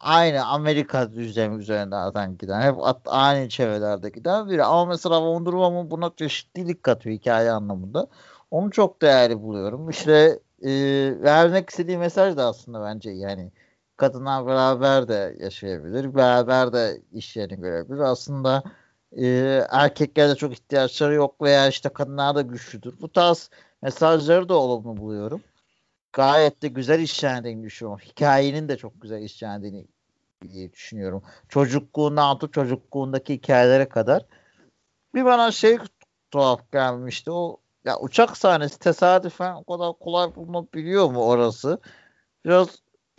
aynı 0.02 0.46
Amerika 0.46 1.14
düzlemi 1.14 1.62
üzerinden 1.62 2.38
giden 2.38 2.62
hep 2.62 2.76
at, 2.84 3.02
aynı 3.06 3.50
çevrelerde 3.50 4.10
giden 4.10 4.50
biri. 4.50 4.64
Ama 4.64 4.86
mesela 4.86 5.16
Wonder 5.16 5.52
Woman 5.52 5.92
buna 5.92 6.12
çeşitlilik 6.18 6.84
katıyor 6.84 7.16
hikaye 7.16 7.52
anlamında. 7.52 8.08
Onu 8.52 8.72
çok 8.72 9.02
değerli 9.02 9.42
buluyorum. 9.42 9.90
İşte 9.90 10.40
vermek 11.24 11.70
istediği 11.70 11.98
mesaj 11.98 12.38
da 12.38 12.46
aslında 12.46 12.82
bence 12.84 13.12
yani 13.12 13.52
kadınlar 13.98 14.46
beraber 14.46 15.08
de 15.08 15.36
yaşayabilir. 15.40 16.16
Beraber 16.16 16.74
de 16.74 17.02
iş 17.12 17.36
yerini 17.36 17.62
görebilir. 17.62 18.00
Aslında 18.00 18.64
e, 19.18 19.26
erkeklerde 19.70 20.36
çok 20.36 20.54
ihtiyaçları 20.54 21.14
yok 21.14 21.42
veya 21.42 21.68
işte 21.68 21.90
kadınlar 21.90 22.36
da 22.36 22.42
güçlüdür. 22.42 23.02
Bu 23.02 23.12
tarz 23.12 23.50
mesajları 23.82 24.50
da 24.50 24.54
olumlu 24.54 24.98
buluyorum. 24.98 25.42
Gayet 26.14 26.62
de 26.62 26.68
güzel 26.68 27.00
işlendiğini 27.00 27.64
düşünüyorum. 27.64 28.02
Hikayenin 28.06 28.70
de 28.70 28.78
çok 28.78 29.02
güzel 29.02 29.22
işlendiğini 29.22 29.88
düşünüyorum. 30.74 31.24
Çocukluğundan 31.50 32.40
tut 32.40 32.54
çocukluğundaki 32.54 33.34
hikayelere 33.34 33.90
kadar. 33.90 34.26
Bir 35.16 35.26
bana 35.26 35.52
şey 35.52 35.78
tuhaf 36.32 36.72
gelmişti. 36.72 37.32
O 37.32 37.58
ya 37.86 38.00
uçak 38.00 38.38
sahnesi 38.38 38.80
tesadüfen 38.80 39.54
o 39.56 39.64
kadar 39.64 39.94
kolay 40.00 40.36
bulunabiliyor 40.36 41.12
mu 41.12 41.26
orası? 41.26 41.80
Biraz 42.46 42.68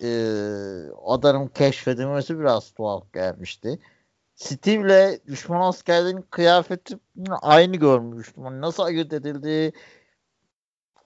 e, 0.03 0.09
adanın 1.07 1.49
keşfedilmesi 1.49 2.39
biraz 2.39 2.71
tuhaf 2.71 3.13
gelmişti. 3.13 3.79
Steve'le 4.35 5.21
düşman 5.27 5.61
askerlerin 5.61 6.23
kıyafeti 6.23 6.99
aynı 7.43 7.77
görmüştüm. 7.77 8.45
Hani 8.45 8.61
nasıl 8.61 8.83
ayırt 8.83 9.13
edildi 9.13 9.73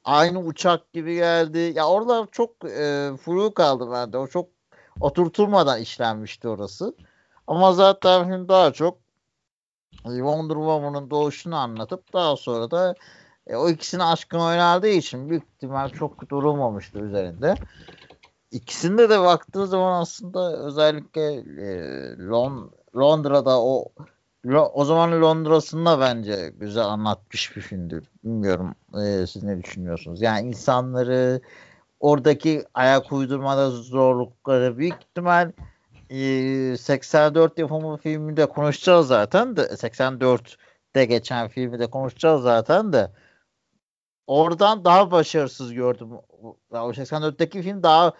aynı 0.04 0.38
uçak 0.38 0.92
gibi 0.92 1.14
geldi. 1.14 1.72
Ya 1.76 1.88
orada 1.88 2.28
çok 2.32 2.64
e, 2.64 3.10
flu 3.20 3.54
kaldı 3.54 3.90
bende. 3.92 4.18
O 4.18 4.26
çok 4.26 4.48
oturtulmadan 5.00 5.80
işlenmişti 5.80 6.48
orası. 6.48 6.94
Ama 7.46 7.72
zaten 7.72 8.28
film 8.28 8.48
daha 8.48 8.72
çok 8.72 8.98
Wonder 10.02 10.54
Woman'ın 10.54 11.10
doğuşunu 11.10 11.56
anlatıp 11.56 12.12
daha 12.12 12.36
sonra 12.36 12.70
da 12.70 12.94
e, 13.46 13.56
o 13.56 13.68
ikisinin 13.68 14.02
aşkını 14.02 14.44
oynadığı 14.44 14.88
için 14.88 15.30
büyük 15.30 15.44
ihtimal 15.44 15.88
çok 15.88 16.30
durulmamıştı 16.30 16.98
üzerinde. 16.98 17.54
İkisinde 18.50 19.10
de 19.10 19.20
baktığı 19.20 19.66
zaman 19.66 20.00
aslında 20.00 20.66
özellikle 20.66 21.34
e, 21.34 21.78
Lon 22.18 22.70
Londra'da 22.96 23.60
o 23.60 23.88
o 24.72 24.84
zaman 24.84 25.22
Londra'sında 25.22 26.00
bence 26.00 26.52
güzel 26.60 26.84
anlatmış 26.84 27.56
bir 27.56 27.60
filmdi. 27.60 28.00
Bilmiyorum 28.24 28.74
e, 29.04 29.26
siz 29.26 29.42
ne 29.42 29.62
düşünüyorsunuz? 29.62 30.22
Yani 30.22 30.48
insanları 30.48 31.40
oradaki 32.00 32.64
ayak 32.74 33.12
uydurmada 33.12 33.70
zorlukları 33.70 34.78
büyük 34.78 34.94
ihtimal 34.94 35.52
e, 36.10 36.76
84 36.76 37.58
yapımı 37.58 37.96
filmi 37.96 38.36
de 38.36 38.46
konuşacağız 38.46 39.06
zaten 39.06 39.56
de 39.56 39.62
84'te 39.62 41.04
geçen 41.04 41.48
filmi 41.48 41.78
de 41.78 41.86
konuşacağız 41.86 42.42
zaten 42.42 42.92
de 42.92 43.10
oradan 44.26 44.84
daha 44.84 45.10
başarısız 45.10 45.72
gördüm. 45.72 46.08
O 46.70 46.92
84'teki 46.92 47.62
film 47.62 47.82
daha 47.82 48.12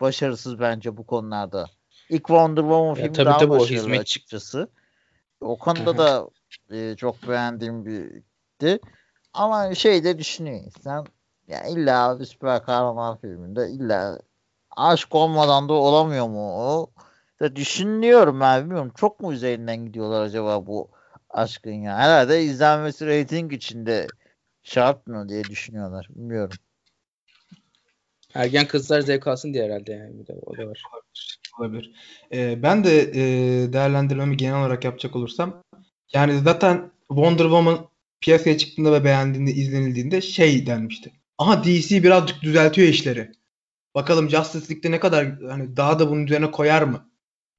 başarısız 0.00 0.60
bence 0.60 0.96
bu 0.96 1.06
konularda. 1.06 1.66
İlk 2.08 2.26
Wonder 2.26 2.62
Woman 2.62 2.94
filmi 2.94 3.12
tabii, 3.12 3.26
daha 3.26 3.38
tabii, 3.38 3.50
başarılı 3.50 3.96
açıkçası. 3.96 4.68
O 5.40 5.56
konuda 5.56 5.98
da 5.98 6.28
e, 6.70 6.96
çok 6.96 7.28
beğendiğim 7.28 7.86
birdi. 7.86 8.78
Ama 9.34 9.74
şey 9.74 10.04
de 10.04 10.18
düşünüyor 10.18 10.60
insan. 10.64 11.06
Ya 11.48 11.64
illa 11.64 12.20
bir 12.20 12.24
süper 12.24 12.62
kahraman 12.62 13.16
filminde 13.16 13.68
illa 13.68 14.18
aşk 14.76 15.14
olmadan 15.14 15.68
da 15.68 15.72
olamıyor 15.72 16.28
mu 16.28 16.52
o? 16.54 16.90
Da 17.40 17.56
düşünüyorum 17.56 18.40
ben 18.40 18.64
bilmiyorum. 18.64 18.92
Çok 18.96 19.20
mu 19.20 19.32
üzerinden 19.32 19.76
gidiyorlar 19.76 20.22
acaba 20.22 20.66
bu 20.66 20.90
aşkın 21.30 21.72
ya? 21.72 21.96
Herhalde 21.96 22.42
izlenmesi 22.42 23.06
rating 23.06 23.52
içinde 23.52 24.06
şart 24.62 25.06
mı 25.06 25.28
diye 25.28 25.44
düşünüyorlar. 25.44 26.08
Bilmiyorum. 26.10 26.56
Ergen 28.34 28.66
kızlar 28.66 29.00
zevk 29.00 29.26
alsın 29.26 29.54
diye 29.54 29.64
herhalde 29.64 29.92
yani. 29.92 30.18
Bir 30.18 30.26
de, 30.26 30.32
o 30.46 30.56
da 30.56 30.66
var. 30.66 30.82
Olabilir. 31.58 31.92
Ee, 32.32 32.62
ben 32.62 32.84
de 32.84 33.00
e, 33.00 33.22
değerlendirmemi 33.72 34.36
genel 34.36 34.60
olarak 34.60 34.84
yapacak 34.84 35.16
olursam 35.16 35.62
yani 36.12 36.38
zaten 36.38 36.90
Wonder 37.08 37.44
Woman 37.44 37.88
piyasaya 38.20 38.58
çıktığında 38.58 38.92
ve 38.92 39.04
beğendiğinde, 39.04 39.50
izlenildiğinde 39.50 40.20
şey 40.20 40.66
denmişti. 40.66 41.12
Aha 41.38 41.64
DC 41.64 42.02
birazcık 42.02 42.42
düzeltiyor 42.42 42.88
işleri. 42.88 43.32
Bakalım 43.94 44.30
Justice 44.30 44.68
League'de 44.68 44.90
ne 44.90 45.00
kadar 45.00 45.40
hani 45.40 45.76
daha 45.76 45.98
da 45.98 46.10
bunun 46.10 46.26
üzerine 46.26 46.50
koyar 46.50 46.82
mı? 46.82 47.10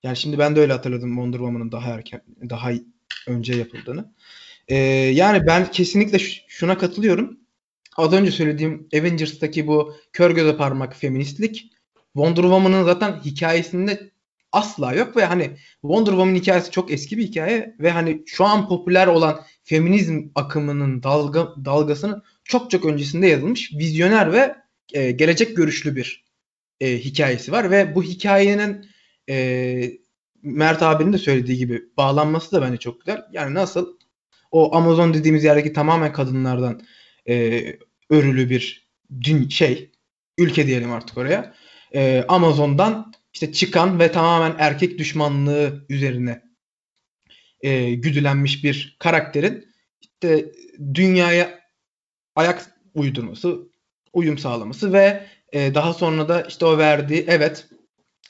Yani 0.03 0.17
şimdi 0.17 0.39
ben 0.39 0.55
de 0.55 0.59
öyle 0.59 0.73
hatırladım 0.73 1.09
Wonder 1.09 1.37
Woman'ın 1.37 1.71
daha 1.71 1.89
erken, 1.89 2.21
daha 2.49 2.71
önce 3.27 3.55
yapıldığını. 3.55 4.13
Ee, 4.67 4.75
yani 5.13 5.47
ben 5.47 5.71
kesinlikle 5.71 6.19
şuna 6.47 6.77
katılıyorum. 6.77 7.39
Az 7.97 8.13
önce 8.13 8.31
söylediğim 8.31 8.87
Avengers'taki 8.93 9.67
bu 9.67 9.95
kör 10.13 10.31
göze 10.31 10.57
parmak 10.57 10.95
feministlik 10.95 11.71
Wonder 12.13 12.41
Woman'ın 12.41 12.83
zaten 12.83 13.21
hikayesinde 13.25 14.11
asla 14.51 14.93
yok 14.93 15.17
ve 15.17 15.25
hani 15.25 15.57
Wonder 15.81 16.11
Woman 16.11 16.35
hikayesi 16.35 16.71
çok 16.71 16.91
eski 16.91 17.17
bir 17.17 17.23
hikaye 17.23 17.75
ve 17.79 17.91
hani 17.91 18.23
şu 18.25 18.45
an 18.45 18.67
popüler 18.67 19.07
olan 19.07 19.41
feminizm 19.63 20.21
akımının 20.35 21.03
dalga 21.03 21.47
dalgasının 21.65 22.23
çok 22.43 22.71
çok 22.71 22.85
öncesinde 22.85 23.27
yazılmış 23.27 23.73
vizyoner 23.73 24.33
ve 24.33 24.55
e, 24.93 25.11
gelecek 25.11 25.57
görüşlü 25.57 25.95
bir 25.95 26.25
e, 26.79 26.97
hikayesi 26.97 27.51
var 27.51 27.71
ve 27.71 27.95
bu 27.95 28.03
hikayenin 28.03 28.85
e, 29.29 29.91
Mert 30.41 30.83
abinin 30.83 31.13
de 31.13 31.17
söylediği 31.17 31.57
gibi 31.57 31.83
bağlanması 31.97 32.51
da 32.51 32.61
bence 32.61 32.77
çok 32.77 32.99
güzel. 33.01 33.21
Yani 33.31 33.53
nasıl 33.53 33.97
o 34.53 34.75
Amazon 34.75 35.13
dediğimiz 35.13 35.43
yerdeki 35.43 35.73
tamamen 35.73 36.13
kadınlardan 36.13 36.81
e, 37.29 37.63
örülü 38.09 38.49
bir 38.49 38.87
dün 39.21 39.49
şey 39.49 39.91
ülke 40.37 40.67
diyelim 40.67 40.91
artık 40.91 41.17
oraya. 41.17 41.53
E, 41.95 42.25
Amazon'dan 42.27 43.13
işte 43.33 43.53
çıkan 43.53 43.99
ve 43.99 44.11
tamamen 44.11 44.55
erkek 44.59 44.99
düşmanlığı 44.99 45.85
üzerine 45.89 46.41
e, 47.61 47.93
güdülenmiş 47.93 48.63
bir 48.63 48.95
karakterin 48.99 49.73
işte 50.01 50.51
dünyaya 50.93 51.59
ayak 52.35 52.77
uydurması, 52.93 53.59
uyum 54.13 54.37
sağlaması 54.37 54.93
ve 54.93 55.27
e, 55.53 55.75
daha 55.75 55.93
sonra 55.93 56.29
da 56.29 56.41
işte 56.41 56.65
o 56.65 56.77
verdiği 56.77 57.25
evet 57.27 57.67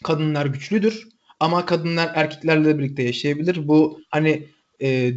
kadınlar 0.03 0.45
güçlüdür 0.45 1.07
ama 1.39 1.65
kadınlar 1.65 2.11
erkeklerle 2.15 2.79
birlikte 2.79 3.03
yaşayabilir. 3.03 3.67
Bu 3.67 4.01
hani 4.09 4.47
e, 4.81 5.13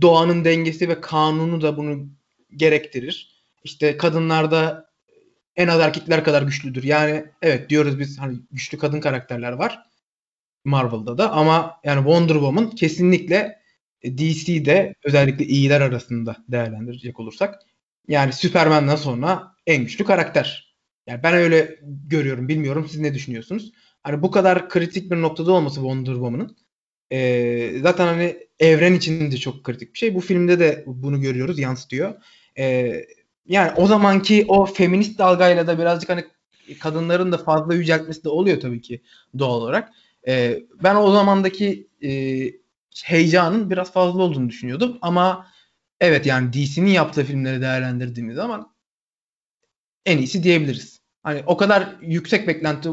doğanın 0.00 0.44
dengesi 0.44 0.88
ve 0.88 1.00
kanunu 1.00 1.60
da 1.60 1.76
bunu 1.76 2.08
gerektirir. 2.56 3.42
İşte 3.64 3.96
kadınlarda 3.96 4.90
en 5.56 5.68
az 5.68 5.80
erkekler 5.80 6.24
kadar 6.24 6.42
güçlüdür. 6.42 6.82
Yani 6.82 7.24
evet 7.42 7.70
diyoruz 7.70 7.98
biz 7.98 8.18
hani 8.18 8.38
güçlü 8.50 8.78
kadın 8.78 9.00
karakterler 9.00 9.52
var 9.52 9.84
Marvel'da 10.64 11.18
da 11.18 11.32
ama 11.32 11.80
yani 11.84 11.98
Wonder 11.98 12.34
Woman 12.34 12.70
kesinlikle 12.70 13.58
DC'de 14.04 14.94
özellikle 15.04 15.44
iyiler 15.44 15.80
arasında 15.80 16.36
değerlendirecek 16.48 17.20
olursak 17.20 17.62
yani 18.08 18.32
Superman'dan 18.32 18.96
sonra 18.96 19.54
en 19.66 19.82
güçlü 19.82 20.04
karakter. 20.04 20.74
Yani 21.06 21.22
ben 21.22 21.34
öyle 21.34 21.78
görüyorum. 21.82 22.48
Bilmiyorum 22.48 22.86
siz 22.90 23.00
ne 23.00 23.14
düşünüyorsunuz? 23.14 23.72
Hani 24.02 24.22
bu 24.22 24.30
kadar 24.30 24.68
kritik 24.68 25.10
bir 25.10 25.16
noktada 25.16 25.52
olması 25.52 25.74
Wonder 25.74 26.12
Woman'ın 26.12 26.56
e, 27.12 27.78
zaten 27.82 28.06
hani 28.06 28.36
evren 28.58 28.94
için 28.94 29.30
de 29.30 29.36
çok 29.36 29.64
kritik 29.64 29.94
bir 29.94 29.98
şey. 29.98 30.14
Bu 30.14 30.20
filmde 30.20 30.58
de 30.58 30.84
bunu 30.86 31.20
görüyoruz, 31.20 31.58
yansıtıyor. 31.58 32.14
E, 32.58 32.94
yani 33.46 33.72
o 33.76 33.86
zamanki 33.86 34.44
o 34.48 34.66
feminist 34.66 35.18
dalgayla 35.18 35.66
da 35.66 35.78
birazcık 35.78 36.10
hani 36.10 36.24
kadınların 36.80 37.32
da 37.32 37.38
fazla 37.38 37.74
yüceltmesi 37.74 38.24
de 38.24 38.28
oluyor 38.28 38.60
tabii 38.60 38.80
ki 38.80 39.02
doğal 39.38 39.60
olarak. 39.60 39.92
E, 40.28 40.62
ben 40.82 40.94
o 40.94 41.12
zamandaki 41.12 41.88
e, 42.02 42.10
heyecanın 43.04 43.70
biraz 43.70 43.92
fazla 43.92 44.22
olduğunu 44.22 44.48
düşünüyordum 44.48 44.98
ama 45.02 45.46
evet 46.00 46.26
yani 46.26 46.52
DC'nin 46.52 46.90
yaptığı 46.90 47.24
filmleri 47.24 47.60
değerlendirdiğimiz 47.60 48.36
zaman 48.36 48.74
en 50.06 50.18
iyisi 50.18 50.42
diyebiliriz. 50.42 51.00
Hani 51.22 51.42
o 51.46 51.56
kadar 51.56 51.96
yüksek 52.02 52.48
beklenti 52.48 52.88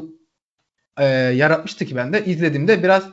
e, 0.97 1.05
yaratmıştı 1.05 1.86
ki 1.86 1.95
ben 1.95 2.14
de 2.14 2.26
izlediğimde 2.26 2.84
biraz 2.84 3.09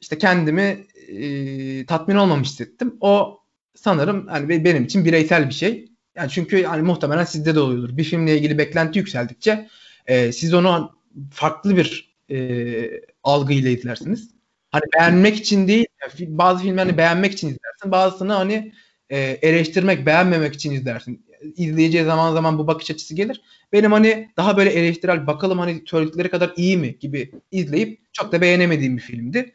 işte 0.00 0.18
kendimi 0.18 0.86
e, 1.08 1.86
tatmin 1.86 2.16
olmamış 2.16 2.48
hissettim. 2.48 2.96
O 3.00 3.40
sanırım 3.74 4.26
hani 4.26 4.64
benim 4.64 4.84
için 4.84 5.04
bireysel 5.04 5.48
bir 5.48 5.54
şey. 5.54 5.88
Yani 6.16 6.30
çünkü 6.30 6.62
hani 6.62 6.82
muhtemelen 6.82 7.24
sizde 7.24 7.54
de 7.54 7.60
oluyordur. 7.60 7.96
Bir 7.96 8.04
filmle 8.04 8.38
ilgili 8.38 8.58
beklenti 8.58 8.98
yükseldikçe 8.98 9.68
e, 10.06 10.32
siz 10.32 10.54
onu 10.54 10.92
farklı 11.30 11.76
bir 11.76 12.16
e, 12.30 13.00
algıyla 13.24 13.70
izlersiniz. 13.70 14.30
Hani 14.70 14.82
beğenmek 14.98 15.36
için 15.36 15.68
değil, 15.68 15.86
bazı 16.20 16.62
filmleri 16.62 16.86
hani 16.86 16.98
beğenmek 16.98 17.32
için 17.32 17.48
izlersin, 17.48 17.92
bazısını 17.92 18.32
hani 18.32 18.72
e, 19.10 19.18
eleştirmek, 19.18 20.06
beğenmemek 20.06 20.54
için 20.54 20.72
izlersin. 20.72 21.26
İzleyiciye 21.56 22.04
zaman 22.04 22.32
zaman 22.32 22.58
bu 22.58 22.66
bakış 22.66 22.90
açısı 22.90 23.14
gelir. 23.14 23.42
Benim 23.72 23.92
hani 23.92 24.28
daha 24.36 24.56
böyle 24.56 24.70
eleştirel, 24.70 25.26
bakalım 25.26 25.58
hani 25.58 25.82
söyledikleri 25.86 26.30
kadar 26.30 26.52
iyi 26.56 26.76
mi 26.76 26.98
gibi 26.98 27.32
izleyip 27.50 28.00
çok 28.12 28.32
da 28.32 28.40
beğenemediğim 28.40 28.96
bir 28.96 29.02
filmdi. 29.02 29.54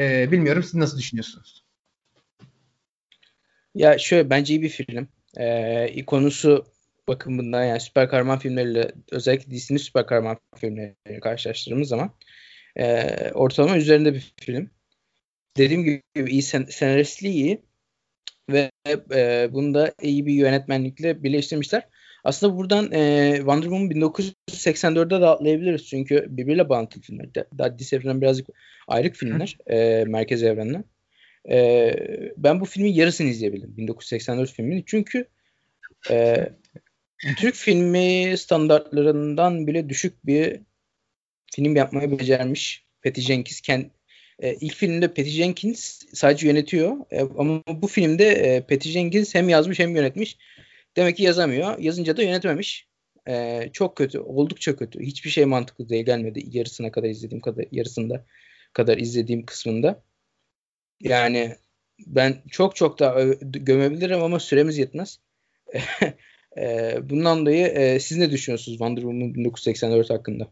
E, 0.00 0.32
bilmiyorum 0.32 0.62
siz 0.62 0.74
nasıl 0.74 0.98
düşünüyorsunuz? 0.98 1.64
Ya 3.74 3.98
şöyle 3.98 4.30
bence 4.30 4.54
iyi 4.54 4.62
bir 4.62 4.68
film. 4.68 5.08
Ee, 5.38 6.04
konusu 6.06 6.66
bakımından 7.08 7.64
yani 7.64 7.80
süper 7.80 8.08
kahraman 8.08 8.38
filmleriyle 8.38 8.92
özellikle 9.10 9.50
DC'nin 9.50 9.78
süper 9.78 10.06
kahraman 10.06 10.38
filmleriyle 10.56 11.20
karşılaştırdığımız 11.20 11.88
zaman 11.88 12.14
e, 12.76 13.06
ortalama 13.32 13.76
üzerinde 13.76 14.14
bir 14.14 14.34
film. 14.40 14.70
Dediğim 15.56 15.84
gibi 15.84 16.02
iyi 16.30 16.42
sen, 16.42 16.64
senaristliği 16.64 17.34
iyi 17.34 17.62
ve 18.50 18.70
e, 19.14 19.48
bunu 19.52 19.88
iyi 20.02 20.26
bir 20.26 20.34
yönetmenlikle 20.34 21.22
birleştirmişler. 21.22 21.88
Aslında 22.24 22.56
buradan 22.56 22.92
e, 22.92 23.34
Wonder 23.36 23.62
Woman 23.62 23.90
1984'de 23.90 25.20
de 25.20 25.26
atlayabiliriz 25.26 25.86
çünkü 25.86 26.26
birbiriyle 26.28 26.68
bağlantılı 26.68 27.02
filmler. 27.02 27.28
Daha 27.58 27.78
DC 27.78 27.96
evreninden 27.96 28.20
birazcık 28.20 28.46
ayrık 28.88 29.16
filmler 29.16 29.58
e, 29.66 30.04
merkez 30.04 30.42
evrenle. 30.42 30.84
E, 31.50 31.92
ben 32.36 32.60
bu 32.60 32.64
filmin 32.64 32.92
yarısını 32.92 33.28
izleyebildim. 33.28 33.76
1984 33.76 34.52
filmini. 34.52 34.82
Çünkü 34.86 35.26
e, 36.10 36.48
Türk 37.38 37.54
filmi 37.54 38.38
standartlarından 38.38 39.66
bile 39.66 39.88
düşük 39.88 40.26
bir 40.26 40.60
film 41.54 41.76
yapmayı 41.76 42.18
becermiş 42.18 42.84
Patty 43.04 43.20
Jenkins. 43.20 43.60
Kend, 43.60 43.84
e, 44.38 44.54
ilk 44.54 44.74
filmde 44.74 45.08
Patty 45.08 45.30
Jenkins 45.30 46.02
sadece 46.12 46.46
yönetiyor. 46.46 46.96
E, 47.10 47.20
ama 47.20 47.62
bu 47.68 47.86
filmde 47.86 48.28
e, 48.28 48.60
Patty 48.60 48.88
Jenkins 48.88 49.34
hem 49.34 49.48
yazmış 49.48 49.78
hem 49.78 49.96
yönetmiş. 49.96 50.38
Demek 50.96 51.16
ki 51.16 51.22
yazamıyor. 51.22 51.78
Yazınca 51.78 52.16
da 52.16 52.22
yönetememiş. 52.22 52.88
Ee, 53.28 53.70
çok 53.72 53.96
kötü. 53.96 54.18
Oldukça 54.18 54.76
kötü. 54.76 55.00
Hiçbir 55.00 55.30
şey 55.30 55.44
mantıklı 55.44 55.88
değil 55.88 56.06
gelmedi. 56.06 56.42
Yarısına 56.52 56.92
kadar 56.92 57.08
izlediğim 57.08 57.40
kadar 57.40 57.64
yarısında 57.72 58.24
kadar 58.72 58.98
izlediğim 58.98 59.46
kısmında. 59.46 60.02
Yani 61.00 61.56
ben 62.06 62.42
çok 62.50 62.76
çok 62.76 62.98
daha 62.98 63.22
gömebilirim 63.42 64.22
ama 64.22 64.40
süremiz 64.40 64.78
yetmez. 64.78 65.18
e, 66.58 66.96
bundan 67.02 67.40
dolayı 67.40 67.66
e, 67.66 68.00
siz 68.00 68.18
ne 68.18 68.30
düşünüyorsunuz 68.30 68.78
Wonder 68.78 69.02
Woman 69.02 69.34
1984 69.34 70.10
hakkında? 70.10 70.48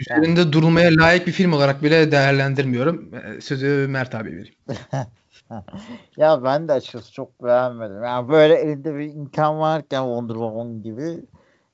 Üzerinde 0.00 0.40
yani. 0.40 0.52
durulmaya 0.52 0.96
layık 0.96 1.26
bir 1.26 1.32
film 1.32 1.52
olarak 1.52 1.82
bile 1.82 2.12
değerlendirmiyorum. 2.12 3.14
E, 3.14 3.40
sözü 3.40 3.86
Mert 3.88 4.14
abi 4.14 4.30
vereyim. 4.30 4.54
ya 6.16 6.44
ben 6.44 6.68
de 6.68 6.72
açıkçası 6.72 7.12
çok 7.12 7.44
beğenmedim. 7.44 8.02
Yani 8.02 8.28
böyle 8.28 8.54
elinde 8.54 8.94
bir 8.94 9.14
imkan 9.14 9.58
varken 9.58 10.02
Wonder 10.02 10.34
Woman 10.34 10.82
gibi 10.82 11.24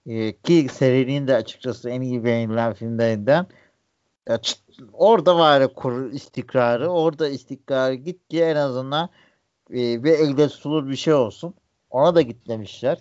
e, 0.07 0.37
ki 0.37 0.67
serinin 0.73 1.27
de 1.29 1.35
açıkçası 1.35 1.91
en 1.91 2.01
iyi 2.01 2.25
beğenilen 2.25 2.75
filmlerinden 2.75 3.47
ya, 4.29 4.41
orada 4.93 5.39
var 5.39 5.75
kur 5.75 6.13
istikrarı. 6.13 6.89
Orada 6.89 7.29
istikrarı 7.29 7.95
git 7.95 8.29
ki 8.29 8.43
en 8.43 8.57
azından 8.57 9.09
e, 9.71 10.05
bir 10.05 10.13
elde 10.13 10.49
tutulur 10.49 10.89
bir 10.89 10.97
şey 10.97 11.15
olsun. 11.15 11.55
Ona 11.91 12.15
da 12.15 12.23
gitmemişler. 12.23 12.99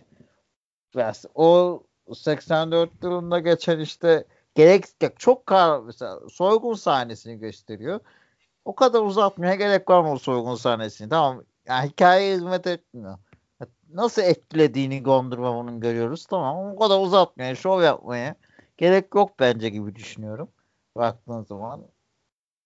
O 1.36 1.84
84 2.14 2.90
yılında 3.04 3.40
geçen 3.40 3.80
işte 3.80 4.26
gerek 4.56 4.86
çok 5.18 5.46
kar 5.46 5.80
mesela 5.80 6.20
soygun 6.30 6.74
sahnesini 6.74 7.40
gösteriyor. 7.40 8.00
O 8.66 8.76
kadar 8.76 9.02
uzatmaya 9.02 9.56
gerek 9.56 9.90
var 9.90 10.02
mı 10.02 10.12
o 10.12 10.18
soygun 10.18 10.56
sahnesini? 10.56 11.10
Tamam. 11.10 11.44
Yani 11.68 11.90
hikaye 11.90 12.36
hizmet 12.36 12.68
etmiyor. 12.68 13.18
Nasıl 13.94 14.22
etkilediğini 14.22 15.04
Gondorma'nın 15.04 15.80
görüyoruz. 15.80 16.26
Tamam. 16.26 16.72
O 16.72 16.80
kadar 16.80 17.00
uzatmaya, 17.00 17.56
şov 17.56 17.82
yapmaya 17.82 18.36
gerek 18.78 19.16
yok 19.16 19.40
bence 19.40 19.70
gibi 19.70 19.96
düşünüyorum. 19.96 20.50
Baktığın 20.96 21.44
zaman. 21.44 21.82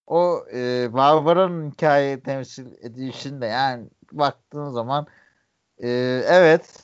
O 0.08 0.46
e, 0.54 0.94
Barbara'nın 0.94 1.72
hikaye 1.72 2.20
temsil 2.20 2.68
edilişinde 2.82 3.46
yani 3.46 3.90
baktığın 4.12 4.70
zaman 4.70 5.08
e, 5.78 5.90
evet 6.28 6.84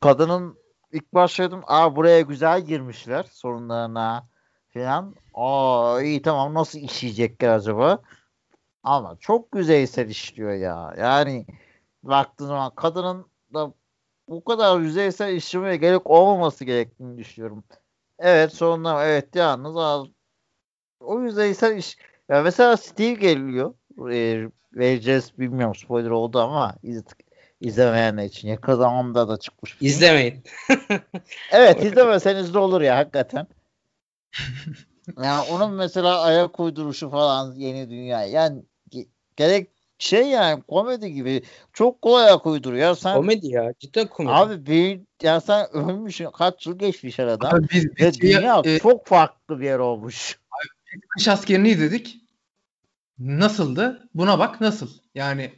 kadının 0.00 0.58
ilk 0.92 1.14
başladım 1.14 1.62
aa 1.66 1.96
buraya 1.96 2.20
güzel 2.20 2.60
girmişler 2.60 3.22
sorunlarına 3.22 4.28
falan. 4.74 5.14
Aa 5.34 6.02
iyi 6.02 6.22
tamam 6.22 6.54
nasıl 6.54 6.78
işleyecekler 6.78 7.48
acaba? 7.48 7.98
Ama 8.88 9.16
çok 9.20 9.54
yüzeysel 9.54 10.08
işliyor 10.08 10.52
ya. 10.52 10.94
Yani 10.98 11.46
baktığın 12.02 12.46
zaman 12.46 12.74
kadının 12.74 13.26
da 13.54 13.72
bu 14.28 14.44
kadar 14.44 14.80
yüzeysel 14.80 15.34
işlemeye 15.34 15.76
gerek 15.76 16.10
olmaması 16.10 16.64
gerektiğini 16.64 17.18
düşünüyorum. 17.18 17.64
Evet 18.18 18.52
sorunlar 18.52 19.06
evet 19.06 19.34
yalnız 19.34 19.76
az 19.76 20.06
o 21.00 21.20
yüzeysel 21.20 21.76
iş 21.76 21.96
ya 22.28 22.42
mesela 22.42 22.76
Steve 22.76 23.12
geliyor 23.12 23.74
e, 24.12 24.48
vereceğiz 24.72 25.38
bilmiyorum 25.38 25.74
spoiler 25.74 26.10
oldu 26.10 26.40
ama 26.40 26.74
iz, 26.82 27.02
izlemeyenler 27.60 28.24
için 28.24 28.48
yakın 28.48 28.74
zamanda 28.74 29.28
da 29.28 29.36
çıkmış. 29.36 29.76
İzlemeyin. 29.80 30.44
evet 31.52 31.84
izlemeseniz 31.84 32.54
de 32.54 32.58
olur 32.58 32.80
ya 32.80 32.96
hakikaten. 32.96 33.46
yani 35.22 35.48
onun 35.50 35.74
mesela 35.74 36.20
ayak 36.20 36.60
uyduruşu 36.60 37.10
falan 37.10 37.54
yeni 37.54 37.90
dünya. 37.90 38.24
Yani 38.24 38.62
gerek 39.38 39.70
şey 39.98 40.28
yani 40.28 40.62
komedi 40.62 41.12
gibi 41.12 41.42
çok 41.72 42.02
kolay 42.02 42.24
ayak 42.24 42.46
uyduruyor. 42.46 42.94
Sen, 42.94 43.16
komedi 43.16 43.46
ya 43.48 43.72
cidden 43.78 44.06
komedi. 44.06 44.34
Abi 44.34 44.66
bir 44.66 45.00
ya 45.22 45.40
sen 45.40 45.66
ölmüşsün 45.72 46.30
kaç 46.30 46.66
yıl 46.66 46.78
geçmiş 46.78 47.20
aradan. 47.20 47.56
Abi 47.56 47.66
biz, 47.72 47.96
biz, 47.96 48.06
Ve 48.06 48.20
dünya 48.20 48.62
e, 48.64 48.78
çok 48.78 49.06
farklı 49.06 49.60
bir 49.60 49.64
yer 49.64 49.78
olmuş. 49.78 50.38
Abi, 50.50 51.00
kış 51.08 51.28
askerini 51.28 51.68
izledik. 51.68 52.16
Nasıldı? 53.18 54.08
Buna 54.14 54.38
bak 54.38 54.60
nasıl? 54.60 54.88
Yani 55.14 55.52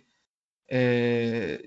ee, 0.73 1.61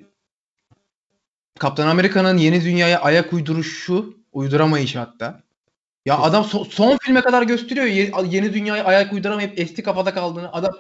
Kaptan 1.60 1.88
Amerika'nın 1.88 2.38
yeni 2.38 2.64
dünyaya 2.64 3.02
ayak 3.02 3.34
uyduruşu, 3.34 4.18
uyduramayışı 4.32 5.00
hatta. 5.00 5.44
Ya 6.06 6.20
adam 6.20 6.44
so- 6.44 6.70
son 6.70 6.98
filme 6.98 7.22
kadar 7.22 7.44
gösteriyor 7.44 7.86
yeni 8.26 8.54
dünyaya 8.54 8.84
ayak 8.84 9.14
uyduramayıp 9.14 9.60
eski 9.60 9.84
kafada 9.84 10.14
kaldığını. 10.14 10.54
Adam 10.54 10.74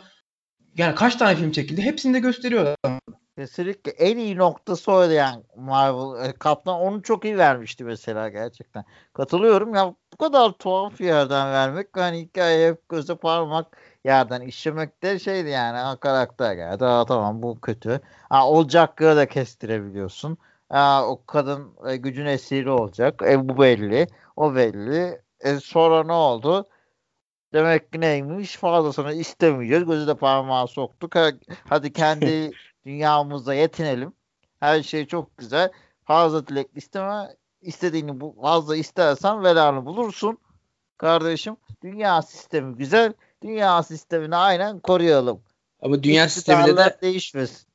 yani 0.77 0.95
kaç 0.95 1.15
tane 1.15 1.35
film 1.35 1.51
çekildi? 1.51 1.81
Hepsini 1.81 2.13
de 2.13 2.19
gösteriyor 2.19 2.75
adam. 2.83 2.99
Kesinlikle 3.37 3.91
en 3.91 4.17
iyi 4.17 4.37
noktası 4.37 4.91
oydu 4.91 5.11
yani 5.13 5.43
Marvel. 5.55 6.29
E, 6.29 6.33
Kaptan 6.33 6.79
onu 6.79 7.01
çok 7.01 7.25
iyi 7.25 7.37
vermişti 7.37 7.83
mesela 7.83 8.29
gerçekten. 8.29 8.85
Katılıyorum 9.13 9.75
ya 9.75 9.95
bu 10.13 10.17
kadar 10.17 10.51
tuhaf 10.51 11.01
yerden 11.01 11.51
vermek 11.51 11.87
hani 11.93 12.19
hikaye 12.19 12.69
hep 12.69 12.89
göze 12.89 13.15
parmak 13.15 13.77
yerden 14.05 14.41
işlemek 14.41 15.03
de 15.03 15.19
şeydi 15.19 15.49
yani 15.49 15.77
ha, 15.77 15.95
karakter 15.99 16.53
geldi. 16.53 16.85
Ha, 16.85 17.05
tamam 17.07 17.43
bu 17.43 17.61
kötü. 17.61 18.01
Ha, 18.29 18.49
olacakları 18.49 19.17
da 19.17 19.27
kestirebiliyorsun. 19.27 20.37
Ha, 20.69 21.07
o 21.07 21.25
kadın 21.25 21.73
e, 21.87 21.95
gücün 21.95 22.25
esiri 22.25 22.69
olacak. 22.69 23.21
E, 23.25 23.49
bu 23.49 23.61
belli. 23.61 24.07
O 24.35 24.55
belli. 24.55 25.21
E, 25.39 25.55
sonra 25.59 26.03
ne 26.03 26.13
oldu? 26.13 26.67
Demek 27.53 27.93
ki 27.93 28.01
neymiş? 28.01 28.55
Fazlasını 28.55 29.13
istemeyeceğiz. 29.13 29.85
Gözü 29.85 30.07
de 30.07 30.15
parmağı 30.15 30.67
soktuk. 30.67 31.13
Hadi 31.69 31.93
kendi 31.93 32.51
dünyamızda 32.85 33.53
yetinelim. 33.53 34.13
Her 34.59 34.83
şey 34.83 35.05
çok 35.05 35.37
güzel. 35.37 35.71
Fazla 36.03 36.47
dilek 36.47 36.67
isteme. 36.75 37.35
İstediğini 37.61 38.21
bu, 38.21 38.35
fazla 38.41 38.75
istersen 38.75 39.43
velanı 39.43 39.85
bulursun. 39.85 40.37
Kardeşim 40.97 41.57
dünya 41.83 42.21
sistemi 42.21 42.75
güzel. 42.75 43.13
Dünya 43.43 43.83
sistemini 43.83 44.35
aynen 44.35 44.79
koruyalım. 44.79 45.41
Ama 45.81 46.03
dünya 46.03 46.29
sisteminde 46.29 46.77
de 46.77 46.97
değişmesin. 47.01 47.67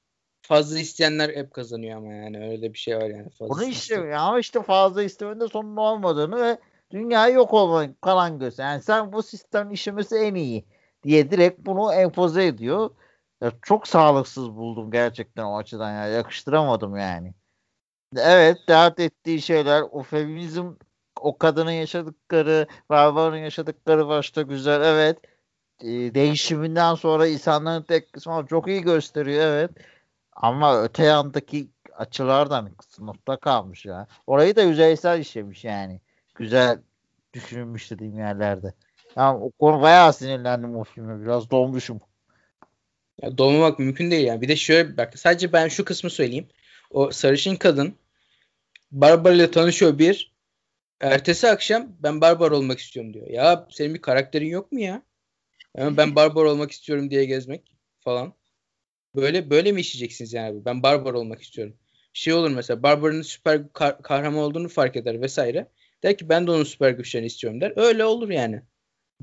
Fazla 0.42 0.78
isteyenler 0.78 1.28
hep 1.28 1.54
kazanıyor 1.54 1.96
ama 1.96 2.12
yani 2.12 2.50
öyle 2.50 2.72
bir 2.72 2.78
şey 2.78 2.96
var 2.96 3.06
yani. 3.10 3.30
Fazla 3.30 3.54
Bunu 3.54 3.64
işte 3.64 4.16
ama 4.16 4.40
işte 4.40 4.62
fazla 4.62 5.02
istemenin 5.02 5.40
de 5.40 5.48
sonun 5.48 5.76
olmadığını 5.76 6.42
ve 6.42 6.58
dünya 6.90 7.28
yok 7.28 7.54
olmanın 7.54 7.96
kalan 8.00 8.38
göz. 8.38 8.58
Yani 8.58 8.82
sen 8.82 9.12
bu 9.12 9.22
sistemin 9.22 9.70
işlemesi 9.70 10.16
en 10.16 10.34
iyi 10.34 10.64
diye 11.02 11.30
direkt 11.30 11.66
bunu 11.66 11.94
empoze 11.94 12.46
ediyor. 12.46 12.90
Ya 13.40 13.52
çok 13.62 13.88
sağlıksız 13.88 14.56
buldum 14.56 14.90
gerçekten 14.90 15.44
o 15.44 15.56
açıdan 15.56 15.90
ya. 15.92 16.06
Yakıştıramadım 16.06 16.96
yani. 16.96 17.34
Evet 18.16 18.58
dert 18.68 19.00
ettiği 19.00 19.42
şeyler 19.42 19.82
o 19.90 20.02
feminizm 20.02 20.72
o 21.20 21.38
kadının 21.38 21.70
yaşadıkları 21.70 22.66
barbarın 22.90 23.36
yaşadıkları 23.36 24.08
başta 24.08 24.42
güzel 24.42 24.82
evet 24.82 25.18
e, 25.80 26.14
değişiminden 26.14 26.94
sonra 26.94 27.26
insanların 27.26 27.82
tek 27.82 28.12
kısmı 28.12 28.46
çok 28.50 28.68
iyi 28.68 28.82
gösteriyor 28.82 29.42
evet 29.42 29.70
ama 30.32 30.82
öte 30.82 31.04
yandaki 31.04 31.70
açılardan 31.92 32.70
sınıfta 32.88 33.36
kalmış 33.36 33.86
ya. 33.86 34.06
Orayı 34.26 34.56
da 34.56 34.62
yüzeysel 34.62 35.20
işlemiş 35.20 35.64
yani. 35.64 36.00
Güzel 36.38 36.82
düşünülmüş 37.34 37.90
dediğim 37.90 38.18
yerlerde. 38.18 38.74
Yani 39.16 39.38
o 39.44 39.50
konu 39.50 39.82
bayağı 39.82 40.12
sinirlendim 40.12 40.76
o 40.76 40.84
filme. 40.84 41.22
Biraz 41.24 41.50
dolmuşum. 41.50 42.00
Ya 43.22 43.38
dolmamak 43.38 43.78
mümkün 43.78 44.10
değil 44.10 44.26
yani. 44.26 44.40
Bir 44.40 44.48
de 44.48 44.56
şöyle 44.56 44.96
bak 44.96 45.18
sadece 45.18 45.52
ben 45.52 45.68
şu 45.68 45.84
kısmı 45.84 46.10
söyleyeyim. 46.10 46.48
O 46.90 47.10
sarışın 47.10 47.56
kadın 47.56 47.94
Barbara 48.90 49.34
ile 49.34 49.50
tanışıyor 49.50 49.98
bir. 49.98 50.32
Ertesi 51.00 51.48
akşam 51.48 51.88
ben 52.00 52.20
Barbar 52.20 52.50
olmak 52.50 52.78
istiyorum 52.78 53.14
diyor. 53.14 53.26
Ya 53.28 53.66
senin 53.70 53.94
bir 53.94 54.02
karakterin 54.02 54.46
yok 54.46 54.72
mu 54.72 54.80
ya? 54.80 55.02
Yani 55.76 55.96
ben 55.96 56.16
Barbar 56.16 56.44
olmak 56.44 56.70
istiyorum 56.70 57.10
diye 57.10 57.24
gezmek 57.24 57.74
falan. 58.00 58.34
Böyle 59.16 59.50
böyle 59.50 59.72
mi 59.72 59.80
işleyeceksiniz 59.80 60.32
yani? 60.32 60.64
Ben 60.64 60.82
Barbar 60.82 61.14
olmak 61.14 61.42
istiyorum. 61.42 61.76
Şey 62.12 62.32
olur 62.34 62.50
mesela 62.50 62.82
Barbar'ın 62.82 63.22
süper 63.22 63.58
kah- 63.58 64.02
kahraman 64.02 64.44
olduğunu 64.44 64.68
fark 64.68 64.96
eder 64.96 65.20
vesaire. 65.22 65.68
Der 66.02 66.18
ki 66.18 66.28
ben 66.28 66.46
de 66.46 66.50
onun 66.50 66.64
süper 66.64 66.90
güçlerini 66.90 67.26
istiyorum 67.26 67.60
der. 67.60 67.72
Öyle 67.76 68.04
olur 68.04 68.28
yani. 68.28 68.62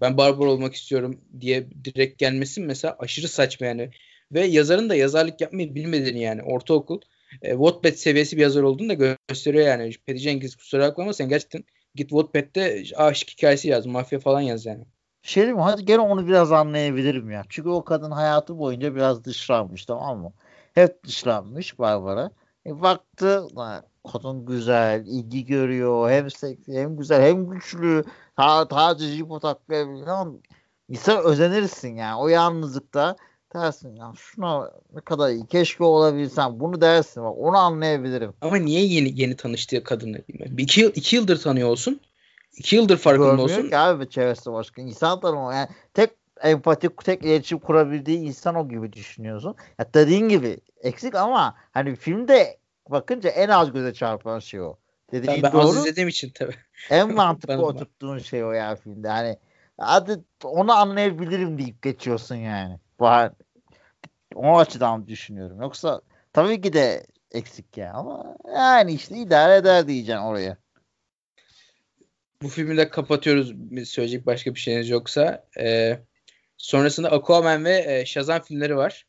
Ben 0.02 0.18
Barbar 0.18 0.46
olmak 0.46 0.74
istiyorum 0.76 1.22
diye 1.40 1.70
direkt 1.84 2.20
gelmesin 2.20 2.66
mesela 2.66 2.96
aşırı 3.00 3.28
saçma 3.28 3.68
yani. 3.68 3.92
Ve 4.32 4.46
yazarın 4.46 4.90
da 4.90 4.96
yazarlık 4.96 5.42
yapmayı 5.42 5.76
bilmediğini 5.76 6.22
yani 6.22 6.44
ortaokul 6.44 7.02
e, 7.42 7.52
Wattpad 7.52 7.94
seviyesi 7.94 8.38
bir 8.38 8.42
yazar 8.42 8.64
olduğunu 8.64 8.90
da 8.90 9.16
gösteriyor 9.30 9.68
yani. 9.68 9.92
Patty 10.08 10.20
Jenkins 10.20 10.56
kusura 10.56 10.88
bakma 10.88 11.14
sen 11.14 11.30
gerçekten 11.30 11.64
git 11.96 12.10
Wattpad'de 12.10 12.84
aşk 12.96 13.30
hikayesi 13.30 13.68
yaz, 13.68 13.86
mafya 13.86 14.20
falan 14.20 14.42
yaz 14.42 14.66
yani. 14.66 14.86
Şey 15.22 15.44
diyeyim 15.44 15.62
hadi 15.62 15.86
gene 15.86 16.00
onu 16.00 16.28
biraz 16.28 16.52
anlayabilirim 16.52 17.32
ya. 17.32 17.44
Çünkü 17.50 17.70
o 17.70 17.84
kadın 17.84 18.12
hayatı 18.12 18.58
boyunca 18.58 18.96
biraz 18.96 19.24
dışlanmış 19.26 19.86
tamam 19.86 20.20
mı? 20.20 20.34
Hep 20.74 21.04
dışlanmış 21.04 21.80
Barbara. 21.80 22.32
E, 22.66 22.82
baktı 22.82 23.48
kadın 24.12 24.46
güzel, 24.46 25.06
ilgi 25.06 25.46
görüyor. 25.46 26.10
Hem 26.10 26.32
seksi, 26.32 26.74
hem 26.74 26.98
güzel, 26.98 27.22
hem 27.22 27.50
güçlü. 27.50 28.04
Ta, 28.38 28.68
tacı 28.68 29.06
jipo 29.06 29.40
taklayabiliyor. 29.40 30.34
İnsan 30.90 31.24
özenirsin 31.24 31.96
yani. 31.96 32.16
O 32.20 32.28
yalnızlıkta 32.28 33.16
dersin 33.56 33.96
ya 33.96 34.14
şuna 34.16 34.72
ne 34.94 35.02
kadar 35.02 35.30
iyi 35.30 35.46
keşke 35.46 35.84
olabilsem 35.84 36.60
bunu 36.60 36.82
dersin 36.82 37.24
bak 37.24 37.34
onu 37.38 37.58
anlayabilirim. 37.58 38.34
Ama 38.42 38.58
niye 38.58 38.86
yeni 38.86 39.22
yeni 39.22 39.36
tanıştığı 39.36 39.84
kadını 39.84 40.18
bir 40.30 40.64
iki, 40.64 40.82
yıl, 40.82 40.92
iki 40.96 41.16
yıldır 41.16 41.42
tanıyor 41.42 41.70
olsun. 41.70 42.00
iki 42.58 42.76
yıldır 42.76 42.98
farkında 42.98 43.28
Görmüyor 43.28 43.50
olsun. 43.60 43.70
ki 43.70 43.78
abi 43.78 44.10
çevresi 44.10 44.52
başka. 44.52 44.82
İnsan 44.82 45.20
tanımı 45.20 45.54
yani 45.54 45.68
tek 45.94 46.10
empati 46.42 46.90
tek 47.04 47.24
iletişim 47.26 47.60
kurabildiği 47.60 48.20
insan 48.20 48.56
o 48.56 48.70
gibi 48.70 48.94
düşünüyorsun. 48.94 49.56
Ya 49.80 49.86
dediğin 49.94 50.30
gibi 50.30 50.58
eksik 50.82 51.16
ama 51.16 51.56
hani 51.72 51.96
filmde 51.96 52.58
bakınca 52.90 53.30
en 53.30 53.50
az 53.50 53.74
göze 53.74 53.94
çarpan 53.94 54.40
şey 54.40 54.62
o. 54.62 54.76
Dediğin 55.12 55.44
Ben, 55.44 55.44
ben 55.44 55.52
doğru. 55.52 55.62
az 55.62 55.78
izlediğim 55.78 56.10
için 56.10 56.32
tabii. 56.36 56.56
En 56.90 57.14
mantıklı 57.16 57.66
oturttuğun 57.66 58.18
şey 58.18 58.44
o 58.44 58.52
ya 58.52 58.76
filmde. 58.76 59.08
Hani 59.08 59.38
hadi 59.78 60.20
onu 60.44 60.74
anlayabilirim 60.74 61.58
deyip 61.58 61.82
geçiyorsun 61.82 62.36
yani. 62.36 62.80
Var. 63.00 63.32
O 64.36 64.58
açıdan 64.58 65.08
düşünüyorum. 65.08 65.62
Yoksa 65.62 66.02
tabii 66.34 66.62
ki 66.62 66.74
de 66.74 67.06
eksik 67.32 67.78
ya 67.78 67.94
ama 67.94 68.38
yani 68.56 68.94
işte 68.94 69.16
idare 69.18 69.56
eder 69.56 69.88
diyeceksin 69.88 70.24
oraya. 70.24 70.58
Bu 72.42 72.48
filmi 72.48 72.78
de 72.78 72.90
kapatıyoruz. 72.90 73.54
Söyleyecek 73.90 74.26
başka 74.26 74.56
bir 74.56 74.60
şeyiniz 74.60 74.90
yoksa. 74.90 75.46
Ee, 75.60 76.00
sonrasında 76.58 77.12
Aquaman 77.12 77.66
ve 77.66 77.86
e, 77.88 78.06
Shazam 78.06 78.42
filmleri 78.42 78.78
var. 78.78 79.06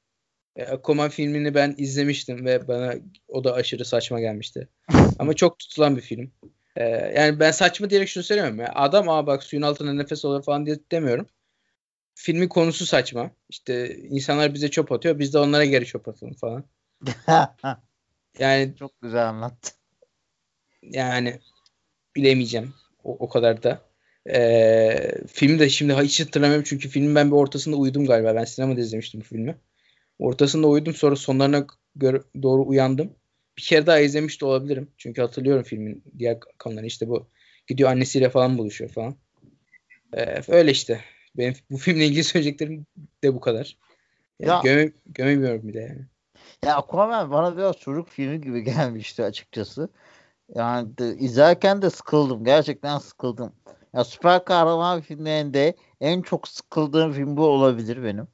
E, 0.56 0.64
Aquaman 0.64 1.08
filmini 1.10 1.54
ben 1.54 1.74
izlemiştim 1.78 2.44
ve 2.46 2.68
bana 2.68 2.94
o 3.28 3.44
da 3.44 3.54
aşırı 3.54 3.84
saçma 3.84 4.20
gelmişti. 4.20 4.68
Ama 5.18 5.34
çok 5.34 5.58
tutulan 5.58 5.96
bir 5.96 6.00
film. 6.02 6.32
E, 6.76 6.84
yani 6.88 7.40
ben 7.40 7.50
saçma 7.50 7.90
diyerek 7.90 8.08
şunu 8.08 8.24
söylemiyorum. 8.24 8.60
Ya. 8.60 8.72
Adam 8.74 9.08
aa 9.08 9.26
bak 9.26 9.42
suyun 9.42 9.62
altında 9.62 9.92
nefes 9.92 10.24
alıyor 10.24 10.42
falan 10.42 10.66
diye 10.66 10.78
demiyorum. 10.92 11.26
Filmin 12.14 12.48
konusu 12.48 12.86
saçma. 12.86 13.30
İşte 13.48 13.96
insanlar 13.96 14.54
bize 14.54 14.70
çöp 14.70 14.92
atıyor. 14.92 15.18
Biz 15.18 15.34
de 15.34 15.38
onlara 15.38 15.64
geri 15.64 15.86
çöp 15.86 16.08
atalım 16.08 16.34
falan. 16.34 16.64
Yani 18.38 18.74
Çok 18.78 19.02
güzel 19.02 19.28
anlattın. 19.28 19.72
yani 20.82 21.40
bilemeyeceğim. 22.16 22.74
O, 23.04 23.16
o 23.20 23.28
kadar 23.28 23.62
da. 23.62 23.80
Ee, 24.30 25.12
filmi 25.32 25.58
de 25.58 25.68
şimdi 25.68 25.94
hiç 25.94 26.20
hatırlamıyorum 26.20 26.64
çünkü 26.68 26.88
filmin 26.88 27.14
ben 27.14 27.30
bir 27.30 27.36
ortasında 27.36 27.76
uyudum 27.76 28.06
galiba. 28.06 28.34
Ben 28.34 28.44
sinemada 28.44 28.80
izlemiştim 28.80 29.20
bu 29.20 29.24
filmi. 29.24 29.56
Ortasında 30.18 30.66
uyudum 30.66 30.94
sonra 30.94 31.16
sonlarına 31.16 31.66
göre, 31.96 32.22
doğru 32.42 32.66
uyandım. 32.66 33.12
Bir 33.58 33.62
kere 33.62 33.86
daha 33.86 33.98
izlemiş 33.98 34.40
de 34.40 34.44
olabilirim. 34.46 34.90
Çünkü 34.96 35.22
hatırlıyorum 35.22 35.62
filmin 35.62 36.04
diğer 36.18 36.38
konularını. 36.58 36.86
İşte 36.86 37.08
bu 37.08 37.28
gidiyor 37.66 37.90
annesiyle 37.90 38.30
falan 38.30 38.58
buluşuyor 38.58 38.90
falan. 38.90 39.16
Ee, 40.12 40.40
öyle 40.48 40.70
işte. 40.70 41.00
Benim 41.36 41.54
bu 41.70 41.76
filmle 41.76 42.06
ilgili 42.06 42.24
söyleyeceklerim 42.24 42.86
de 43.24 43.34
bu 43.34 43.40
kadar. 43.40 43.76
Yani 44.40 44.50
Ya- 44.50 44.60
göme, 44.74 44.92
gömemiyorum 45.06 45.68
bir 45.68 45.74
de 45.74 45.80
yani. 45.80 46.06
Ya 46.64 46.76
Aquaman 46.76 47.30
bana 47.30 47.56
biraz 47.56 47.76
çocuk 47.76 48.08
filmi 48.08 48.40
gibi 48.40 48.64
gelmişti 48.64 49.24
açıkçası. 49.24 49.88
Yani 50.54 50.98
de, 50.98 51.16
izlerken 51.16 51.82
de 51.82 51.90
sıkıldım. 51.90 52.44
Gerçekten 52.44 52.98
sıkıldım. 52.98 53.52
Ya 53.94 54.04
süper 54.04 54.44
kahraman 54.44 55.00
filmlerinde 55.00 55.76
en 56.00 56.22
çok 56.22 56.48
sıkıldığım 56.48 57.12
film 57.12 57.36
bu 57.36 57.46
olabilir 57.46 58.04
benim. 58.04 58.28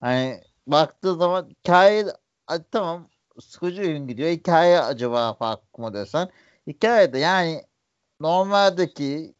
Hani 0.00 0.40
baktığı 0.66 1.14
zaman 1.14 1.48
hikaye 1.50 2.06
tamam 2.70 3.08
sıkıcı 3.40 3.82
film 3.82 4.08
gidiyor. 4.08 4.30
Hikaye 4.30 4.80
acaba 4.80 5.34
farklı 5.34 5.82
mı 5.82 5.94
desen. 5.94 6.30
Hikayede 6.66 7.18
yani 7.18 7.64
normaldeki 8.20 9.34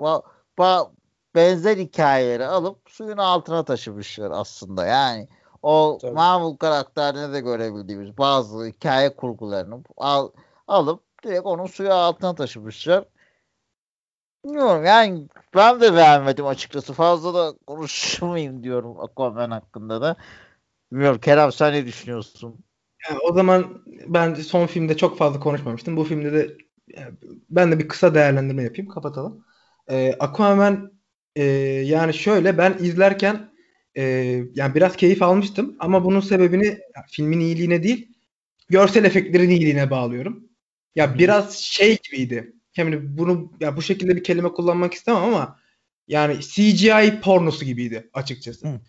ba, 0.00 0.22
ba- 0.58 0.90
benzer 1.34 1.76
hikayeleri 1.76 2.46
alıp 2.46 2.78
suyun 2.90 3.18
altına 3.18 3.64
taşımışlar 3.64 4.30
aslında. 4.30 4.86
Yani 4.86 5.28
o 5.62 5.98
Tabii. 6.00 6.12
Marvel 6.12 6.56
karakterine 6.56 7.32
de 7.32 7.40
görebildiğimiz 7.40 8.18
bazı 8.18 8.66
hikaye 8.66 9.16
kurgularını 9.16 9.82
al, 9.96 10.30
alıp 10.68 11.02
direkt 11.24 11.46
onun 11.46 11.66
suyu 11.66 11.92
altına 11.92 12.34
taşımışlar. 12.34 13.04
Bilmiyorum 14.44 14.84
yani 14.84 15.28
ben 15.54 15.80
de 15.80 15.94
beğenmedim 15.94 16.46
açıkçası. 16.46 16.92
Fazla 16.92 17.34
da 17.34 17.58
konuşmayayım 17.66 18.62
diyorum 18.62 19.00
Aquaman 19.00 19.50
hakkında 19.50 20.02
da. 20.02 20.16
Bilmiyorum 20.92 21.20
Kerem 21.20 21.52
sen 21.52 21.72
ne 21.72 21.86
düşünüyorsun? 21.86 22.64
Yani 23.08 23.18
o 23.18 23.32
zaman 23.32 23.82
ben 24.06 24.34
son 24.34 24.66
filmde 24.66 24.96
çok 24.96 25.18
fazla 25.18 25.40
konuşmamıştım. 25.40 25.96
Bu 25.96 26.04
filmde 26.04 26.32
de 26.32 26.56
yani 26.96 27.14
ben 27.50 27.72
de 27.72 27.78
bir 27.78 27.88
kısa 27.88 28.14
değerlendirme 28.14 28.62
yapayım. 28.62 28.90
Kapatalım. 28.90 29.44
Ee, 29.90 30.14
Aquaman 30.20 30.92
e, 31.36 31.44
yani 31.84 32.14
şöyle 32.14 32.58
ben 32.58 32.76
izlerken 32.80 33.50
e, 33.96 34.02
yani 34.54 34.74
biraz 34.74 34.96
keyif 34.96 35.22
almıştım 35.22 35.76
ama 35.78 36.04
bunun 36.04 36.20
sebebini 36.20 36.64
yani 36.66 37.06
filmin 37.10 37.40
iyiliğine 37.40 37.82
değil 37.82 38.14
görsel 38.68 39.04
efektlerin 39.04 39.50
iyiliğine 39.50 39.90
bağlıyorum. 39.90 40.48
Ya 40.94 41.18
biraz 41.18 41.54
şey 41.58 41.98
gibiydi. 41.98 42.52
Yani 42.76 43.18
bunu 43.18 43.52
ya 43.60 43.76
bu 43.76 43.82
şekilde 43.82 44.16
bir 44.16 44.24
kelime 44.24 44.48
kullanmak 44.48 44.94
istemem 44.94 45.22
ama 45.22 45.58
yani 46.08 46.40
CGI 46.40 47.20
pornosu 47.22 47.64
gibiydi 47.64 48.10
açıkçası. 48.12 48.68
Hı. 48.68 48.80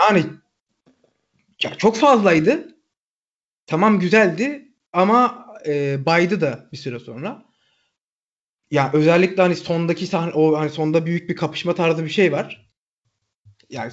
Yani 0.00 0.24
ya 1.62 1.74
çok 1.74 1.96
fazlaydı. 1.96 2.76
Tamam 3.66 4.00
güzeldi 4.00 4.72
ama 4.92 5.46
e, 5.66 6.06
baydı 6.06 6.40
da 6.40 6.68
bir 6.72 6.76
süre 6.76 6.98
sonra. 6.98 7.46
Ya 8.70 8.90
özellikle 8.92 9.42
hani 9.42 9.56
sondaki 9.56 10.06
sahne 10.06 10.32
o 10.32 10.58
hani 10.58 10.70
sonda 10.70 11.06
büyük 11.06 11.28
bir 11.28 11.36
kapışma 11.36 11.74
tarzı 11.74 12.04
bir 12.04 12.10
şey 12.10 12.32
var. 12.32 12.70
Yani 13.70 13.92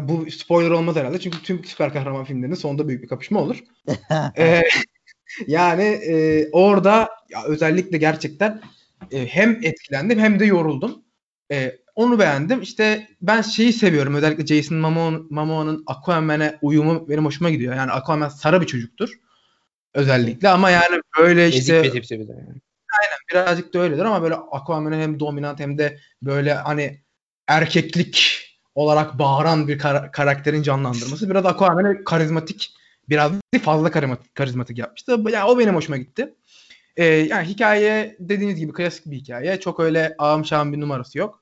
bu 0.00 0.30
spoiler 0.30 0.70
olmaz 0.70 0.96
herhalde 0.96 1.20
çünkü 1.20 1.42
tüm 1.42 1.64
süper 1.64 1.92
kahraman 1.92 2.24
filmlerinin 2.24 2.54
sonunda 2.54 2.88
büyük 2.88 3.02
bir 3.02 3.08
kapışma 3.08 3.40
olur. 3.40 3.64
Ee, 4.38 4.62
yani 5.46 5.82
e, 5.82 6.48
orada 6.52 7.08
ya 7.30 7.44
özellikle 7.44 7.98
gerçekten 7.98 8.62
e, 9.12 9.26
hem 9.26 9.60
etkilendim 9.62 10.18
hem 10.18 10.40
de 10.40 10.44
yoruldum. 10.44 11.04
E, 11.52 11.76
onu 11.94 12.18
beğendim. 12.18 12.62
İşte 12.62 13.08
ben 13.22 13.42
şeyi 13.42 13.72
seviyorum. 13.72 14.14
Özellikle 14.14 14.46
Jason 14.46 14.76
Momoa- 14.76 15.26
Momoa'nın 15.30 15.82
Aquaman'e 15.86 16.58
uyumu 16.62 17.08
benim 17.08 17.24
hoşuma 17.24 17.50
gidiyor. 17.50 17.74
Yani 17.74 17.92
Aquaman 17.92 18.28
sarı 18.28 18.60
bir 18.60 18.66
çocuktur. 18.66 19.10
Özellikle 19.94 20.48
ama 20.48 20.70
yani 20.70 21.00
böyle 21.18 21.48
işte 21.48 21.76
Ezik 21.76 22.10
bir. 22.10 22.18
Yani. 22.18 22.60
birazcık 23.30 23.74
da 23.74 23.78
öyledir 23.78 24.04
ama 24.04 24.22
böyle 24.22 24.34
Aquaman'ın 24.34 25.00
hem 25.00 25.20
dominant 25.20 25.60
hem 25.60 25.78
de 25.78 25.98
böyle 26.22 26.54
hani 26.54 27.00
erkeklik 27.48 28.46
olarak 28.74 29.18
bağıran 29.18 29.68
bir 29.68 29.78
kar- 29.78 30.12
karakterin 30.12 30.62
canlandırması 30.62 31.30
biraz 31.30 31.46
Aquaman'ı 31.46 32.04
karizmatik 32.04 32.74
biraz 33.08 33.32
fazla 33.62 33.90
karizmatik, 33.90 34.34
karizmatik 34.34 34.78
yapmıştı. 34.78 35.18
Yani 35.32 35.44
o 35.50 35.58
benim 35.58 35.74
hoşuma 35.74 35.96
gitti. 35.96 36.34
Ee, 36.96 37.04
yani 37.04 37.48
hikaye 37.48 38.16
dediğiniz 38.20 38.56
gibi 38.56 38.72
klasik 38.72 39.06
bir 39.06 39.16
hikaye. 39.16 39.60
Çok 39.60 39.80
öyle 39.80 40.14
ağım 40.18 40.44
şahım 40.44 40.72
bir 40.72 40.80
numarası 40.80 41.18
yok. 41.18 41.39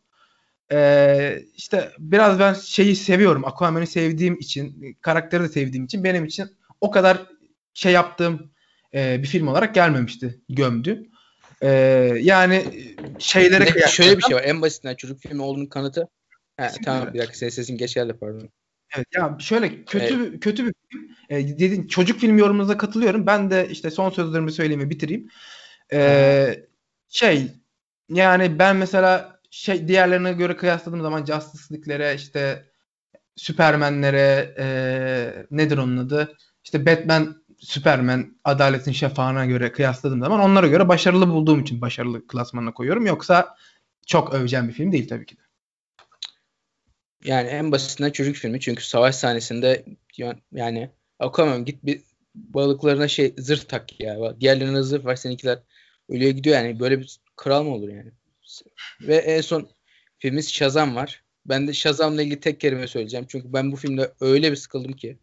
Ee, 0.72 1.42
işte 1.56 1.92
biraz 1.98 2.38
ben 2.38 2.54
şeyi 2.54 2.96
seviyorum. 2.96 3.44
Aquaman'ı 3.44 3.86
sevdiğim 3.86 4.38
için, 4.38 4.96
karakteri 5.00 5.42
de 5.42 5.48
sevdiğim 5.48 5.84
için 5.84 6.04
benim 6.04 6.24
için 6.24 6.50
o 6.80 6.90
kadar 6.90 7.26
şey 7.74 7.92
yaptığım 7.92 8.52
e, 8.94 9.22
bir 9.22 9.28
film 9.28 9.48
olarak 9.48 9.74
gelmemişti. 9.74 10.40
Gömdü. 10.48 11.06
Ee, 11.62 11.68
yani 12.20 12.64
şeylere 13.18 13.64
kıyasla- 13.64 13.88
şöyle 13.88 14.16
bir 14.18 14.22
şey 14.22 14.36
var. 14.36 14.42
En 14.44 14.62
basitinden 14.62 14.94
çocuk 14.94 15.20
filmi 15.20 15.42
olduğunun 15.42 15.66
kanıtı. 15.66 16.08
Ha, 16.56 16.72
tamam 16.84 17.14
bir 17.14 17.18
dakika 17.18 17.34
senin 17.34 17.50
sesin 17.50 17.76
geç 17.76 17.94
geldi 17.94 18.16
pardon. 18.20 18.48
Evet 18.96 19.06
ya 19.14 19.36
şöyle 19.40 19.84
kötü 19.84 20.40
kötü 20.40 20.66
bir 20.66 20.74
film. 20.90 21.08
E, 21.30 21.48
dediğin 21.48 21.86
çocuk 21.86 22.20
film 22.20 22.38
yorumunuza 22.38 22.76
katılıyorum. 22.76 23.26
Ben 23.26 23.50
de 23.50 23.68
işte 23.70 23.90
son 23.90 24.10
sözlerimi 24.10 24.52
söyleyeyim 24.52 24.80
ve 24.80 24.90
bitireyim. 24.90 25.28
E, 25.92 26.64
şey 27.08 27.50
yani 28.08 28.58
ben 28.58 28.76
mesela 28.76 29.37
şey 29.50 29.88
diğerlerine 29.88 30.32
göre 30.32 30.56
kıyasladığım 30.56 31.02
zaman 31.02 31.24
Justice 31.24 31.74
League'lere 31.74 32.14
işte 32.14 32.64
Superman'lere 33.36 34.54
e, 34.58 34.66
nedir 35.50 35.78
onun 35.78 35.96
adı? 35.96 36.36
İşte 36.64 36.86
Batman, 36.86 37.44
Superman, 37.58 38.38
Adaletin 38.44 38.92
Şafağı'na 38.92 39.46
göre 39.46 39.72
kıyasladığım 39.72 40.20
zaman 40.20 40.40
onlara 40.40 40.66
göre 40.66 40.88
başarılı 40.88 41.28
bulduğum 41.28 41.60
için 41.60 41.80
başarılı 41.80 42.26
klasmanına 42.26 42.72
koyuyorum. 42.74 43.06
Yoksa 43.06 43.56
çok 44.06 44.34
öveceğim 44.34 44.68
bir 44.68 44.72
film 44.72 44.92
değil 44.92 45.08
tabii 45.08 45.26
ki 45.26 45.36
de. 45.36 45.40
Yani 47.24 47.48
en 47.48 47.72
basitinden 47.72 48.10
çocuk 48.10 48.36
filmi 48.36 48.60
çünkü 48.60 48.84
savaş 48.84 49.14
sahnesinde 49.14 49.84
ya- 50.16 50.38
yani 50.52 50.90
Aquaman 51.18 51.64
git 51.64 51.84
bir 51.84 52.02
balıklarına 52.34 53.08
şey 53.08 53.34
zırh 53.38 53.60
tak 53.60 54.00
ya. 54.00 54.40
Diğerlerine 54.40 54.82
zırh 54.82 55.04
var 55.04 55.16
seninkiler 55.16 55.58
ölüye 56.08 56.32
gidiyor 56.32 56.56
yani 56.56 56.80
böyle 56.80 57.00
bir 57.00 57.20
kral 57.36 57.62
mı 57.64 57.70
olur 57.74 57.88
yani? 57.88 58.12
Ve 59.00 59.16
en 59.16 59.40
son 59.40 59.68
filmimiz 60.18 60.52
Shazam 60.52 60.96
var. 60.96 61.24
Ben 61.46 61.68
de 61.68 61.72
Shazam'la 61.72 62.22
ilgili 62.22 62.40
tek 62.40 62.60
kelime 62.60 62.86
söyleyeceğim. 62.86 63.26
Çünkü 63.28 63.52
ben 63.52 63.72
bu 63.72 63.76
filmde 63.76 64.12
öyle 64.20 64.50
bir 64.50 64.56
sıkıldım 64.56 64.92
ki. 64.92 65.18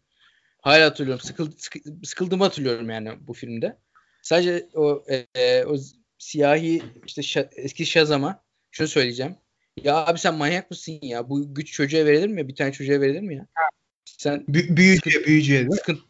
Hala 0.62 0.86
hatırlıyorum. 0.86 1.24
Sıkıl, 1.24 1.50
sıkı- 1.56 2.06
sıkıldığımı 2.06 2.44
hatırlıyorum 2.44 2.90
yani 2.90 3.10
bu 3.20 3.32
filmde. 3.32 3.78
Sadece 4.22 4.68
o 4.74 5.04
e, 5.08 5.26
e, 5.34 5.64
o 5.64 5.76
siyahi 6.18 6.82
işte 7.06 7.22
Şa- 7.22 7.54
eski 7.56 7.86
Shazam'a 7.86 8.44
şunu 8.70 8.88
söyleyeceğim. 8.88 9.36
Ya 9.84 10.06
abi 10.06 10.18
sen 10.18 10.34
manyak 10.34 10.70
mısın 10.70 10.98
ya? 11.02 11.28
Bu 11.30 11.54
güç 11.54 11.72
çocuğa 11.72 12.04
verilir 12.04 12.28
mi? 12.28 12.48
Bir 12.48 12.54
tane 12.54 12.72
çocuğa 12.72 13.00
verilir 13.00 13.20
mi 13.20 13.36
ya? 13.36 13.46
Sen 14.04 14.44
Bü- 14.48 14.76
büyücüye, 14.76 15.24
büyücüye 15.26 15.70
sıkıntı 15.70 16.02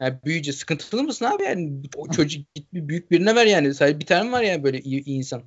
yani 0.00 0.18
büyüyünce 0.24 0.52
sıkıntılı 0.52 1.02
mısın 1.02 1.24
abi 1.24 1.42
yani 1.42 1.82
o 1.96 2.10
çocuk 2.10 2.54
git 2.54 2.72
bir 2.72 2.88
büyük 2.88 3.10
birine 3.10 3.34
ver 3.34 3.46
yani 3.46 3.74
sadece 3.74 4.00
bir 4.00 4.06
tane 4.06 4.32
var 4.32 4.42
yani 4.42 4.64
böyle 4.64 4.80
iyi, 4.80 5.04
iyi 5.04 5.18
insan 5.18 5.42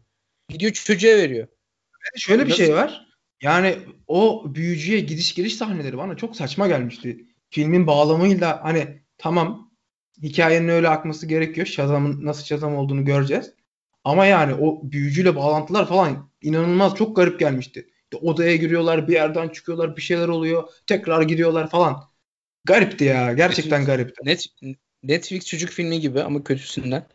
gidiyor 0.49 0.71
çocuğa 0.71 1.11
veriyor 1.17 1.47
Şöyle 2.15 2.45
bir 2.45 2.53
şey 2.53 2.73
var. 2.73 3.05
Yani 3.41 3.77
o 4.07 4.45
büyücüye 4.55 4.99
gidiş 4.99 5.35
geliş 5.35 5.55
sahneleri 5.55 5.97
bana 5.97 6.17
çok 6.17 6.35
saçma 6.35 6.67
gelmişti. 6.67 7.25
Filmin 7.49 7.87
bağlamıyla 7.87 8.63
hani 8.63 9.01
tamam 9.17 9.71
hikayenin 10.23 10.67
öyle 10.67 10.89
akması 10.89 11.25
gerekiyor. 11.25 11.67
Shazam'ın 11.67 12.25
nasıl 12.25 12.43
Shazam 12.43 12.75
olduğunu 12.75 13.05
göreceğiz. 13.05 13.53
Ama 14.03 14.25
yani 14.25 14.53
o 14.53 14.91
büyücüyle 14.91 15.35
bağlantılar 15.35 15.87
falan 15.87 16.31
inanılmaz 16.41 16.95
çok 16.95 17.15
garip 17.15 17.39
gelmişti. 17.39 17.89
İşte 18.03 18.17
odaya 18.25 18.55
giriyorlar, 18.55 19.07
bir 19.07 19.13
yerden 19.13 19.49
çıkıyorlar, 19.49 19.97
bir 19.97 20.01
şeyler 20.01 20.27
oluyor, 20.27 20.69
tekrar 20.87 21.21
gidiyorlar 21.21 21.69
falan. 21.69 22.03
Garipti 22.65 23.03
ya. 23.03 23.33
Gerçekten 23.33 23.81
Netflix- 23.81 23.85
garipti. 23.85 24.25
Net, 24.25 24.45
Netflix 25.03 25.45
çocuk 25.45 25.69
filmi 25.69 25.99
gibi 25.99 26.21
ama 26.21 26.43
kötüsünden 26.43 27.05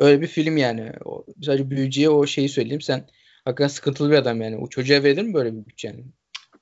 öyle 0.00 0.22
bir 0.22 0.26
film 0.26 0.56
yani 0.56 0.92
o, 1.04 1.26
sadece 1.42 1.70
büyücüye 1.70 2.10
o 2.10 2.26
şeyi 2.26 2.48
söyleyeyim 2.48 2.80
sen 2.80 3.06
hakikaten 3.44 3.68
sıkıntılı 3.68 4.10
bir 4.10 4.16
adam 4.16 4.40
yani 4.40 4.56
o 4.56 4.68
çocuğa 4.68 5.02
verilir 5.02 5.22
mi 5.22 5.34
böyle 5.34 5.52
bir 5.52 5.66
bütçe 5.66 5.88
yani 5.88 6.04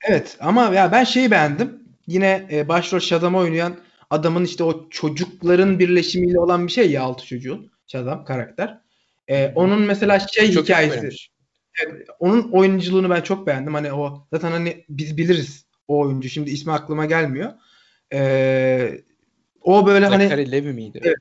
Evet 0.02 0.36
ama 0.40 0.64
ya 0.74 0.92
ben 0.92 1.04
şeyi 1.04 1.30
beğendim. 1.30 1.82
Yine 2.06 2.48
e, 2.52 2.68
başrol 2.68 2.98
Shazam'ı 2.98 3.38
oynayan 3.38 3.76
adamın 4.10 4.44
işte 4.44 4.64
o 4.64 4.88
çocukların 4.90 5.78
birleşimiyle 5.78 6.40
olan 6.40 6.66
bir 6.66 6.72
şey 6.72 6.90
ya 6.90 7.02
altı 7.02 7.26
çocuğun 7.26 7.70
Shazam 7.86 8.24
karakter. 8.24 8.80
E, 9.28 9.52
onun 9.54 9.80
mesela 9.80 10.18
şey 10.18 10.52
Çok 10.52 10.64
hikayesi. 10.64 10.96
beğenmiş. 10.96 11.30
Onun 12.18 12.52
oyunculuğunu 12.52 13.10
ben 13.10 13.20
çok 13.20 13.46
beğendim. 13.46 13.74
Hani 13.74 13.92
o 13.92 14.26
zaten 14.32 14.50
hani 14.50 14.84
biz 14.88 15.16
biliriz 15.16 15.66
o 15.88 15.98
oyuncu. 15.98 16.28
Şimdi 16.28 16.50
ismi 16.50 16.72
aklıma 16.72 17.06
gelmiyor. 17.06 17.52
E, 18.12 19.00
o 19.60 19.86
böyle 19.86 20.06
hani 20.06 20.22
Zachary 20.22 20.52
Levi 20.52 20.72
miydi? 20.72 21.00
Evet. 21.02 21.16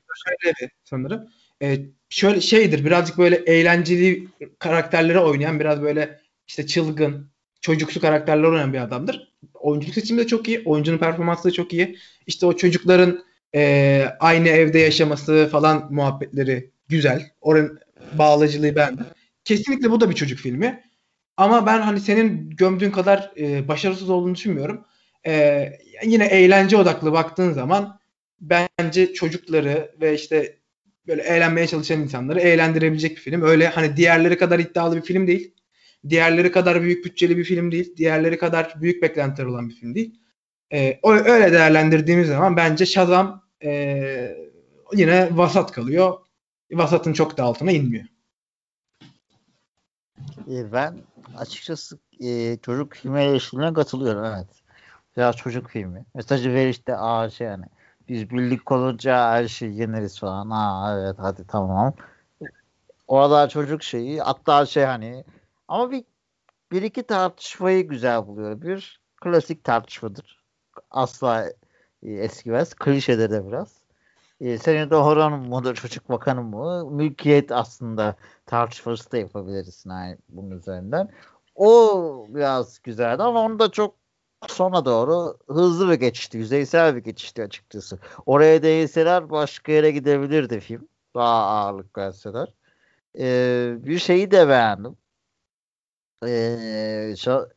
Levi 0.46 0.70
sanırım. 0.84 1.28
E, 1.62 1.78
şöyle 2.08 2.40
şeydir 2.40 2.84
birazcık 2.84 3.18
böyle 3.18 3.36
eğlenceli 3.36 4.28
karakterleri 4.58 5.18
oynayan 5.18 5.60
biraz 5.60 5.82
böyle 5.82 6.20
işte 6.46 6.66
çılgın 6.66 7.30
çocuksu 7.60 8.00
karakterler 8.00 8.48
oynayan 8.48 8.72
bir 8.72 8.78
adamdır. 8.78 9.32
Oyunculuk 9.54 9.94
seçimi 9.94 10.20
de 10.20 10.26
çok 10.26 10.48
iyi. 10.48 10.62
Oyuncunun 10.64 10.98
performansı 10.98 11.44
da 11.44 11.50
çok 11.50 11.72
iyi. 11.72 11.98
İşte 12.26 12.46
o 12.46 12.56
çocukların 12.56 13.24
e, 13.54 14.04
aynı 14.20 14.48
evde 14.48 14.78
yaşaması 14.78 15.48
falan 15.52 15.88
muhabbetleri 15.90 16.70
güzel. 16.88 17.30
Oranın 17.40 17.80
bağlacılığı 18.12 18.76
ben. 18.76 18.98
Kesinlikle 19.44 19.90
bu 19.90 20.00
da 20.00 20.10
bir 20.10 20.14
çocuk 20.14 20.38
filmi. 20.38 20.82
Ama 21.36 21.66
ben 21.66 21.80
hani 21.80 22.00
senin 22.00 22.50
gömdüğün 22.50 22.90
kadar 22.90 23.32
e, 23.38 23.68
başarısız 23.68 24.10
olduğunu 24.10 24.34
düşünmüyorum. 24.34 24.84
E, 25.26 25.72
yine 26.04 26.26
eğlence 26.26 26.76
odaklı 26.76 27.12
baktığın 27.12 27.52
zaman 27.52 27.98
bence 28.40 29.12
çocukları 29.12 29.94
ve 30.00 30.14
işte 30.14 30.57
böyle 31.08 31.22
eğlenmeye 31.22 31.66
çalışan 31.66 32.00
insanları 32.00 32.40
eğlendirebilecek 32.40 33.10
bir 33.16 33.20
film. 33.20 33.42
Öyle 33.42 33.68
hani 33.68 33.96
diğerleri 33.96 34.38
kadar 34.38 34.58
iddialı 34.58 34.96
bir 34.96 35.02
film 35.02 35.26
değil. 35.26 35.54
Diğerleri 36.08 36.52
kadar 36.52 36.82
büyük 36.82 37.04
bütçeli 37.04 37.36
bir 37.38 37.44
film 37.44 37.72
değil. 37.72 37.96
Diğerleri 37.96 38.38
kadar 38.38 38.74
büyük 38.80 39.02
beklentiler 39.02 39.46
olan 39.46 39.68
bir 39.68 39.74
film 39.74 39.94
değil. 39.94 40.20
Ee, 40.72 40.98
o- 41.02 41.12
öyle 41.12 41.52
değerlendirdiğimiz 41.52 42.28
zaman 42.28 42.56
bence 42.56 42.86
Shazam 42.86 43.42
ee, 43.64 44.36
yine 44.94 45.28
vasat 45.36 45.72
kalıyor. 45.72 46.18
Vasatın 46.72 47.12
çok 47.12 47.36
da 47.36 47.42
altına 47.44 47.72
inmiyor. 47.72 48.04
E, 50.50 50.72
Ben 50.72 50.94
açıkçası 51.36 51.98
e, 52.24 52.56
çocuk 52.62 52.94
filmi 52.94 53.20
eleştirilerine 53.20 53.74
katılıyorum 53.74 54.24
evet. 54.24 54.46
Biraz 55.16 55.36
çocuk 55.36 55.70
filmi. 55.70 56.04
Mesajı 56.14 56.54
ver 56.54 56.68
işte 56.68 56.96
aa 56.96 57.30
şey 57.30 57.46
yani 57.46 57.64
biz 58.08 58.30
birlik 58.30 58.72
olunca 58.72 59.30
her 59.30 59.48
şeyi 59.48 59.80
yeneriz 59.80 60.20
falan. 60.20 60.50
Aa 60.50 61.00
evet 61.00 61.16
hadi 61.18 61.46
tamam. 61.46 61.94
Orada 63.08 63.48
çocuk 63.48 63.82
şeyi 63.82 64.20
hatta 64.20 64.66
şey 64.66 64.84
hani 64.84 65.24
ama 65.68 65.90
bir 65.90 66.04
bir 66.72 66.82
iki 66.82 67.02
tartışmayı 67.02 67.88
güzel 67.88 68.26
buluyor. 68.26 68.62
Bir 68.62 69.00
klasik 69.20 69.64
tartışmadır. 69.64 70.44
Asla 70.90 71.46
e, 72.02 72.12
eskimez. 72.12 72.74
Klişedir 72.74 73.30
de 73.30 73.46
biraz. 73.46 73.76
E, 74.40 74.58
senin 74.58 74.90
de 74.90 74.96
horon 74.96 75.32
mudur 75.32 75.74
çocuk 75.74 76.08
bakanı 76.08 76.42
mı? 76.42 76.90
Mülkiyet 76.90 77.52
aslında 77.52 78.16
tartışması 78.46 79.12
da 79.12 79.16
yapabiliriz 79.18 79.84
yani 79.88 80.18
bunun 80.28 80.50
üzerinden. 80.50 81.08
O 81.54 82.26
biraz 82.28 82.82
güzeldi 82.82 83.22
ama 83.22 83.40
onu 83.40 83.58
da 83.58 83.70
çok 83.70 83.94
sona 84.46 84.84
doğru 84.84 85.38
hızlı 85.48 85.88
bir 85.90 85.94
geçişti. 85.94 86.38
Yüzeysel 86.38 86.96
bir 86.96 87.00
geçişti 87.00 87.42
açıkçası. 87.42 87.98
Oraya 88.26 88.62
değilseler 88.62 89.30
başka 89.30 89.72
yere 89.72 89.90
gidebilirdi 89.90 90.60
film. 90.60 90.88
Daha 91.14 91.46
ağırlık 91.46 91.98
verseler. 91.98 92.52
Ee, 93.18 93.74
bir 93.78 93.98
şeyi 93.98 94.30
de 94.30 94.48
beğendim. 94.48 94.96
Ee, 96.26 97.14
şu 97.18 97.48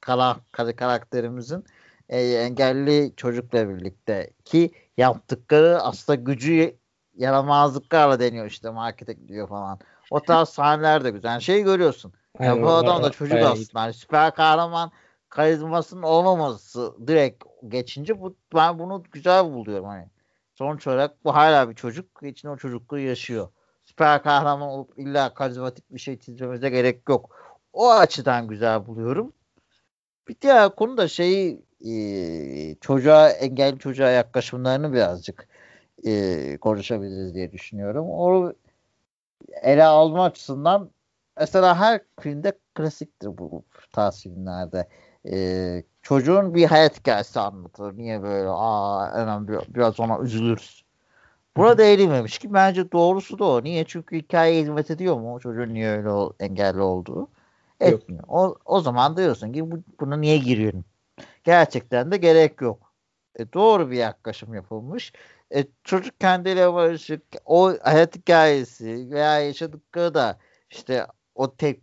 kara, 0.00 0.36
kara- 0.52 0.76
karakterimizin 0.76 1.64
e, 2.08 2.20
engelli 2.22 3.12
çocukla 3.16 3.68
birlikte 3.68 4.30
ki 4.44 4.70
yaptıkları 4.96 5.80
aslında 5.80 6.16
gücü 6.22 6.76
yaramazlıklarla 7.16 8.20
deniyor 8.20 8.46
işte 8.46 8.70
markete 8.70 9.12
gidiyor 9.12 9.48
falan. 9.48 9.78
O 10.10 10.22
tarz 10.22 10.48
sahneler 10.48 11.04
de 11.04 11.10
güzel. 11.10 11.28
Yani 11.28 11.42
şey 11.42 11.62
görüyorsun. 11.62 12.12
Ya 12.40 12.62
bu 12.62 12.70
adam 12.70 13.02
da 13.02 13.10
çocuk 13.10 13.42
aslında. 13.42 13.80
Yani 13.80 13.94
süper 13.94 14.34
kahraman 14.34 14.90
karizmasının 15.30 16.02
olmaması 16.02 16.94
direkt 17.06 17.44
geçince 17.68 18.20
bu 18.20 18.36
ben 18.54 18.78
bunu 18.78 19.02
güzel 19.12 19.44
buluyorum 19.44 19.86
hani. 19.86 20.06
Sonuç 20.54 20.86
olarak 20.86 21.24
bu 21.24 21.34
hala 21.34 21.70
bir 21.70 21.74
çocuk 21.74 22.06
içinde 22.22 22.52
o 22.52 22.56
çocukluğu 22.56 22.98
yaşıyor. 22.98 23.48
Süper 23.84 24.22
kahraman 24.22 24.68
olup 24.68 24.98
illa 24.98 25.34
karizmatik 25.34 25.90
bir 25.90 26.00
şey 26.00 26.18
çizmemize 26.18 26.70
gerek 26.70 27.08
yok. 27.08 27.36
O 27.72 27.90
açıdan 27.90 28.48
güzel 28.48 28.86
buluyorum. 28.86 29.32
Bir 30.28 30.36
diğer 30.40 30.74
konu 30.74 30.96
da 30.96 31.08
şeyi 31.08 31.62
e, 31.86 32.74
çocuğa 32.80 33.30
engelli 33.30 33.78
çocuğa 33.78 34.10
yaklaşımlarını 34.10 34.92
birazcık 34.92 35.48
e, 36.04 36.58
konuşabiliriz 36.60 37.34
diye 37.34 37.52
düşünüyorum. 37.52 38.06
O 38.10 38.52
ele 39.62 39.84
alma 39.84 40.24
açısından 40.24 40.90
mesela 41.40 41.78
her 41.78 42.00
filmde 42.20 42.52
klasiktir 42.74 43.38
bu 43.38 43.64
tarz 43.92 44.22
filmlerde. 44.22 44.88
Ee, 45.26 45.82
çocuğun 46.02 46.54
bir 46.54 46.64
hayat 46.66 46.98
hikayesi 46.98 47.40
anlatılır. 47.40 47.96
Niye 47.98 48.22
böyle? 48.22 48.48
Aa 48.48 49.18
hemen 49.20 49.48
bir- 49.48 49.74
biraz 49.74 50.00
ona 50.00 50.18
üzülürüz. 50.18 50.84
Burada 51.56 51.82
eğilmemiş 51.82 52.38
ki 52.38 52.54
bence 52.54 52.92
doğrusu 52.92 53.38
da 53.38 53.44
o. 53.44 53.64
Niye? 53.64 53.84
Çünkü 53.84 54.16
hikaye 54.16 54.60
hizmet 54.62 54.90
ediyor 54.90 55.16
mu? 55.16 55.34
O 55.34 55.38
çocuğun 55.40 55.74
niye 55.74 55.90
öyle 55.90 56.10
ol- 56.10 56.32
engelli 56.40 56.80
olduğu? 56.80 57.28
Etmiyor. 57.80 58.24
O, 58.28 58.56
o 58.64 58.80
zaman 58.80 59.16
diyorsun 59.16 59.52
ki 59.52 59.70
bu, 59.70 59.78
buna 60.00 60.16
niye 60.16 60.38
giriyorum? 60.38 60.84
Gerçekten 61.44 62.10
de 62.12 62.16
gerek 62.16 62.60
yok. 62.60 62.92
E, 63.38 63.52
doğru 63.52 63.90
bir 63.90 63.96
yaklaşım 63.96 64.54
yapılmış. 64.54 65.12
E, 65.54 65.64
çocuk 65.84 66.20
kendiyle 66.20 66.72
barışık. 66.74 67.22
O 67.44 67.72
hayat 67.82 68.16
hikayesi 68.16 69.10
veya 69.10 69.40
yaşadıkları 69.40 70.14
da 70.14 70.38
işte 70.70 71.06
o 71.34 71.54
tek 71.56 71.80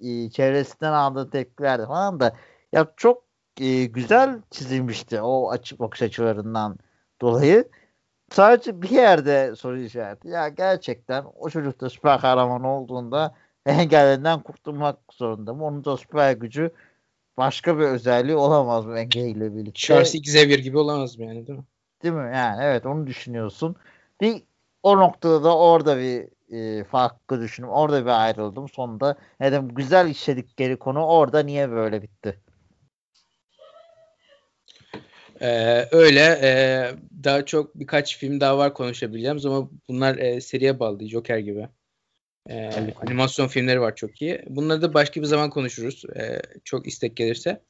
e, 0.00 0.30
çevresinden 0.30 0.92
aldığı 0.92 1.30
tepkiler 1.30 1.86
falan 1.86 2.20
da 2.20 2.32
ya 2.72 2.92
çok 2.96 3.22
e, 3.60 3.84
güzel 3.84 4.42
çizilmişti 4.50 5.20
o 5.20 5.50
açık 5.50 5.80
bakış 5.80 6.02
açılarından 6.02 6.78
dolayı. 7.20 7.68
Sadece 8.30 8.82
bir 8.82 8.90
yerde 8.90 9.56
soru 9.56 9.80
işareti. 9.80 10.28
Ya 10.28 10.48
gerçekten 10.48 11.24
o 11.38 11.50
çocuk 11.50 11.80
da 11.80 11.90
süper 11.90 12.20
kahraman 12.20 12.64
olduğunda 12.64 13.34
engellerinden 13.66 14.42
kurtulmak 14.42 14.98
zorunda 15.12 15.54
mı? 15.54 15.64
Onun 15.64 15.84
da 15.84 15.96
süper 15.96 16.32
gücü 16.32 16.70
başka 17.36 17.78
bir 17.78 17.84
özelliği 17.84 18.36
olamaz 18.36 18.86
mı 18.86 18.98
engelliyle 18.98 19.54
birlikte? 19.54 19.80
Charles 19.80 20.14
Xavier 20.14 20.58
gibi 20.58 20.78
olamaz 20.78 21.18
mı 21.18 21.24
yani 21.24 21.46
değil 21.46 21.58
mi? 21.58 21.64
Değil 22.02 22.14
mi? 22.14 22.30
Yani 22.34 22.62
evet 22.64 22.86
onu 22.86 23.06
düşünüyorsun. 23.06 23.76
Bir 24.20 24.42
o 24.82 24.98
noktada 24.98 25.44
da 25.44 25.58
orada 25.58 25.98
bir 25.98 26.28
e, 26.52 26.84
farklı 26.84 27.40
düşündüm. 27.40 27.70
Orada 27.70 28.04
bir 28.04 28.24
ayrıldım. 28.24 28.68
Sonunda 28.68 29.16
dedim 29.40 29.68
güzel 29.68 30.08
işledikleri 30.08 30.76
konu 30.76 31.06
orada 31.06 31.42
niye 31.42 31.70
böyle 31.70 32.02
bitti? 32.02 32.40
Ee, 35.42 35.88
öyle 35.92 36.38
ee, 36.42 36.90
daha 37.24 37.44
çok 37.44 37.74
birkaç 37.74 38.18
film 38.18 38.40
daha 38.40 38.58
var 38.58 38.74
konuşabileceğimiz 38.74 39.46
ama 39.46 39.70
bunlar 39.88 40.18
ee, 40.18 40.40
seriye 40.40 40.80
bağlı 40.80 41.08
Joker 41.08 41.38
gibi. 41.38 41.68
Ee, 42.48 42.70
animasyon 42.96 43.48
filmleri 43.48 43.80
var 43.80 43.96
çok 43.96 44.22
iyi. 44.22 44.42
Bunları 44.48 44.82
da 44.82 44.94
başka 44.94 45.20
bir 45.20 45.26
zaman 45.26 45.50
konuşuruz. 45.50 46.04
ee, 46.16 46.42
çok 46.64 46.86
istek 46.86 47.16
gelirse. 47.16 47.62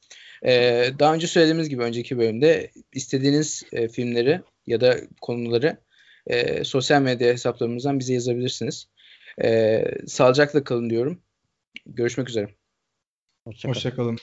Ee, 0.45 0.89
daha 0.99 1.13
önce 1.13 1.27
söylediğimiz 1.27 1.69
gibi 1.69 1.83
önceki 1.83 2.17
bölümde 2.17 2.71
istediğiniz 2.93 3.63
ee, 3.73 3.87
filmleri 3.87 4.41
ya 4.67 4.81
da 4.81 4.97
konuları 5.21 5.77
ee, 6.27 6.63
sosyal 6.63 7.01
medya 7.01 7.33
hesaplarımızdan 7.33 7.99
bize 7.99 8.13
yazabilirsiniz. 8.13 8.87
Ee, 9.43 9.85
sağlıcakla 10.07 10.63
kalın 10.63 10.89
diyorum. 10.89 11.21
Görüşmek 11.85 12.29
üzere. 12.29 12.47
Hoşçakalın. 13.43 13.73
Hoşçakalın. 13.73 14.17